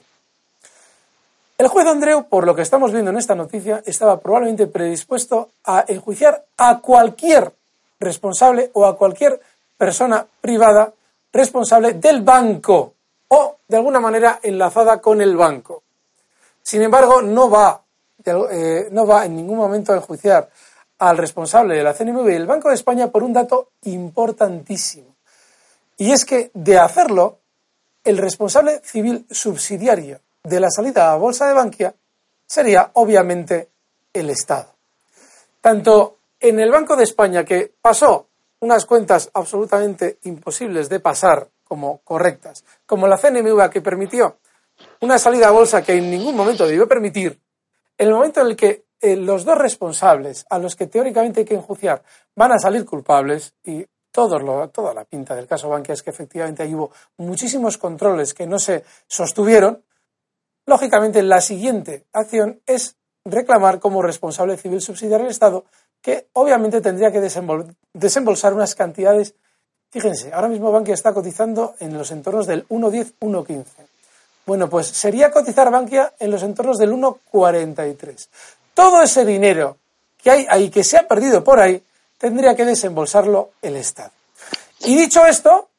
El 1.59 1.67
juez 1.67 1.85
Andreu, 1.85 2.23
por 2.23 2.47
lo 2.47 2.55
que 2.55 2.63
estamos 2.63 2.91
viendo 2.91 3.11
en 3.11 3.17
esta 3.17 3.35
noticia, 3.35 3.83
estaba 3.85 4.19
probablemente 4.19 4.65
predispuesto 4.65 5.51
a 5.65 5.85
enjuiciar 5.87 6.43
a 6.57 6.79
cualquier 6.79 7.53
responsable 7.99 8.71
o 8.73 8.87
a 8.87 8.97
cualquier 8.97 9.39
persona 9.77 10.25
privada 10.41 10.91
responsable 11.31 11.93
del 11.93 12.23
banco 12.23 12.95
o 13.27 13.57
de 13.67 13.77
alguna 13.77 13.99
manera 13.99 14.39
enlazada 14.41 14.99
con 14.99 15.21
el 15.21 15.37
banco. 15.37 15.83
Sin 16.63 16.81
embargo, 16.81 17.21
no 17.21 17.51
va, 17.51 17.83
eh, 18.25 18.87
no 18.89 19.05
va 19.05 19.27
en 19.27 19.35
ningún 19.35 19.57
momento 19.57 19.93
a 19.93 19.97
enjuiciar 19.97 20.49
al 20.97 21.17
responsable 21.19 21.75
de 21.75 21.83
la 21.83 21.93
CNMV 21.93 22.31
y 22.31 22.33
el 22.33 22.47
Banco 22.47 22.69
de 22.69 22.73
España 22.73 23.11
por 23.11 23.21
un 23.21 23.31
dato 23.31 23.69
importantísimo. 23.83 25.11
Y 26.01 26.13
es 26.13 26.25
que, 26.25 26.49
de 26.55 26.79
hacerlo, 26.79 27.41
el 28.03 28.17
responsable 28.17 28.81
civil 28.83 29.27
subsidiario 29.29 30.19
de 30.41 30.59
la 30.59 30.71
salida 30.71 31.13
a 31.13 31.15
bolsa 31.15 31.45
de 31.45 31.53
Bankia 31.53 31.93
sería, 32.43 32.89
obviamente, 32.93 33.69
el 34.11 34.31
Estado. 34.31 34.73
Tanto 35.61 36.17
en 36.39 36.59
el 36.59 36.71
Banco 36.71 36.95
de 36.95 37.03
España, 37.03 37.45
que 37.45 37.71
pasó 37.79 38.29
unas 38.61 38.87
cuentas 38.87 39.29
absolutamente 39.31 40.17
imposibles 40.23 40.89
de 40.89 41.01
pasar 41.01 41.47
como 41.63 41.99
correctas, 41.99 42.63
como 42.87 43.07
la 43.07 43.19
CNMV 43.19 43.69
que 43.69 43.81
permitió 43.81 44.37
una 45.01 45.19
salida 45.19 45.49
a 45.49 45.51
bolsa 45.51 45.83
que 45.83 45.93
en 45.93 46.09
ningún 46.09 46.35
momento 46.35 46.65
debió 46.65 46.87
permitir, 46.87 47.39
en 47.95 48.07
el 48.07 48.15
momento 48.15 48.41
en 48.41 48.47
el 48.47 48.55
que 48.55 48.85
eh, 48.99 49.15
los 49.17 49.45
dos 49.45 49.55
responsables 49.55 50.47
a 50.49 50.57
los 50.57 50.75
que 50.75 50.87
teóricamente 50.87 51.41
hay 51.41 51.45
que 51.45 51.53
enjuiciar 51.53 52.01
van 52.35 52.53
a 52.53 52.57
salir 52.57 52.85
culpables 52.85 53.53
y 53.63 53.85
todo 54.11 54.39
lo, 54.39 54.69
toda 54.69 54.93
la 54.93 55.05
pinta 55.05 55.35
del 55.35 55.47
caso 55.47 55.69
Bankia 55.69 55.93
es 55.93 56.03
que 56.03 56.09
efectivamente 56.09 56.63
ahí 56.63 56.75
hubo 56.75 56.91
muchísimos 57.17 57.77
controles 57.77 58.33
que 58.33 58.47
no 58.47 58.59
se 58.59 58.83
sostuvieron, 59.07 59.83
lógicamente 60.65 61.23
la 61.23 61.41
siguiente 61.41 62.05
acción 62.13 62.61
es 62.65 62.95
reclamar 63.25 63.79
como 63.79 64.01
responsable 64.01 64.57
civil 64.57 64.81
subsidiario 64.81 65.25
del 65.25 65.31
Estado 65.31 65.65
que 66.01 66.27
obviamente 66.33 66.81
tendría 66.81 67.11
que 67.11 67.21
desembolsar 67.21 68.53
unas 68.53 68.75
cantidades 68.75 69.35
Fíjense, 69.91 70.31
ahora 70.33 70.47
mismo 70.47 70.71
Bankia 70.71 70.93
está 70.93 71.13
cotizando 71.13 71.75
en 71.79 71.97
los 71.97 72.11
entornos 72.11 72.47
del 72.47 72.65
1.10, 72.69 73.15
1.15. 73.19 73.65
Bueno, 74.45 74.69
pues 74.69 74.87
sería 74.87 75.31
cotizar 75.31 75.69
Bankia 75.69 76.13
en 76.17 76.31
los 76.31 76.43
entornos 76.43 76.77
del 76.77 76.93
1.43. 76.93 78.27
Todo 78.73 79.01
ese 79.01 79.25
dinero 79.25 79.77
que 80.23 80.31
hay 80.31 80.47
ahí, 80.49 80.69
que 80.69 80.85
se 80.85 80.97
ha 80.97 81.07
perdido 81.07 81.43
por 81.43 81.59
ahí, 81.59 81.83
tendría 82.21 82.55
que 82.55 82.65
desembolsarlo 82.65 83.53
el 83.63 83.77
Estado. 83.77 84.11
Y 84.81 84.95
dicho 84.95 85.25
esto, 85.25 85.69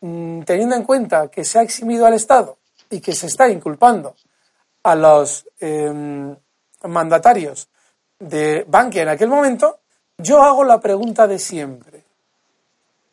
mm, 0.00 0.42
teniendo 0.42 0.74
en 0.74 0.82
cuenta 0.82 1.28
que 1.28 1.44
se 1.44 1.60
ha 1.60 1.62
eximido 1.62 2.06
al 2.06 2.14
Estado 2.14 2.58
y 2.90 3.00
que 3.00 3.12
se 3.12 3.28
está 3.28 3.48
inculpando 3.48 4.16
a 4.82 4.96
los 4.96 5.46
em, 5.60 6.34
mandatarios 6.82 7.68
de 8.18 8.64
Bankia 8.66 9.02
en 9.02 9.10
aquel 9.10 9.28
momento, 9.28 9.78
yo 10.18 10.42
hago 10.42 10.64
la 10.64 10.80
pregunta 10.80 11.28
de 11.28 11.38
siempre 11.38 12.02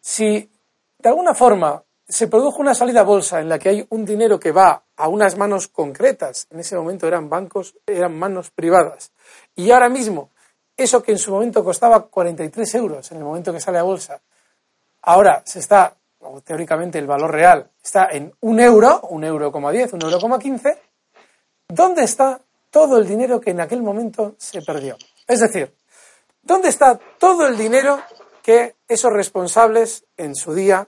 si 0.02 0.50
de 0.98 1.10
alguna 1.10 1.36
forma 1.36 1.84
se 2.08 2.28
produjo 2.28 2.60
una 2.60 2.74
salida 2.74 3.02
a 3.02 3.04
bolsa 3.04 3.40
en 3.40 3.50
la 3.50 3.60
que 3.60 3.70
hay 3.70 3.86
un 3.90 4.04
dinero 4.04 4.40
que 4.40 4.52
va 4.52 4.82
a 4.98 5.08
unas 5.08 5.38
manos 5.38 5.68
concretas, 5.68 6.48
en 6.50 6.60
ese 6.60 6.76
momento 6.76 7.06
eran 7.06 7.30
bancos, 7.30 7.76
eran 7.86 8.18
manos 8.18 8.50
privadas, 8.50 9.12
y 9.56 9.70
ahora 9.70 9.90
mismo 9.90 10.32
eso 10.84 11.02
que 11.04 11.12
en 11.12 11.18
su 11.18 11.32
momento 11.32 11.64
costaba 11.64 12.06
43 12.08 12.76
euros 12.76 13.12
en 13.12 13.18
el 13.18 13.24
momento 13.24 13.52
que 13.54 13.60
sale 13.60 13.78
a 13.78 13.84
bolsa, 13.84 14.22
ahora 15.02 15.42
se 15.46 15.60
está, 15.60 15.96
teóricamente 16.44 17.00
el 17.00 17.08
valor 17.08 17.32
real 17.32 17.70
está 17.84 18.10
en 18.12 18.34
un 18.42 18.60
euro, 18.60 19.02
un 19.10 19.24
euro 19.24 19.52
como 19.52 19.72
10, 19.72 19.94
un 19.94 20.02
euro 20.04 20.20
como 20.20 20.38
15, 20.38 20.78
¿dónde 21.68 22.04
está 22.04 22.40
todo 22.70 22.98
el 22.98 23.08
dinero 23.08 23.40
que 23.40 23.52
en 23.52 23.62
aquel 23.62 23.82
momento 23.82 24.36
se 24.38 24.62
perdió? 24.62 24.98
Es 25.28 25.40
decir, 25.40 25.74
¿dónde 26.42 26.70
está 26.70 27.00
todo 27.18 27.48
el 27.48 27.58
dinero 27.58 28.02
que 28.42 28.76
esos 28.88 29.14
responsables 29.14 30.06
en 30.18 30.36
su 30.36 30.54
día 30.54 30.88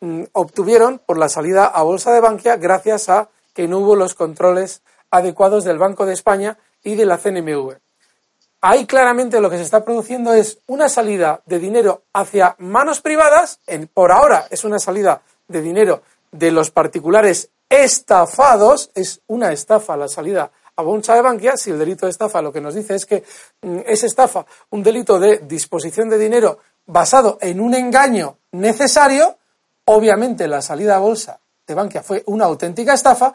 mm, 0.00 0.24
obtuvieron 0.32 0.98
por 0.98 1.18
la 1.18 1.28
salida 1.28 1.66
a 1.66 1.82
bolsa 1.82 2.12
de 2.12 2.20
Bankia 2.20 2.56
gracias 2.56 3.08
a 3.08 3.30
que 3.54 3.66
no 3.66 3.78
hubo 3.78 3.96
los 3.96 4.14
controles 4.14 4.82
adecuados 5.10 5.64
del 5.64 5.78
Banco 5.78 6.06
de 6.06 6.12
España 6.12 6.58
y 6.82 6.94
de 6.94 7.06
la 7.06 7.18
CNMV. 7.18 7.78
Ahí 8.60 8.86
claramente 8.86 9.40
lo 9.40 9.50
que 9.50 9.56
se 9.56 9.62
está 9.62 9.84
produciendo 9.84 10.32
es 10.34 10.58
una 10.66 10.88
salida 10.88 11.42
de 11.46 11.58
dinero 11.58 12.02
hacia 12.12 12.56
manos 12.58 13.00
privadas, 13.00 13.60
por 13.94 14.10
ahora 14.10 14.46
es 14.50 14.64
una 14.64 14.78
salida 14.78 15.22
de 15.46 15.62
dinero 15.62 16.02
de 16.32 16.50
los 16.50 16.70
particulares 16.70 17.50
estafados, 17.68 18.90
es 18.94 19.20
una 19.28 19.52
estafa 19.52 19.96
la 19.96 20.08
salida 20.08 20.50
a 20.76 20.82
bolsa 20.82 21.14
de 21.14 21.22
Bankia, 21.22 21.56
si 21.56 21.70
el 21.70 21.78
delito 21.78 22.06
de 22.06 22.10
estafa 22.10 22.40
lo 22.40 22.52
que 22.52 22.60
nos 22.60 22.74
dice 22.74 22.94
es 22.94 23.04
que 23.04 23.24
mm, 23.62 23.78
es 23.84 24.04
estafa 24.04 24.46
un 24.70 24.82
delito 24.82 25.18
de 25.18 25.38
disposición 25.38 26.08
de 26.08 26.18
dinero 26.18 26.58
basado 26.86 27.38
en 27.40 27.60
un 27.60 27.74
engaño 27.74 28.38
necesario, 28.52 29.38
obviamente 29.84 30.46
la 30.46 30.62
salida 30.62 30.96
a 30.96 31.00
bolsa 31.00 31.40
de 31.66 31.74
Bankia 31.74 32.02
fue 32.02 32.22
una 32.26 32.46
auténtica 32.46 32.94
estafa. 32.94 33.34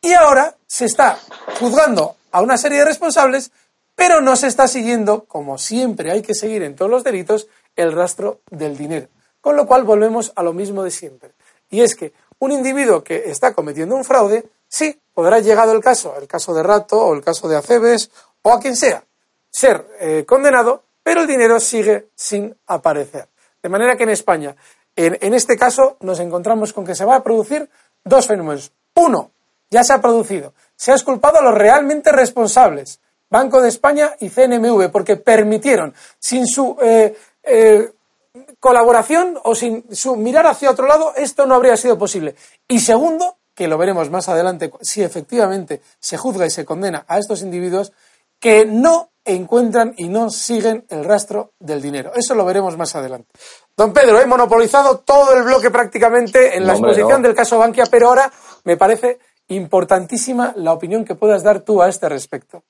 Y 0.00 0.12
ahora 0.14 0.56
se 0.66 0.86
está 0.86 1.18
juzgando 1.58 2.16
a 2.30 2.40
una 2.40 2.56
serie 2.56 2.78
de 2.78 2.84
responsables, 2.86 3.50
pero 3.94 4.20
no 4.20 4.36
se 4.36 4.46
está 4.46 4.68
siguiendo, 4.68 5.24
como 5.24 5.58
siempre 5.58 6.10
hay 6.10 6.22
que 6.22 6.34
seguir 6.34 6.62
en 6.62 6.76
todos 6.76 6.90
los 6.90 7.04
delitos, 7.04 7.48
el 7.76 7.92
rastro 7.92 8.40
del 8.50 8.76
dinero. 8.76 9.08
Con 9.40 9.56
lo 9.56 9.66
cual 9.66 9.84
volvemos 9.84 10.32
a 10.36 10.42
lo 10.42 10.52
mismo 10.52 10.82
de 10.82 10.90
siempre. 10.90 11.32
Y 11.70 11.80
es 11.80 11.94
que 11.94 12.12
un 12.38 12.52
individuo 12.52 13.02
que 13.02 13.30
está 13.30 13.54
cometiendo 13.54 13.94
un 13.94 14.04
fraude, 14.04 14.44
sí, 14.68 15.00
podrá 15.14 15.40
llegado 15.40 15.72
el 15.72 15.80
caso, 15.80 16.14
el 16.20 16.26
caso 16.26 16.54
de 16.54 16.62
Rato 16.62 16.98
o 16.98 17.14
el 17.14 17.22
caso 17.22 17.48
de 17.48 17.56
Acebes 17.56 18.10
o 18.42 18.52
a 18.52 18.60
quien 18.60 18.76
sea, 18.76 19.04
ser 19.50 19.86
eh, 20.00 20.24
condenado, 20.26 20.82
pero 21.02 21.22
el 21.22 21.26
dinero 21.26 21.60
sigue 21.60 22.08
sin 22.14 22.56
aparecer. 22.66 23.28
De 23.62 23.68
manera 23.68 23.96
que 23.96 24.02
en 24.02 24.10
España, 24.10 24.56
en, 24.96 25.34
este 25.34 25.56
caso, 25.56 25.96
nos 26.00 26.20
encontramos 26.20 26.72
con 26.72 26.84
que 26.84 26.94
se 26.94 27.04
va 27.04 27.16
a 27.16 27.22
producir 27.22 27.68
dos 28.04 28.26
fenómenos. 28.26 28.72
Uno, 28.94 29.30
ya 29.70 29.84
se 29.84 29.92
ha 29.92 30.02
producido. 30.02 30.52
Se 30.76 30.92
ha 30.92 30.94
esculpado 30.94 31.38
a 31.38 31.42
los 31.42 31.54
realmente 31.54 32.12
responsables, 32.12 33.00
Banco 33.32 33.62
de 33.62 33.70
España 33.70 34.12
y 34.20 34.28
CNMV, 34.28 34.90
porque 34.92 35.16
permitieron, 35.16 35.94
sin 36.18 36.46
su 36.46 36.76
eh, 36.82 37.16
eh, 37.42 37.90
colaboración 38.60 39.38
o 39.42 39.54
sin 39.54 39.86
su 39.90 40.16
mirar 40.16 40.46
hacia 40.46 40.70
otro 40.70 40.86
lado, 40.86 41.14
esto 41.16 41.46
no 41.46 41.54
habría 41.54 41.78
sido 41.78 41.96
posible. 41.96 42.34
Y 42.68 42.80
segundo, 42.80 43.38
que 43.54 43.68
lo 43.68 43.78
veremos 43.78 44.10
más 44.10 44.28
adelante, 44.28 44.70
si 44.82 45.02
efectivamente 45.02 45.80
se 45.98 46.18
juzga 46.18 46.44
y 46.44 46.50
se 46.50 46.66
condena 46.66 47.06
a 47.08 47.18
estos 47.18 47.40
individuos, 47.40 47.92
que 48.38 48.66
no 48.66 49.08
encuentran 49.24 49.94
y 49.96 50.10
no 50.10 50.28
siguen 50.28 50.84
el 50.90 51.02
rastro 51.02 51.52
del 51.58 51.80
dinero. 51.80 52.12
Eso 52.14 52.34
lo 52.34 52.44
veremos 52.44 52.76
más 52.76 52.94
adelante. 52.96 53.30
Don 53.74 53.94
Pedro, 53.94 54.20
he 54.20 54.26
monopolizado 54.26 54.98
todo 54.98 55.32
el 55.34 55.42
bloque 55.44 55.70
prácticamente 55.70 56.54
en 56.54 56.66
la 56.66 56.74
exposición 56.74 57.22
del 57.22 57.34
caso 57.34 57.58
Bankia, 57.58 57.86
pero 57.90 58.08
ahora 58.08 58.30
me 58.64 58.76
parece 58.76 59.20
importantísima 59.48 60.52
la 60.56 60.74
opinión 60.74 61.06
que 61.06 61.14
puedas 61.14 61.42
dar 61.42 61.60
tú 61.60 61.80
a 61.80 61.88
este 61.88 62.10
respecto. 62.10 62.62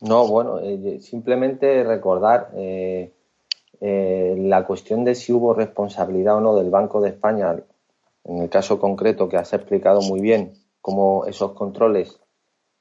No, 0.00 0.26
bueno, 0.26 0.60
eh, 0.60 0.98
simplemente 1.00 1.84
recordar 1.84 2.50
eh, 2.54 3.12
eh, 3.80 4.34
la 4.38 4.66
cuestión 4.66 5.04
de 5.04 5.14
si 5.14 5.32
hubo 5.32 5.54
responsabilidad 5.54 6.36
o 6.36 6.40
no 6.40 6.56
del 6.56 6.70
Banco 6.70 7.00
de 7.00 7.10
España, 7.10 7.56
en 8.24 8.38
el 8.38 8.48
caso 8.50 8.78
concreto 8.78 9.28
que 9.28 9.36
has 9.36 9.52
explicado 9.52 10.00
muy 10.02 10.20
bien, 10.20 10.52
cómo 10.80 11.26
esos 11.26 11.52
controles 11.52 12.20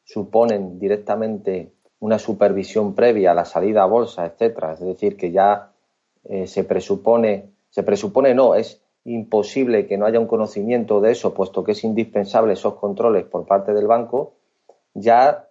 suponen 0.03 0.79
directamente 0.79 1.73
una 1.99 2.19
supervisión 2.19 2.95
previa 2.95 3.31
a 3.31 3.35
la 3.35 3.45
salida 3.45 3.83
a 3.83 3.87
bolsa, 3.87 4.25
etcétera. 4.25 4.73
Es 4.73 4.79
decir, 4.79 5.17
que 5.17 5.31
ya 5.31 5.71
eh, 6.23 6.47
se 6.47 6.63
presupone, 6.63 7.51
se 7.69 7.83
presupone 7.83 8.33
no, 8.33 8.55
es 8.55 8.81
imposible 9.05 9.87
que 9.87 9.97
no 9.97 10.05
haya 10.05 10.19
un 10.19 10.27
conocimiento 10.27 11.01
de 11.01 11.11
eso, 11.11 11.33
puesto 11.33 11.63
que 11.63 11.73
es 11.73 11.83
indispensable 11.83 12.53
esos 12.53 12.75
controles 12.75 13.25
por 13.25 13.45
parte 13.45 13.73
del 13.73 13.87
banco. 13.87 14.33
Ya 14.93 15.48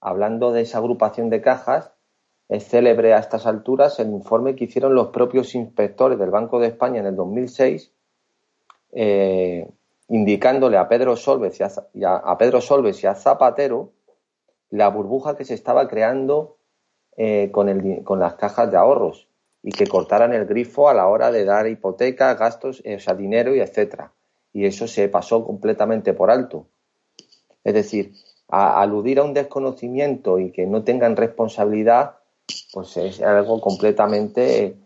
hablando 0.00 0.52
de 0.52 0.62
esa 0.62 0.78
agrupación 0.78 1.30
de 1.30 1.40
cajas, 1.40 1.92
es 2.48 2.66
célebre 2.68 3.14
a 3.14 3.18
estas 3.18 3.46
alturas 3.46 4.00
el 4.00 4.08
informe 4.10 4.56
que 4.56 4.64
hicieron 4.64 4.94
los 4.94 5.08
propios 5.08 5.54
inspectores 5.54 6.18
del 6.18 6.30
Banco 6.30 6.58
de 6.58 6.66
España 6.66 6.98
en 6.98 7.06
el 7.06 7.16
2006, 7.16 7.92
eh, 8.92 9.68
indicándole 10.08 10.76
a 10.76 10.88
Pedro 10.88 11.16
Solves 11.16 11.60
y 11.94 12.04
a, 12.04 12.36
Pedro 12.36 12.60
Solves 12.60 13.02
y 13.04 13.06
a 13.06 13.14
Zapatero 13.14 13.92
la 14.70 14.88
burbuja 14.88 15.36
que 15.36 15.44
se 15.44 15.54
estaba 15.54 15.86
creando 15.86 16.56
eh, 17.16 17.50
con, 17.52 17.68
el, 17.68 18.02
con, 18.02 18.18
las 18.18 18.34
cajas 18.34 18.70
de 18.70 18.76
ahorros 18.76 19.28
y 19.62 19.70
que 19.70 19.86
cortaran 19.86 20.32
el 20.32 20.46
grifo 20.46 20.88
a 20.88 20.94
la 20.94 21.06
hora 21.06 21.30
de 21.30 21.44
dar 21.44 21.68
hipotecas, 21.68 22.36
gastos, 22.36 22.82
eh, 22.84 22.96
o 22.96 22.98
sea, 22.98 23.14
dinero 23.14 23.54
y 23.54 23.60
etcétera. 23.60 24.12
Y 24.52 24.64
eso 24.64 24.88
se 24.88 25.08
pasó 25.08 25.44
completamente 25.44 26.14
por 26.14 26.30
alto. 26.30 26.66
Es 27.62 27.74
decir, 27.74 28.12
aludir 28.50 29.18
a 29.18 29.24
un 29.24 29.34
desconocimiento 29.34 30.38
y 30.38 30.50
que 30.50 30.66
no 30.66 30.82
tengan 30.82 31.16
responsabilidad 31.16 32.20
pues 32.72 32.96
es 32.96 33.20
algo 33.20 33.60
completamente 33.60 34.76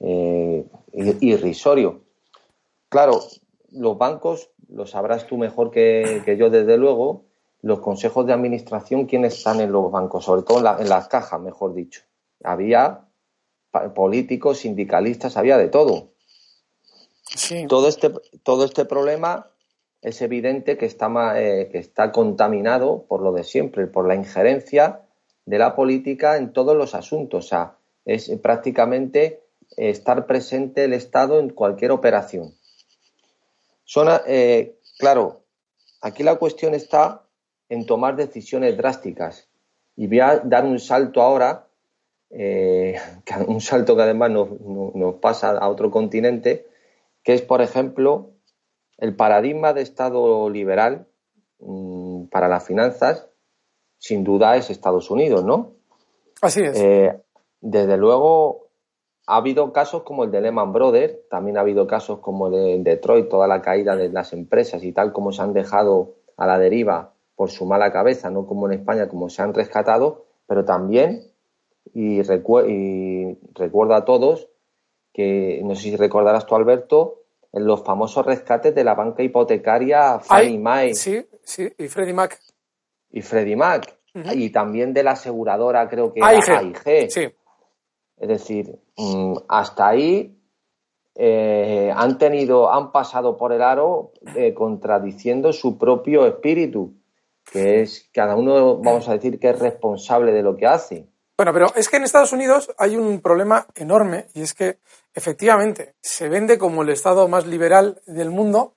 eh, 0.00 0.66
irrisorio. 0.92 2.02
Claro, 2.88 3.20
los 3.72 3.98
bancos, 3.98 4.50
lo 4.68 4.86
sabrás 4.86 5.26
tú 5.26 5.36
mejor 5.36 5.70
que, 5.70 6.36
yo 6.38 6.50
desde 6.50 6.76
luego, 6.76 7.24
los 7.62 7.80
consejos 7.80 8.26
de 8.26 8.32
administración, 8.32 9.06
¿quiénes 9.06 9.38
están 9.38 9.60
en 9.60 9.72
los 9.72 9.90
bancos? 9.90 10.24
Sobre 10.24 10.42
todo 10.42 10.58
en, 10.58 10.88
las 10.88 11.08
cajas, 11.08 11.40
mejor 11.40 11.74
dicho. 11.74 12.02
Había 12.42 13.08
políticos, 13.94 14.58
sindicalistas, 14.58 15.36
había 15.36 15.58
de 15.58 15.68
todo. 15.68 16.10
Todo, 17.68 17.88
este, 17.88 18.12
todo 18.42 18.64
este 18.64 18.84
problema 18.84 19.50
es 20.04 20.20
evidente 20.22 20.76
que 20.76 20.86
está, 20.86 21.08
eh, 21.40 21.70
que 21.72 21.78
está 21.78 22.12
contaminado 22.12 23.06
por 23.08 23.22
lo 23.22 23.32
de 23.32 23.42
siempre, 23.42 23.86
por 23.86 24.06
la 24.06 24.14
injerencia 24.14 25.00
de 25.46 25.58
la 25.58 25.74
política 25.74 26.36
en 26.36 26.52
todos 26.52 26.76
los 26.76 26.94
asuntos. 26.94 27.46
O 27.46 27.48
sea, 27.48 27.76
es 28.04 28.30
prácticamente 28.42 29.40
estar 29.76 30.26
presente 30.26 30.84
el 30.84 30.92
Estado 30.92 31.40
en 31.40 31.48
cualquier 31.48 31.90
operación. 31.90 32.54
Son, 33.84 34.08
eh, 34.26 34.76
claro, 34.98 35.40
aquí 36.02 36.22
la 36.22 36.36
cuestión 36.36 36.74
está 36.74 37.22
en 37.70 37.86
tomar 37.86 38.14
decisiones 38.14 38.76
drásticas. 38.76 39.48
Y 39.96 40.06
voy 40.06 40.20
a 40.20 40.38
dar 40.38 40.66
un 40.66 40.78
salto 40.80 41.22
ahora, 41.22 41.66
eh, 42.28 42.98
un 43.46 43.62
salto 43.62 43.96
que 43.96 44.02
además 44.02 44.30
nos, 44.30 45.14
pasa 45.16 45.52
a 45.52 45.68
otro 45.68 45.90
continente, 45.90 46.66
que 47.22 47.32
es, 47.32 47.40
por 47.40 47.62
ejemplo, 47.62 48.33
el 48.98 49.16
paradigma 49.16 49.72
de 49.72 49.82
Estado 49.82 50.48
liberal 50.50 51.06
mm, 51.58 52.26
para 52.26 52.48
las 52.48 52.66
finanzas 52.66 53.28
sin 54.04 54.22
duda 54.22 54.54
es 54.56 54.68
Estados 54.68 55.10
Unidos, 55.10 55.44
¿no? 55.46 55.72
Así 56.42 56.60
es. 56.60 56.78
Eh, 56.78 57.18
desde 57.62 57.96
luego, 57.96 58.68
ha 59.26 59.36
habido 59.36 59.72
casos 59.72 60.02
como 60.02 60.24
el 60.24 60.30
de 60.30 60.42
Lehman 60.42 60.74
Brothers, 60.74 61.26
también 61.30 61.56
ha 61.56 61.60
habido 61.60 61.86
casos 61.86 62.18
como 62.18 62.50
de 62.50 62.78
Detroit, 62.82 63.30
toda 63.30 63.48
la 63.48 63.62
caída 63.62 63.96
de 63.96 64.10
las 64.10 64.34
empresas 64.34 64.84
y 64.84 64.92
tal 64.92 65.14
como 65.14 65.32
se 65.32 65.40
han 65.40 65.54
dejado 65.54 66.16
a 66.36 66.46
la 66.46 66.58
deriva 66.58 67.14
por 67.34 67.50
su 67.50 67.64
mala 67.64 67.92
cabeza, 67.92 68.28
no 68.28 68.46
como 68.46 68.66
en 68.66 68.78
España, 68.78 69.08
como 69.08 69.30
se 69.30 69.40
han 69.40 69.54
rescatado, 69.54 70.26
pero 70.46 70.66
también, 70.66 71.22
y, 71.94 72.20
recuerdo 72.20 73.94
a 73.94 74.04
todos, 74.04 74.50
que 75.14 75.62
no 75.64 75.74
sé 75.74 75.84
si 75.84 75.96
recordarás 75.96 76.44
tú, 76.44 76.56
Alberto, 76.56 77.22
en 77.54 77.66
los 77.66 77.82
famosos 77.82 78.26
rescates 78.26 78.74
de 78.74 78.84
la 78.84 78.94
banca 78.94 79.22
hipotecaria 79.22 80.18
Fannie 80.18 80.58
Mae. 80.58 80.94
Sí, 80.94 81.24
sí, 81.42 81.72
y 81.78 81.88
Freddie 81.88 82.12
Mac 82.12 82.38
y 83.14 83.22
Freddie 83.22 83.56
Mac. 83.56 83.96
Y 84.34 84.50
también 84.50 84.92
de 84.92 85.02
la 85.02 85.12
aseguradora, 85.12 85.88
creo 85.88 86.12
que 86.12 86.20
AIG. 86.22 86.50
AIG. 86.50 87.10
Sí. 87.10 87.28
Es 88.16 88.28
decir, 88.28 88.78
mm, 88.96 89.34
hasta 89.48 89.88
ahí 89.88 90.36
eh, 91.14 91.92
han 91.94 92.18
tenido, 92.18 92.72
han 92.72 92.92
pasado 92.92 93.36
por 93.36 93.52
el 93.52 93.62
aro 93.62 94.12
eh, 94.36 94.52
contradiciendo 94.52 95.52
su 95.52 95.78
propio 95.78 96.26
espíritu, 96.26 96.94
que 97.50 97.82
es 97.82 98.08
cada 98.12 98.36
uno, 98.36 98.78
vamos 98.78 99.08
a 99.08 99.12
decir, 99.12 99.38
que 99.38 99.50
es 99.50 99.58
responsable 99.58 100.32
de 100.32 100.42
lo 100.42 100.56
que 100.56 100.66
hace. 100.66 101.08
Bueno, 101.36 101.52
pero 101.52 101.74
es 101.74 101.88
que 101.88 101.96
en 101.96 102.04
Estados 102.04 102.32
Unidos 102.32 102.72
hay 102.78 102.96
un 102.96 103.20
problema 103.20 103.66
enorme 103.74 104.28
y 104.34 104.42
es 104.42 104.54
que 104.54 104.78
efectivamente 105.12 105.96
se 106.00 106.28
vende 106.28 106.58
como 106.58 106.82
el 106.82 106.90
Estado 106.90 107.26
más 107.26 107.44
liberal 107.46 108.00
del 108.06 108.30
mundo, 108.30 108.76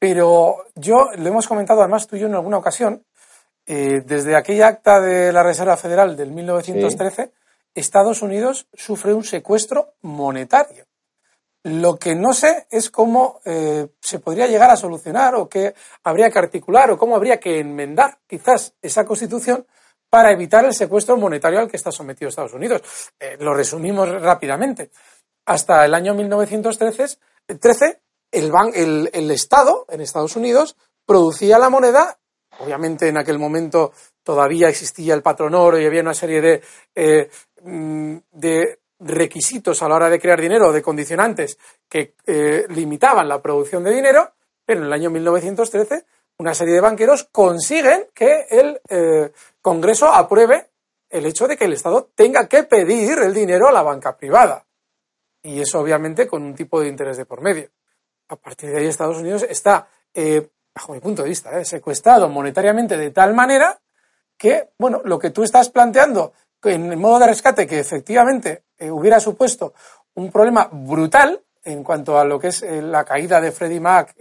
pero 0.00 0.56
yo 0.74 1.10
lo 1.16 1.28
hemos 1.28 1.46
comentado 1.46 1.80
además 1.80 2.08
tú 2.08 2.16
y 2.16 2.20
yo 2.20 2.26
en 2.26 2.34
alguna 2.34 2.58
ocasión, 2.58 3.04
eh, 3.66 4.02
desde 4.04 4.34
aquella 4.34 4.66
acta 4.66 5.00
de 5.00 5.32
la 5.32 5.44
Reserva 5.44 5.76
Federal 5.76 6.16
del 6.16 6.32
1913, 6.32 7.32
Estados 7.72 8.20
Unidos 8.20 8.66
sufre 8.72 9.14
un 9.14 9.22
secuestro 9.22 9.94
monetario. 10.02 10.86
Lo 11.62 11.98
que 11.98 12.16
no 12.16 12.32
sé 12.32 12.66
es 12.70 12.90
cómo 12.90 13.40
eh, 13.44 13.88
se 14.00 14.18
podría 14.18 14.48
llegar 14.48 14.70
a 14.70 14.76
solucionar 14.76 15.36
o 15.36 15.48
qué 15.48 15.74
habría 16.02 16.30
que 16.30 16.38
articular 16.38 16.90
o 16.90 16.98
cómo 16.98 17.14
habría 17.14 17.38
que 17.38 17.60
enmendar 17.60 18.18
quizás 18.26 18.74
esa 18.82 19.04
constitución 19.04 19.66
para 20.08 20.32
evitar 20.32 20.64
el 20.64 20.74
secuestro 20.74 21.16
monetario 21.16 21.58
al 21.58 21.68
que 21.68 21.76
está 21.76 21.90
sometido 21.92 22.28
Estados 22.28 22.54
Unidos. 22.54 22.82
Eh, 23.18 23.36
lo 23.40 23.54
resumimos 23.54 24.08
rápidamente. 24.22 24.90
Hasta 25.46 25.84
el 25.84 25.94
año 25.94 26.14
1913, 26.14 27.18
el, 28.32 29.10
el, 29.12 29.30
Estado 29.30 29.86
en 29.88 30.00
Estados 30.00 30.36
Unidos 30.36 30.76
producía 31.06 31.58
la 31.58 31.70
moneda 31.70 32.18
Obviamente 32.58 33.08
en 33.08 33.18
aquel 33.18 33.38
momento 33.38 33.92
todavía 34.22 34.68
existía 34.68 35.14
el 35.14 35.22
patronoro 35.22 35.78
y 35.78 35.86
había 35.86 36.00
una 36.00 36.14
serie 36.14 36.40
de, 36.40 36.62
eh, 36.94 37.30
mm, 37.62 38.16
requisitos 38.98 39.82
a 39.82 39.88
la 39.88 39.96
hora 39.96 40.10
de 40.10 40.18
crear 40.18 40.40
dinero, 40.40 40.72
de 40.72 40.82
condicionantes 40.82 41.58
que 41.88 42.14
eh, 42.26 42.64
limitaban 42.70 43.28
la 43.28 43.42
producción 43.42 43.84
de 43.84 43.94
dinero, 43.94 44.32
pero 44.64 44.80
en 44.80 44.86
el 44.86 44.92
año 44.92 45.10
1913 45.10 46.04
una 46.38 46.54
serie 46.54 46.74
de 46.74 46.80
banqueros 46.80 47.24
consiguen 47.32 48.08
que 48.14 48.46
el 48.50 48.80
Congreso 49.66 50.06
apruebe 50.14 50.70
el 51.10 51.26
hecho 51.26 51.48
de 51.48 51.56
que 51.56 51.64
el 51.64 51.72
Estado 51.72 52.12
tenga 52.14 52.46
que 52.46 52.62
pedir 52.62 53.18
el 53.18 53.34
dinero 53.34 53.66
a 53.66 53.72
la 53.72 53.82
banca 53.82 54.16
privada. 54.16 54.64
Y 55.42 55.60
eso 55.60 55.80
obviamente 55.80 56.28
con 56.28 56.44
un 56.44 56.54
tipo 56.54 56.80
de 56.80 56.86
interés 56.86 57.16
de 57.16 57.24
por 57.24 57.40
medio. 57.40 57.70
A 58.28 58.36
partir 58.36 58.70
de 58.70 58.78
ahí 58.78 58.86
Estados 58.86 59.16
Unidos 59.16 59.42
está 59.42 59.88
bajo 60.72 60.92
mi 60.92 61.00
punto 61.00 61.24
de 61.24 61.30
vista, 61.30 61.58
¿eh? 61.58 61.64
secuestrado 61.64 62.28
monetariamente 62.28 62.96
de 62.96 63.10
tal 63.10 63.34
manera 63.34 63.80
que, 64.38 64.70
bueno, 64.78 65.00
lo 65.04 65.18
que 65.18 65.30
tú 65.30 65.42
estás 65.42 65.68
planteando 65.68 66.32
en 66.62 66.92
el 66.92 66.96
modo 66.96 67.18
de 67.18 67.26
rescate, 67.26 67.66
que 67.66 67.80
efectivamente 67.80 68.66
eh, 68.78 68.88
hubiera 68.88 69.18
supuesto 69.18 69.74
un 70.14 70.30
problema 70.30 70.68
brutal 70.70 71.42
en 71.64 71.82
cuanto 71.82 72.20
a 72.20 72.24
lo 72.24 72.38
que 72.38 72.48
es 72.48 72.62
eh, 72.62 72.82
la 72.82 73.04
caída 73.04 73.40
de 73.40 73.50
Freddie 73.50 73.80
Mac, 73.80 74.14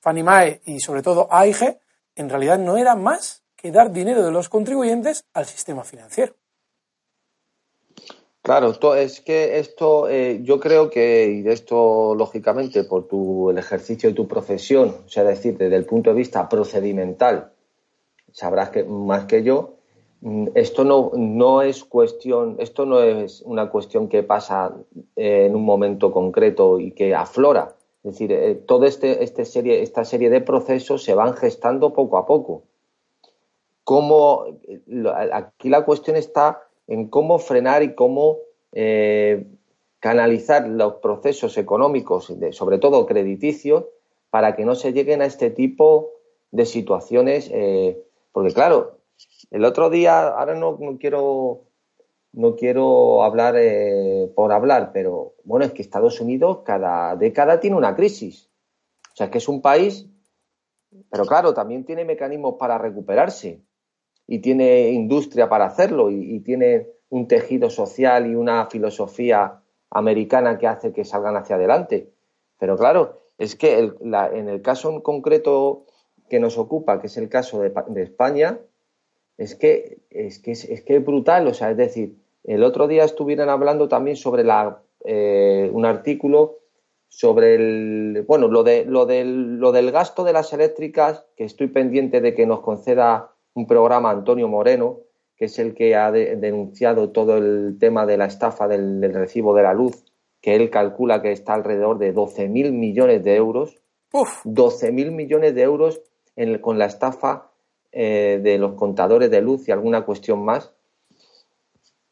Fannie 0.00 0.24
Mae 0.24 0.62
y 0.64 0.80
sobre 0.80 1.02
todo 1.02 1.28
AIG, 1.30 1.78
en 2.16 2.28
realidad 2.28 2.58
no 2.58 2.76
era 2.76 2.96
más 2.96 3.44
que 3.60 3.70
dar 3.70 3.92
dinero 3.92 4.24
de 4.24 4.32
los 4.32 4.48
contribuyentes 4.48 5.24
al 5.34 5.46
sistema 5.46 5.84
financiero. 5.84 6.34
Claro, 8.42 8.72
es 8.94 9.20
que 9.20 9.58
esto 9.58 10.08
eh, 10.08 10.40
yo 10.42 10.58
creo 10.58 10.88
que, 10.88 11.42
y 11.44 11.48
esto 11.48 12.14
lógicamente 12.14 12.84
por 12.84 13.06
tu, 13.06 13.50
el 13.50 13.58
ejercicio 13.58 14.08
de 14.08 14.14
tu 14.14 14.26
profesión, 14.26 14.96
o 15.04 15.08
sea, 15.08 15.24
decir, 15.24 15.58
desde 15.58 15.76
el 15.76 15.84
punto 15.84 16.10
de 16.10 16.16
vista 16.16 16.48
procedimental, 16.48 17.52
sabrás 18.32 18.70
que 18.70 18.82
más 18.84 19.26
que 19.26 19.42
yo, 19.42 19.74
mm, 20.22 20.48
esto 20.54 20.84
no, 20.84 21.10
no 21.14 21.60
es 21.60 21.84
cuestión, 21.84 22.56
esto 22.60 22.86
no 22.86 23.02
es 23.02 23.42
una 23.42 23.68
cuestión 23.68 24.08
que 24.08 24.22
pasa 24.22 24.74
eh, 25.16 25.44
en 25.46 25.54
un 25.54 25.64
momento 25.64 26.10
concreto 26.10 26.80
y 26.80 26.92
que 26.92 27.14
aflora. 27.14 27.74
Es 28.02 28.12
decir, 28.12 28.32
eh, 28.32 28.54
toda 28.54 28.88
este, 28.88 29.22
este 29.22 29.44
serie, 29.44 29.82
esta 29.82 30.06
serie 30.06 30.30
de 30.30 30.40
procesos 30.40 31.04
se 31.04 31.14
van 31.14 31.34
gestando 31.34 31.92
poco 31.92 32.16
a 32.16 32.24
poco. 32.24 32.62
Cómo, 33.90 34.44
aquí 35.32 35.68
la 35.68 35.84
cuestión 35.84 36.14
está 36.14 36.62
en 36.86 37.08
cómo 37.08 37.40
frenar 37.40 37.82
y 37.82 37.96
cómo 37.96 38.38
eh, 38.70 39.48
canalizar 39.98 40.68
los 40.68 40.94
procesos 41.02 41.58
económicos, 41.58 42.32
sobre 42.52 42.78
todo 42.78 43.04
crediticios, 43.04 43.86
para 44.30 44.54
que 44.54 44.64
no 44.64 44.76
se 44.76 44.92
lleguen 44.92 45.22
a 45.22 45.24
este 45.24 45.50
tipo 45.50 46.12
de 46.52 46.66
situaciones. 46.66 47.50
Eh, 47.52 48.00
porque 48.30 48.54
claro, 48.54 48.98
el 49.50 49.64
otro 49.64 49.90
día, 49.90 50.28
ahora 50.28 50.54
no, 50.54 50.78
quiero 51.00 51.62
no 52.32 52.54
quiero 52.54 53.24
hablar 53.24 53.56
eh, 53.58 54.30
por 54.36 54.52
hablar, 54.52 54.92
pero 54.92 55.34
bueno, 55.42 55.64
es 55.64 55.72
que 55.72 55.82
Estados 55.82 56.20
Unidos 56.20 56.60
cada 56.64 57.16
década 57.16 57.58
tiene 57.58 57.76
una 57.76 57.96
crisis. 57.96 58.48
O 59.12 59.16
sea, 59.16 59.32
que 59.32 59.38
es 59.38 59.48
un 59.48 59.60
país, 59.60 60.06
pero 61.10 61.26
claro, 61.26 61.52
también 61.54 61.84
tiene 61.84 62.04
mecanismos 62.04 62.54
para 62.56 62.78
recuperarse. 62.78 63.64
Y 64.30 64.38
tiene 64.38 64.90
industria 64.90 65.48
para 65.48 65.66
hacerlo 65.66 66.08
y, 66.08 66.38
tiene 66.38 66.86
un 67.08 67.26
tejido 67.26 67.68
social 67.68 68.30
y 68.30 68.36
una 68.36 68.66
filosofía 68.66 69.60
americana 69.90 70.56
que 70.56 70.68
hace 70.68 70.92
que 70.92 71.04
salgan 71.04 71.36
hacia 71.36 71.56
adelante. 71.56 72.10
Pero 72.56 72.76
claro, 72.76 73.18
es 73.38 73.56
que 73.56 73.90
en 74.00 74.48
el 74.48 74.62
caso 74.62 74.88
en 74.90 75.00
concreto 75.00 75.84
que 76.28 76.38
nos 76.38 76.58
ocupa, 76.58 77.00
que 77.00 77.08
es 77.08 77.16
el 77.16 77.28
caso 77.28 77.60
de, 77.60 78.02
España, 78.02 78.60
es 79.36 79.56
que 79.56 79.98
es, 80.10 80.38
que 80.38 80.52
es, 80.52 80.84
que 80.84 80.96
es 80.96 81.04
brutal. 81.04 81.48
O 81.48 81.54
sea, 81.54 81.72
es 81.72 81.76
decir, 81.76 82.14
el 82.44 82.62
otro 82.62 82.86
día 82.86 83.02
estuvieran 83.02 83.48
hablando 83.48 83.88
también 83.88 84.16
sobre 84.16 84.44
la, 84.44 84.80
eh, 85.04 85.68
un 85.72 85.84
artículo 85.86 86.58
sobre 87.08 87.56
el 87.56 88.24
bueno 88.28 88.46
lo 88.46 88.62
de 88.62 88.84
lo 88.84 89.04
del 89.04 89.56
lo 89.58 89.72
del 89.72 89.90
gasto 89.90 90.22
de 90.22 90.32
las 90.32 90.52
eléctricas 90.52 91.26
que 91.36 91.42
estoy 91.42 91.66
pendiente 91.66 92.20
de 92.20 92.34
que 92.36 92.46
nos 92.46 92.60
conceda 92.60 93.34
un 93.54 93.66
programa 93.66 94.10
Antonio 94.10 94.48
Moreno 94.48 95.00
que 95.36 95.46
es 95.46 95.58
el 95.58 95.74
que 95.74 95.96
ha 95.96 96.12
denunciado 96.12 97.10
todo 97.10 97.38
el 97.38 97.78
tema 97.80 98.04
de 98.04 98.18
la 98.18 98.26
estafa 98.26 98.68
del, 98.68 99.00
recibo 99.14 99.54
de 99.54 99.62
la 99.62 99.72
luz 99.72 100.04
que 100.40 100.54
él 100.54 100.70
calcula 100.70 101.22
que 101.22 101.32
está 101.32 101.54
alrededor 101.54 101.98
de 101.98 102.14
12.000 102.14 102.72
millones 102.72 103.24
de 103.24 103.36
euros 103.36 103.80
Uf. 104.12 104.44
12.000 104.44 105.10
millones 105.12 105.54
de 105.54 105.62
euros 105.62 106.02
con 106.60 106.78
la 106.78 106.86
estafa 106.86 107.50
eh, 107.92 108.40
de 108.42 108.58
los 108.58 108.74
contadores 108.74 109.30
de 109.30 109.40
luz 109.40 109.68
y 109.68 109.72
alguna 109.72 110.04
cuestión 110.04 110.44
más 110.44 110.72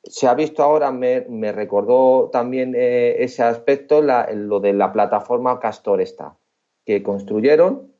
se 0.08 0.26
ha 0.26 0.34
visto 0.34 0.62
ahora, 0.62 0.90
me, 0.90 1.52
recordó 1.52 2.30
también 2.30 2.74
eh, 2.74 3.16
ese 3.22 3.42
aspecto, 3.42 4.00
lo 4.00 4.60
de 4.60 4.72
la 4.72 4.92
plataforma 4.92 5.60
Castor 5.60 6.00
esta, 6.00 6.36
que 6.84 7.02
construyeron, 7.02 7.92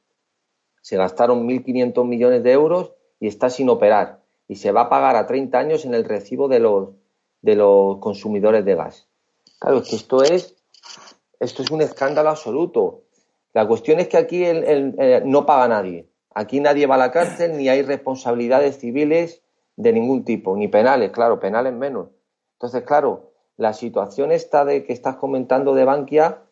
se 0.81 0.97
gastaron 0.97 1.47
1.500 1.47 2.07
millones 2.07 2.43
de 2.43 2.53
euros 2.53 2.95
y 3.21 3.29
está 3.29 3.51
sin 3.51 3.69
operar. 3.69 4.21
Y 4.47 4.57
se 4.57 4.73
va 4.73 4.83
a 4.83 4.89
pagar 4.89 5.17
a 5.17 5.27
30 5.27 5.59
años 5.59 5.85
en 5.85 5.95
el 5.95 6.05
recibo 6.05 6.49
de 6.49 6.61
los, 6.61 6.91
de 7.43 7.57
los 7.57 7.99
consumidores 7.99 8.65
de 8.65 8.75
gas. 8.75 9.09
Claro, 9.59 9.83
que 9.83 9.97
esto 9.97 10.23
es, 10.23 10.57
esto 11.41 11.63
es 11.63 11.71
un 11.71 11.83
escándalo 11.83 12.31
absoluto. 12.31 13.03
La 13.53 13.67
cuestión 13.67 13.99
es 13.99 14.09
que 14.09 14.17
aquí 14.17 14.45
no 15.25 15.47
paga 15.47 15.69
nadie. 15.69 16.09
Aquí 16.35 16.61
nadie 16.61 16.87
va 16.87 16.95
a 16.95 16.99
la 16.99 17.11
cárcel, 17.11 17.57
ni 17.57 17.69
hay 17.69 17.83
responsabilidades 17.83 18.79
civiles 18.79 19.43
de 19.77 19.93
ningún 19.93 20.25
tipo, 20.25 20.57
ni 20.57 20.69
penales, 20.69 21.11
claro, 21.11 21.41
penales 21.41 21.73
menos. 21.73 22.09
Entonces, 22.55 22.83
claro, 22.83 23.33
la 23.57 23.73
situación 23.73 24.33
esta 24.33 24.65
de 24.65 24.85
que 24.85 24.93
estás 24.93 25.17
comentando 25.17 25.75
de 25.75 25.85
Bankia, 25.85 26.43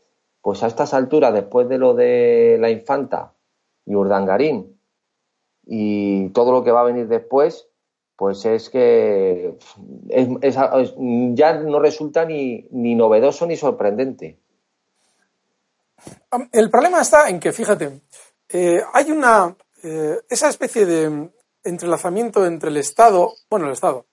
pues 0.42 0.62
a 0.62 0.66
estas 0.66 0.94
alturas, 0.94 1.32
después 1.32 1.68
de 1.68 1.78
lo 1.78 1.94
de 1.94 2.56
la 2.60 2.70
infanta 2.70 3.34
y 3.84 3.94
Urdangarín 3.94 4.75
y 5.66 6.28
todo 6.30 6.52
lo 6.52 6.64
que 6.64 6.70
va 6.70 6.80
a 6.80 6.84
venir 6.84 7.08
después, 7.08 7.68
pues 8.16 8.46
es 8.46 8.70
que 8.70 9.58
ya 11.34 11.52
no 11.54 11.80
resulta 11.80 12.24
ni, 12.24 12.66
ni 12.70 12.94
novedoso 12.94 13.46
ni 13.46 13.56
sorprendente. 13.56 14.38
El 16.52 16.70
problema 16.70 17.02
está 17.02 17.28
en 17.28 17.40
que, 17.40 17.52
fíjate, 17.52 18.00
eh, 18.48 18.80
hay 18.92 19.10
una, 19.10 19.54
eh, 19.82 20.18
esa 20.28 20.48
especie 20.48 20.86
de, 20.86 21.30
entrelazamiento 21.64 22.46
entre 22.46 22.70
el 22.70 22.76
Estado, 22.76 23.32
bueno, 23.50 23.66
el 23.66 23.72
Estado, 23.72 24.06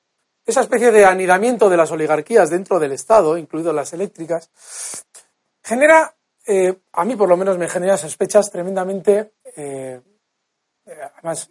esa 0.45 0.61
especie 0.61 0.91
de 0.91 1.05
anidamiento 1.05 1.69
de 1.69 1.77
las 1.77 1.91
oligarquías 1.91 2.49
dentro 2.49 2.79
del 2.79 2.93
Estado, 2.93 3.37
incluidas 3.37 3.75
las 3.75 3.93
eléctricas, 3.93 4.49
genera, 5.63 6.15
eh, 6.47 6.79
a 6.93 7.05
mí 7.05 7.15
por 7.15 7.29
lo 7.29 7.37
menos 7.37 7.57
me 7.57 7.69
genera 7.69 7.95
sospechas 7.95 8.51
tremendamente, 8.51 9.33
eh, 10.85 10.91
eh, 10.91 11.09
además, 11.15 11.49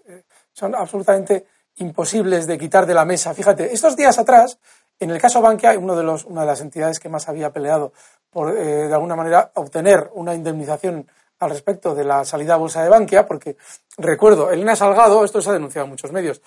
son 0.53 0.74
absolutamente 0.74 1.47
imposibles 1.76 2.47
de 2.47 2.59
quitar 2.59 2.87
de 2.87 2.95
la 2.95 3.05
mesa. 3.05 3.35
Fíjate, 3.35 3.72
estos 3.72 3.97
días 3.97 4.18
atrás, 4.18 4.59
en 4.99 5.11
el 5.11 5.20
caso 5.20 5.41
Bankia, 5.41 5.78
uno 5.78 5.97
de 5.97 6.03
los, 6.03 6.24
una 6.24 6.43
de 6.43 6.47
las 6.47 6.61
entidades 6.61 6.99
que 6.99 7.09
más 7.09 7.28
había 7.28 7.51
peleado 7.51 7.93
por, 8.30 8.55
de 8.55 8.93
alguna 8.93 9.16
manera, 9.16 9.51
obtener 9.55 10.11
una 10.14 10.35
indemnización 10.35 11.07
al 11.43 11.51
respecto 11.51 11.95
de 11.95 12.05
la 12.05 12.24
salida 12.24 12.55
a 12.55 12.57
bolsa 12.57 12.83
de 12.83 12.89
Bankia, 12.89 13.26
porque 13.26 13.57
recuerdo, 13.99 14.51
Elena 14.51 14.76
Salgado, 14.76 15.24
esto 15.24 15.43
se 15.43 15.51
ha 15.51 15.53
denunciado 15.53 15.87
en 15.87 15.91
muchos 15.91 16.12
medios, 16.12 16.41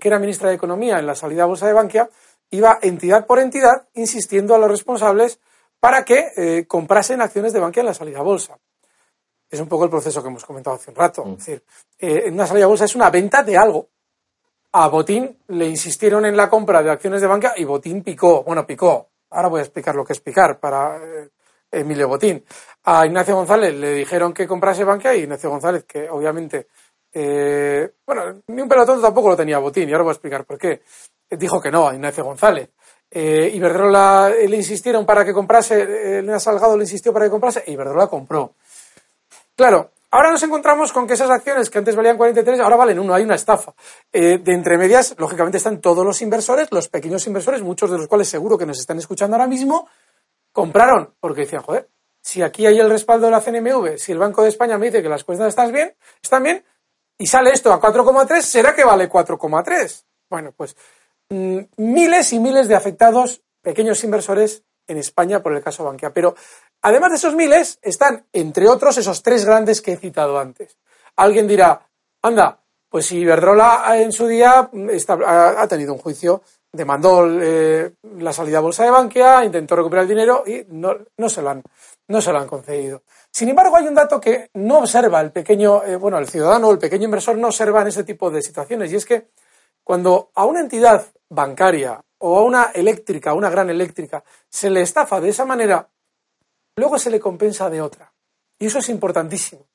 que 0.00 0.08
era 0.08 0.18
ministra 0.18 0.48
de 0.48 0.56
Economía 0.56 0.98
en 0.98 1.06
la 1.06 1.14
salida 1.14 1.44
a 1.44 1.46
bolsa 1.46 1.66
de 1.66 1.72
Bankia, 1.72 2.10
iba 2.50 2.78
entidad 2.82 3.26
por 3.26 3.38
entidad 3.38 3.88
insistiendo 3.94 4.54
a 4.54 4.58
los 4.58 4.70
responsables 4.70 5.38
para 5.78 6.04
que 6.04 6.32
eh, 6.36 6.66
comprasen 6.66 7.20
acciones 7.20 7.52
de 7.52 7.60
Bankia 7.60 7.80
en 7.80 7.86
la 7.86 7.94
salida 7.94 8.18
a 8.18 8.22
bolsa. 8.22 8.58
Es 9.54 9.60
un 9.60 9.68
poco 9.68 9.84
el 9.84 9.90
proceso 9.90 10.20
que 10.20 10.28
hemos 10.28 10.44
comentado 10.44 10.74
hace 10.74 10.90
un 10.90 10.96
rato. 10.96 11.24
Mm. 11.24 11.32
Es 11.34 11.38
decir, 11.38 11.62
eh, 12.00 12.22
en 12.26 12.34
una 12.34 12.44
salida 12.44 12.64
a 12.64 12.68
bolsa 12.68 12.86
es 12.86 12.96
una 12.96 13.08
venta 13.08 13.44
de 13.44 13.56
algo. 13.56 13.88
A 14.72 14.88
Botín 14.88 15.38
le 15.46 15.68
insistieron 15.68 16.26
en 16.26 16.36
la 16.36 16.50
compra 16.50 16.82
de 16.82 16.90
acciones 16.90 17.20
de 17.20 17.28
Bankia 17.28 17.54
y 17.56 17.62
Botín 17.62 18.02
picó. 18.02 18.42
Bueno, 18.42 18.66
picó. 18.66 19.10
Ahora 19.30 19.46
voy 19.46 19.60
a 19.60 19.62
explicar 19.62 19.94
lo 19.94 20.04
que 20.04 20.12
es 20.12 20.18
picar 20.18 20.58
para 20.58 20.96
eh, 20.96 21.28
Emilio 21.70 22.08
Botín. 22.08 22.44
A 22.82 23.06
Ignacio 23.06 23.36
González 23.36 23.72
le 23.74 23.92
dijeron 23.92 24.34
que 24.34 24.48
comprase 24.48 24.82
Bankia 24.82 25.14
y 25.14 25.20
Ignacio 25.20 25.50
González, 25.50 25.84
que 25.84 26.10
obviamente, 26.10 26.66
eh, 27.12 27.92
bueno, 28.04 28.42
ni 28.48 28.60
un 28.60 28.68
pelotón 28.68 29.00
tampoco 29.00 29.28
lo 29.28 29.36
tenía 29.36 29.58
Botín, 29.58 29.88
y 29.88 29.92
ahora 29.92 30.02
voy 30.02 30.10
a 30.10 30.14
explicar 30.14 30.44
por 30.44 30.58
qué. 30.58 30.82
Dijo 31.30 31.60
que 31.60 31.70
no 31.70 31.86
a 31.86 31.94
Ignacio 31.94 32.24
González. 32.24 32.70
Eh, 33.08 33.52
Iberdrola 33.54 34.30
le 34.30 34.56
insistieron 34.56 35.06
para 35.06 35.24
que 35.24 35.32
comprase, 35.32 36.18
Elena 36.18 36.40
Salgado 36.40 36.76
le 36.76 36.82
insistió 36.82 37.12
para 37.12 37.26
que 37.26 37.30
comprase, 37.30 37.62
e 37.64 37.70
Iberdrola 37.70 38.08
compró. 38.08 38.54
Claro, 39.56 39.92
ahora 40.10 40.30
nos 40.30 40.42
encontramos 40.42 40.92
con 40.92 41.06
que 41.06 41.14
esas 41.14 41.30
acciones 41.30 41.70
que 41.70 41.78
antes 41.78 41.94
valían 41.94 42.16
43, 42.16 42.60
ahora 42.60 42.76
valen 42.76 42.98
uno, 42.98 43.14
hay 43.14 43.22
una 43.22 43.36
estafa. 43.36 43.74
de 44.12 44.40
entre 44.46 44.76
medias, 44.78 45.14
lógicamente, 45.18 45.58
están 45.58 45.80
todos 45.80 46.04
los 46.04 46.20
inversores, 46.22 46.68
los 46.72 46.88
pequeños 46.88 47.26
inversores, 47.26 47.62
muchos 47.62 47.90
de 47.90 47.98
los 47.98 48.08
cuales 48.08 48.28
seguro 48.28 48.58
que 48.58 48.66
nos 48.66 48.78
están 48.78 48.98
escuchando 48.98 49.36
ahora 49.36 49.46
mismo, 49.46 49.88
compraron 50.52 51.14
porque 51.20 51.42
decían, 51.42 51.62
joder, 51.62 51.88
si 52.20 52.42
aquí 52.42 52.66
hay 52.66 52.78
el 52.78 52.88
respaldo 52.88 53.26
de 53.26 53.32
la 53.32 53.40
CNMV, 53.40 53.98
si 53.98 54.12
el 54.12 54.18
Banco 54.18 54.42
de 54.42 54.48
España 54.48 54.78
me 54.78 54.86
dice 54.86 55.02
que 55.02 55.08
las 55.08 55.24
cuentas 55.24 55.48
están 55.48 55.70
bien, 55.72 55.94
están 56.22 56.42
bien, 56.42 56.64
y 57.18 57.26
sale 57.26 57.50
esto 57.50 57.72
a 57.72 57.80
4,3, 57.80 58.40
¿será 58.40 58.74
que 58.74 58.84
vale 58.84 59.08
4,3? 59.08 60.04
Bueno, 60.30 60.52
pues 60.56 60.76
mm, 61.28 61.58
miles 61.76 62.32
y 62.32 62.40
miles 62.40 62.66
de 62.66 62.74
afectados, 62.74 63.42
pequeños 63.62 64.02
inversores 64.04 64.62
en 64.86 64.98
España 64.98 65.42
por 65.42 65.54
el 65.54 65.62
caso 65.62 65.84
Bankia. 65.84 66.12
Pero 66.12 66.34
además 66.84 67.10
de 67.10 67.16
esos 67.16 67.34
miles, 67.34 67.78
están, 67.82 68.24
entre 68.32 68.68
otros, 68.68 68.96
esos 68.96 69.22
tres 69.22 69.44
grandes 69.44 69.82
que 69.82 69.92
he 69.92 69.96
citado 69.96 70.38
antes. 70.38 70.78
Alguien 71.16 71.48
dirá, 71.48 71.88
anda, 72.22 72.60
pues 72.88 73.06
si 73.06 73.18
Iberdrola 73.18 74.00
en 74.00 74.12
su 74.12 74.28
día 74.28 74.68
mm, 74.72 74.88
ha 75.08 75.66
tenido 75.66 75.92
un 75.92 75.98
juicio 75.98 76.42
demandó 76.74 77.26
eh, 77.40 77.92
la 78.18 78.32
salida 78.32 78.58
a 78.58 78.60
bolsa 78.60 78.84
de 78.84 78.90
Bankia, 78.90 79.44
intentó 79.44 79.76
recuperar 79.76 80.02
el 80.02 80.08
dinero 80.08 80.42
y 80.46 80.66
no, 80.68 81.28
se 81.28 81.40
lo 81.40 81.50
han, 81.50 81.62
no 82.08 82.20
se 82.20 82.32
lo 82.32 82.38
han 82.38 82.48
concedido. 82.48 83.02
Sin 83.30 83.48
embargo, 83.48 83.76
hay 83.76 83.86
un 83.86 83.94
dato 83.94 84.20
que 84.20 84.50
no 84.54 84.78
observa 84.78 85.20
el 85.20 85.30
pequeño, 85.30 85.84
eh, 85.84 85.96
bueno, 85.96 86.18
el 86.18 86.28
ciudadano 86.28 86.68
o 86.68 86.72
el 86.72 86.78
pequeño 86.78 87.04
inversor 87.04 87.38
no 87.38 87.48
observa 87.48 87.82
en 87.82 87.88
ese 87.88 88.04
tipo 88.04 88.30
de 88.30 88.42
situaciones 88.42 88.92
y 88.92 88.96
es 88.96 89.06
que 89.06 89.28
cuando 89.82 90.30
a 90.34 90.44
una 90.44 90.60
entidad 90.60 91.06
bancaria 91.28 92.00
o 92.18 92.38
a 92.38 92.42
una 92.42 92.70
eléctrica, 92.74 93.30
a 93.30 93.34
una 93.34 93.50
gran 93.50 93.70
eléctrica, 93.70 94.24
se 94.48 94.68
le 94.68 94.82
estafa 94.82 95.20
de 95.20 95.28
esa 95.28 95.44
manera, 95.44 95.88
luego 96.76 96.98
se 96.98 97.10
le 97.10 97.20
compensa 97.20 97.70
de 97.70 97.80
otra. 97.80 98.12
Y 98.58 98.66
eso 98.66 98.78
es 98.78 98.88
importantísimo. 98.88 99.66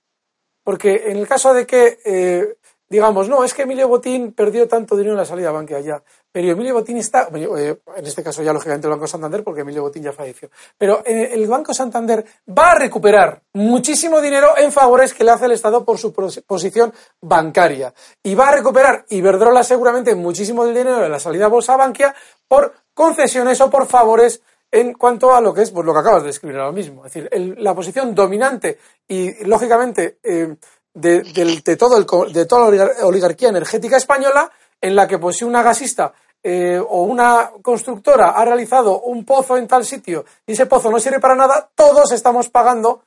Porque 0.64 1.10
en 1.12 1.18
el 1.18 1.28
caso 1.28 1.54
de 1.54 1.66
que 1.66 2.00
eh, 2.06 2.58
digamos, 2.90 3.30
no, 3.30 3.44
es 3.44 3.54
que 3.54 3.62
Emilio 3.62 3.88
Botín 3.88 4.34
perdió 4.34 4.68
tanto 4.68 4.98
dinero 4.98 5.14
en 5.14 5.20
la 5.20 5.26
salida 5.26 5.50
a 5.50 5.52
Bankia 5.52 5.80
ya. 5.80 6.02
Pero 6.32 6.52
Emilio 6.52 6.74
Botín 6.74 6.98
está, 6.98 7.30
eh, 7.34 7.78
en 7.96 8.06
este 8.06 8.24
caso 8.24 8.42
ya 8.42 8.52
lógicamente 8.52 8.88
el 8.88 8.92
Banco 8.92 9.08
Santander, 9.08 9.44
porque 9.44 9.62
Emilio 9.62 9.84
Botín 9.84 10.04
ya 10.04 10.12
falleció. 10.12 10.50
Pero 10.78 11.04
el 11.06 11.48
Banco 11.48 11.74
Santander 11.74 12.26
va 12.50 12.72
a 12.72 12.76
recuperar 12.76 13.42
muchísimo 13.54 14.20
dinero 14.22 14.58
en 14.58 14.72
favores 14.72 15.14
que 15.14 15.24
le 15.24 15.32
hace 15.32 15.46
el 15.46 15.52
Estado 15.52 15.86
por 15.86 15.98
su 16.00 16.12
posición 16.14 16.94
bancaria. 17.22 17.94
Y 18.24 18.34
va 18.34 18.50
a 18.50 18.56
recuperar 18.56 19.06
Iberdrola 19.10 19.64
seguramente 19.64 20.16
muchísimo 20.16 20.66
del 20.66 20.76
dinero 20.76 21.00
de 21.00 21.10
la 21.10 21.20
salida 21.20 21.46
a 21.46 21.50
Bolsa 21.50 21.78
Bankia 21.78 22.16
por 22.48 22.74
concesiones 22.94 23.62
o 23.62 23.70
por 23.70 23.88
favores 23.88 24.42
en 24.72 24.94
cuanto 24.94 25.34
a 25.34 25.42
lo 25.42 25.54
que 25.54 25.64
es 25.64 25.72
pues, 25.72 25.86
lo 25.86 25.94
que 25.94 26.00
acabas 26.00 26.22
de 26.22 26.28
describir 26.28 26.58
ahora 26.58 26.72
mismo. 26.72 27.06
Es 27.06 27.14
decir, 27.14 27.58
la 27.58 27.74
posición 27.74 28.14
dominante 28.14 28.78
y, 29.08 29.44
lógicamente, 29.46 30.20
eh, 30.24 30.56
de, 30.94 31.76
todo 31.78 31.98
el, 31.98 32.34
de 32.34 32.46
toda 32.46 32.72
la 32.72 33.06
oligarquía 33.06 33.50
energética 33.50 33.98
española, 33.98 34.52
en 34.82 34.96
la 34.96 35.08
que 35.08 35.18
pues 35.18 35.38
si 35.38 35.46
una 35.46 35.64
gasista 35.64 36.14
eh, 36.42 36.80
o 36.80 37.04
una 37.04 37.52
constructora 37.62 38.32
ha 38.32 38.46
realizado 38.46 39.02
un 39.02 39.26
pozo 39.26 39.58
en 39.58 39.68
tal 39.68 39.86
sitio 39.86 40.24
y 40.48 40.54
ese 40.54 40.68
pozo 40.68 40.90
no 40.90 41.00
sirve 41.00 41.20
para 41.20 41.36
nada, 41.36 41.70
todos 41.76 42.12
estamos 42.12 42.50
pagando 42.50 43.04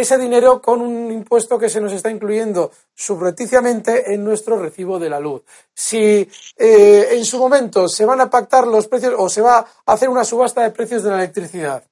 ese 0.00 0.18
dinero 0.18 0.60
con 0.60 0.80
un 0.80 1.10
impuesto 1.10 1.58
que 1.58 1.68
se 1.68 1.80
nos 1.80 1.92
está 1.92 2.10
incluyendo 2.10 2.70
subrepticiamente 2.94 4.12
en 4.12 4.24
nuestro 4.24 4.58
recibo 4.58 4.98
de 4.98 5.10
la 5.10 5.20
luz. 5.20 5.42
Si 5.74 6.28
eh, 6.56 7.08
en 7.10 7.24
su 7.24 7.38
momento 7.38 7.88
se 7.88 8.04
van 8.04 8.20
a 8.20 8.30
pactar 8.30 8.66
los 8.66 8.88
precios 8.88 9.14
o 9.16 9.28
se 9.28 9.42
va 9.42 9.58
a 9.58 9.92
hacer 9.92 10.08
una 10.08 10.24
subasta 10.24 10.62
de 10.62 10.70
precios 10.70 11.02
de 11.02 11.10
la 11.10 11.16
electricidad, 11.16 11.84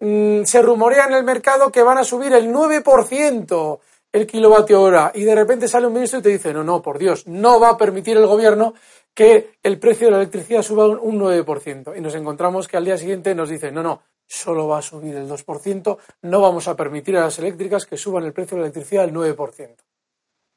mm, 0.00 0.44
se 0.44 0.62
rumorea 0.62 1.06
en 1.06 1.14
el 1.14 1.24
mercado 1.24 1.70
que 1.70 1.82
van 1.82 1.98
a 1.98 2.04
subir 2.04 2.32
el 2.32 2.52
9% 2.52 3.80
el 4.10 4.26
kilovatio 4.26 4.80
hora 4.80 5.12
y 5.14 5.22
de 5.24 5.34
repente 5.34 5.68
sale 5.68 5.86
un 5.86 5.92
ministro 5.92 6.20
y 6.20 6.22
te 6.22 6.30
dice, 6.30 6.52
no, 6.52 6.64
no, 6.64 6.80
por 6.80 6.98
Dios, 6.98 7.26
no 7.26 7.60
va 7.60 7.70
a 7.70 7.76
permitir 7.76 8.16
el 8.16 8.26
gobierno 8.26 8.74
que 9.14 9.58
el 9.62 9.78
precio 9.78 10.06
de 10.06 10.12
la 10.12 10.18
electricidad 10.18 10.62
suba 10.62 10.86
un 10.86 11.18
9%. 11.18 11.96
Y 11.96 12.00
nos 12.00 12.14
encontramos 12.14 12.68
que 12.68 12.76
al 12.76 12.84
día 12.84 12.96
siguiente 12.96 13.34
nos 13.34 13.48
dice, 13.48 13.72
no, 13.72 13.82
no, 13.82 14.00
solo 14.28 14.68
va 14.68 14.78
a 14.78 14.82
subir 14.82 15.16
el 15.16 15.28
2%, 15.28 15.98
no 16.22 16.40
vamos 16.40 16.68
a 16.68 16.76
permitir 16.76 17.16
a 17.16 17.22
las 17.22 17.38
eléctricas 17.38 17.86
que 17.86 17.96
suban 17.96 18.24
el 18.24 18.32
precio 18.32 18.56
de 18.56 18.60
la 18.60 18.66
electricidad 18.66 19.04
el 19.04 19.14
9%. 19.14 19.74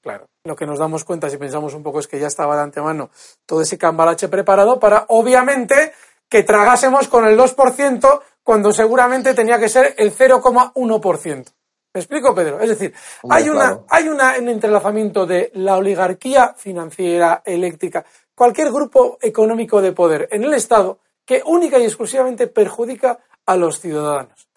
Claro, 0.02 0.26
lo 0.44 0.56
que 0.56 0.66
nos 0.66 0.80
damos 0.80 1.04
cuenta 1.04 1.30
si 1.30 1.38
pensamos 1.38 1.74
un 1.74 1.84
poco 1.84 2.00
es 2.00 2.08
que 2.08 2.20
ya 2.20 2.28
estaba 2.28 2.56
de 2.56 2.64
antemano 2.64 3.12
todo 3.46 3.62
ese 3.62 3.78
cambalache 3.78 4.28
preparado 4.28 4.80
para, 4.80 5.06
obviamente, 5.10 5.94
que 6.28 6.44
tragásemos 6.44 7.08
con 7.08 7.26
el 7.26 7.38
2% 7.38 8.22
cuando 8.44 8.72
seguramente 8.72 9.34
tenía 9.34 9.60
que 9.60 9.70
ser 9.70 9.94
el 9.98 10.16
0,1%. 10.16 11.46
¿Me 11.94 12.00
explico, 12.00 12.34
Pedro? 12.34 12.60
Es 12.62 12.70
decir, 12.70 12.94
hay, 13.30 13.50
una, 13.50 13.82
hay 13.90 14.08
una, 14.08 14.36
un 14.40 14.48
entrelazamiento 14.48 15.26
de 15.26 15.52
la 15.56 15.76
oligarquía 15.76 16.56
financiera, 16.58 17.44
eléctrica, 17.46 18.06
cualquier 18.34 18.72
grupo 18.72 19.18
económico 19.22 19.82
de 19.82 19.92
poder 19.92 20.30
en 20.32 20.46
el 20.46 20.54
Estado 20.54 21.00
que 21.26 21.44
única 21.46 21.78
y 21.78 21.84
exclusivamente 21.84 22.48
perjudica 22.48 23.20
a 23.46 23.56
los 23.56 23.80
ciudadanos. 23.80 24.48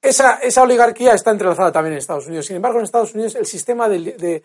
Esa, 0.00 0.34
esa 0.36 0.62
oligarquía 0.62 1.14
está 1.14 1.30
entrelazada 1.30 1.70
también 1.70 1.92
en 1.92 1.98
Estados 1.98 2.26
Unidos. 2.26 2.46
Sin 2.46 2.56
embargo, 2.56 2.78
en 2.78 2.84
Estados 2.84 3.14
Unidos 3.14 3.34
el 3.36 3.46
sistema 3.46 3.88
de, 3.88 4.42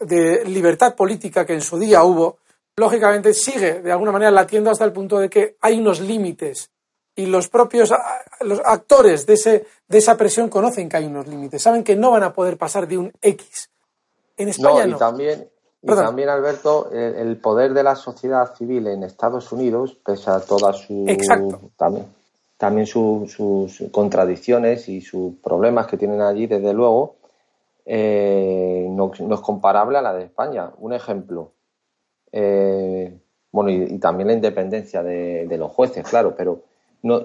de 0.00 0.44
libertad 0.44 0.94
política 0.94 1.46
que 1.46 1.54
en 1.54 1.62
su 1.62 1.78
día 1.78 2.04
hubo, 2.04 2.38
lógicamente 2.76 3.34
sigue 3.34 3.80
de 3.80 3.92
alguna 3.92 4.12
manera 4.12 4.30
latiendo 4.30 4.70
hasta 4.70 4.84
el 4.84 4.92
punto 4.92 5.18
de 5.18 5.28
que 5.28 5.56
hay 5.60 5.78
unos 5.78 6.00
límites 6.00 6.70
y 7.14 7.26
los 7.26 7.48
propios 7.48 7.92
los 8.40 8.60
actores 8.64 9.26
de, 9.26 9.34
ese, 9.34 9.66
de 9.86 9.98
esa 9.98 10.16
presión 10.16 10.48
conocen 10.48 10.88
que 10.88 10.96
hay 10.96 11.04
unos 11.04 11.26
límites, 11.26 11.62
saben 11.62 11.84
que 11.84 11.96
no 11.96 12.10
van 12.10 12.22
a 12.22 12.32
poder 12.32 12.56
pasar 12.56 12.88
de 12.88 12.98
un 12.98 13.12
X. 13.20 13.70
En 14.36 14.48
España 14.48 14.86
no. 14.86 14.96
Y 14.96 14.98
también, 14.98 15.48
y 15.82 15.86
también, 15.88 16.28
Alberto, 16.30 16.90
el, 16.90 17.36
poder 17.38 17.74
de 17.74 17.82
la 17.82 17.96
sociedad 17.96 18.54
civil 18.54 18.86
en 18.86 19.02
Estados 19.02 19.52
Unidos, 19.52 19.96
pese 20.04 20.30
a 20.30 20.40
todas 20.40 20.78
sus 20.78 21.06
también, 21.76 22.06
también 22.62 22.86
sus 22.86 23.82
contradicciones 23.90 24.88
y 24.88 25.00
sus 25.00 25.34
problemas 25.42 25.88
que 25.88 25.96
tienen 25.96 26.20
allí, 26.20 26.46
desde 26.46 26.72
luego, 26.72 27.16
eh, 27.84 28.86
no, 28.88 29.10
es 29.12 29.40
comparable 29.40 29.98
a 29.98 30.00
la 30.00 30.14
de 30.14 30.22
España. 30.22 30.70
Un 30.78 30.92
ejemplo, 30.92 31.50
eh, 32.30 33.18
bueno, 33.50 33.68
y, 33.68 33.98
también 33.98 34.28
la 34.28 34.34
independencia 34.34 35.02
de, 35.02 35.56
los 35.58 35.72
jueces, 35.72 36.08
claro, 36.08 36.36
pero 36.36 36.60
no, 37.02 37.24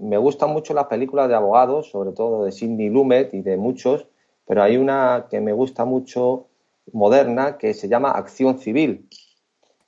me, 0.00 0.18
gustan 0.18 0.50
mucho 0.50 0.74
las 0.74 0.86
películas 0.86 1.28
de 1.28 1.36
abogados, 1.36 1.90
sobre 1.90 2.10
todo 2.10 2.44
de 2.44 2.50
Sidney 2.50 2.88
Lumet 2.88 3.32
y 3.32 3.42
de 3.42 3.56
muchos, 3.56 4.08
pero 4.44 4.64
hay 4.64 4.76
una 4.76 5.26
que 5.30 5.40
me 5.40 5.52
gusta 5.52 5.84
mucho 5.84 6.46
moderna 6.92 7.58
que 7.58 7.74
se 7.74 7.86
llama 7.86 8.10
Acción 8.10 8.58
Civil, 8.58 9.08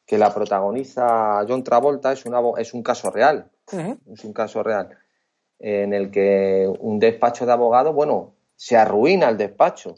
que 0.06 0.16
la 0.16 0.32
protagoniza 0.32 1.44
John 1.48 1.64
Travolta, 1.64 2.12
es, 2.12 2.24
una, 2.24 2.40
es 2.58 2.72
un 2.72 2.84
caso 2.84 3.10
real, 3.10 3.50
es 3.72 4.24
un 4.24 4.32
caso 4.32 4.62
real, 4.62 4.96
en 5.58 5.92
el 5.92 6.10
que 6.10 6.70
un 6.80 6.98
despacho 6.98 7.46
de 7.46 7.52
abogados, 7.52 7.94
bueno, 7.94 8.34
se 8.54 8.76
arruina 8.76 9.28
el 9.28 9.36
despacho, 9.36 9.96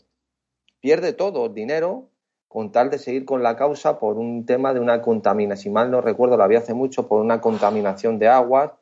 pierde 0.81 1.13
todo 1.13 1.47
el 1.47 1.55
dinero 1.55 2.09
con 2.49 2.73
tal 2.73 2.89
de 2.89 2.99
seguir 2.99 3.25
con 3.27 3.43
la 3.43 3.57
causa 3.57 3.99
por 3.99 4.17
un 4.17 4.47
tema 4.47 4.73
de 4.73 4.81
una 4.81 5.03
contaminación, 5.03 5.63
si 5.63 5.71
mal 5.71 5.91
no 5.91 6.01
recuerdo, 6.01 6.37
lo 6.37 6.45
había 6.45 6.59
hace 6.59 6.73
mucho, 6.73 7.07
por 7.07 7.21
una 7.21 7.41
contaminación 7.41 8.19
de 8.19 8.29
aguas 8.29 8.73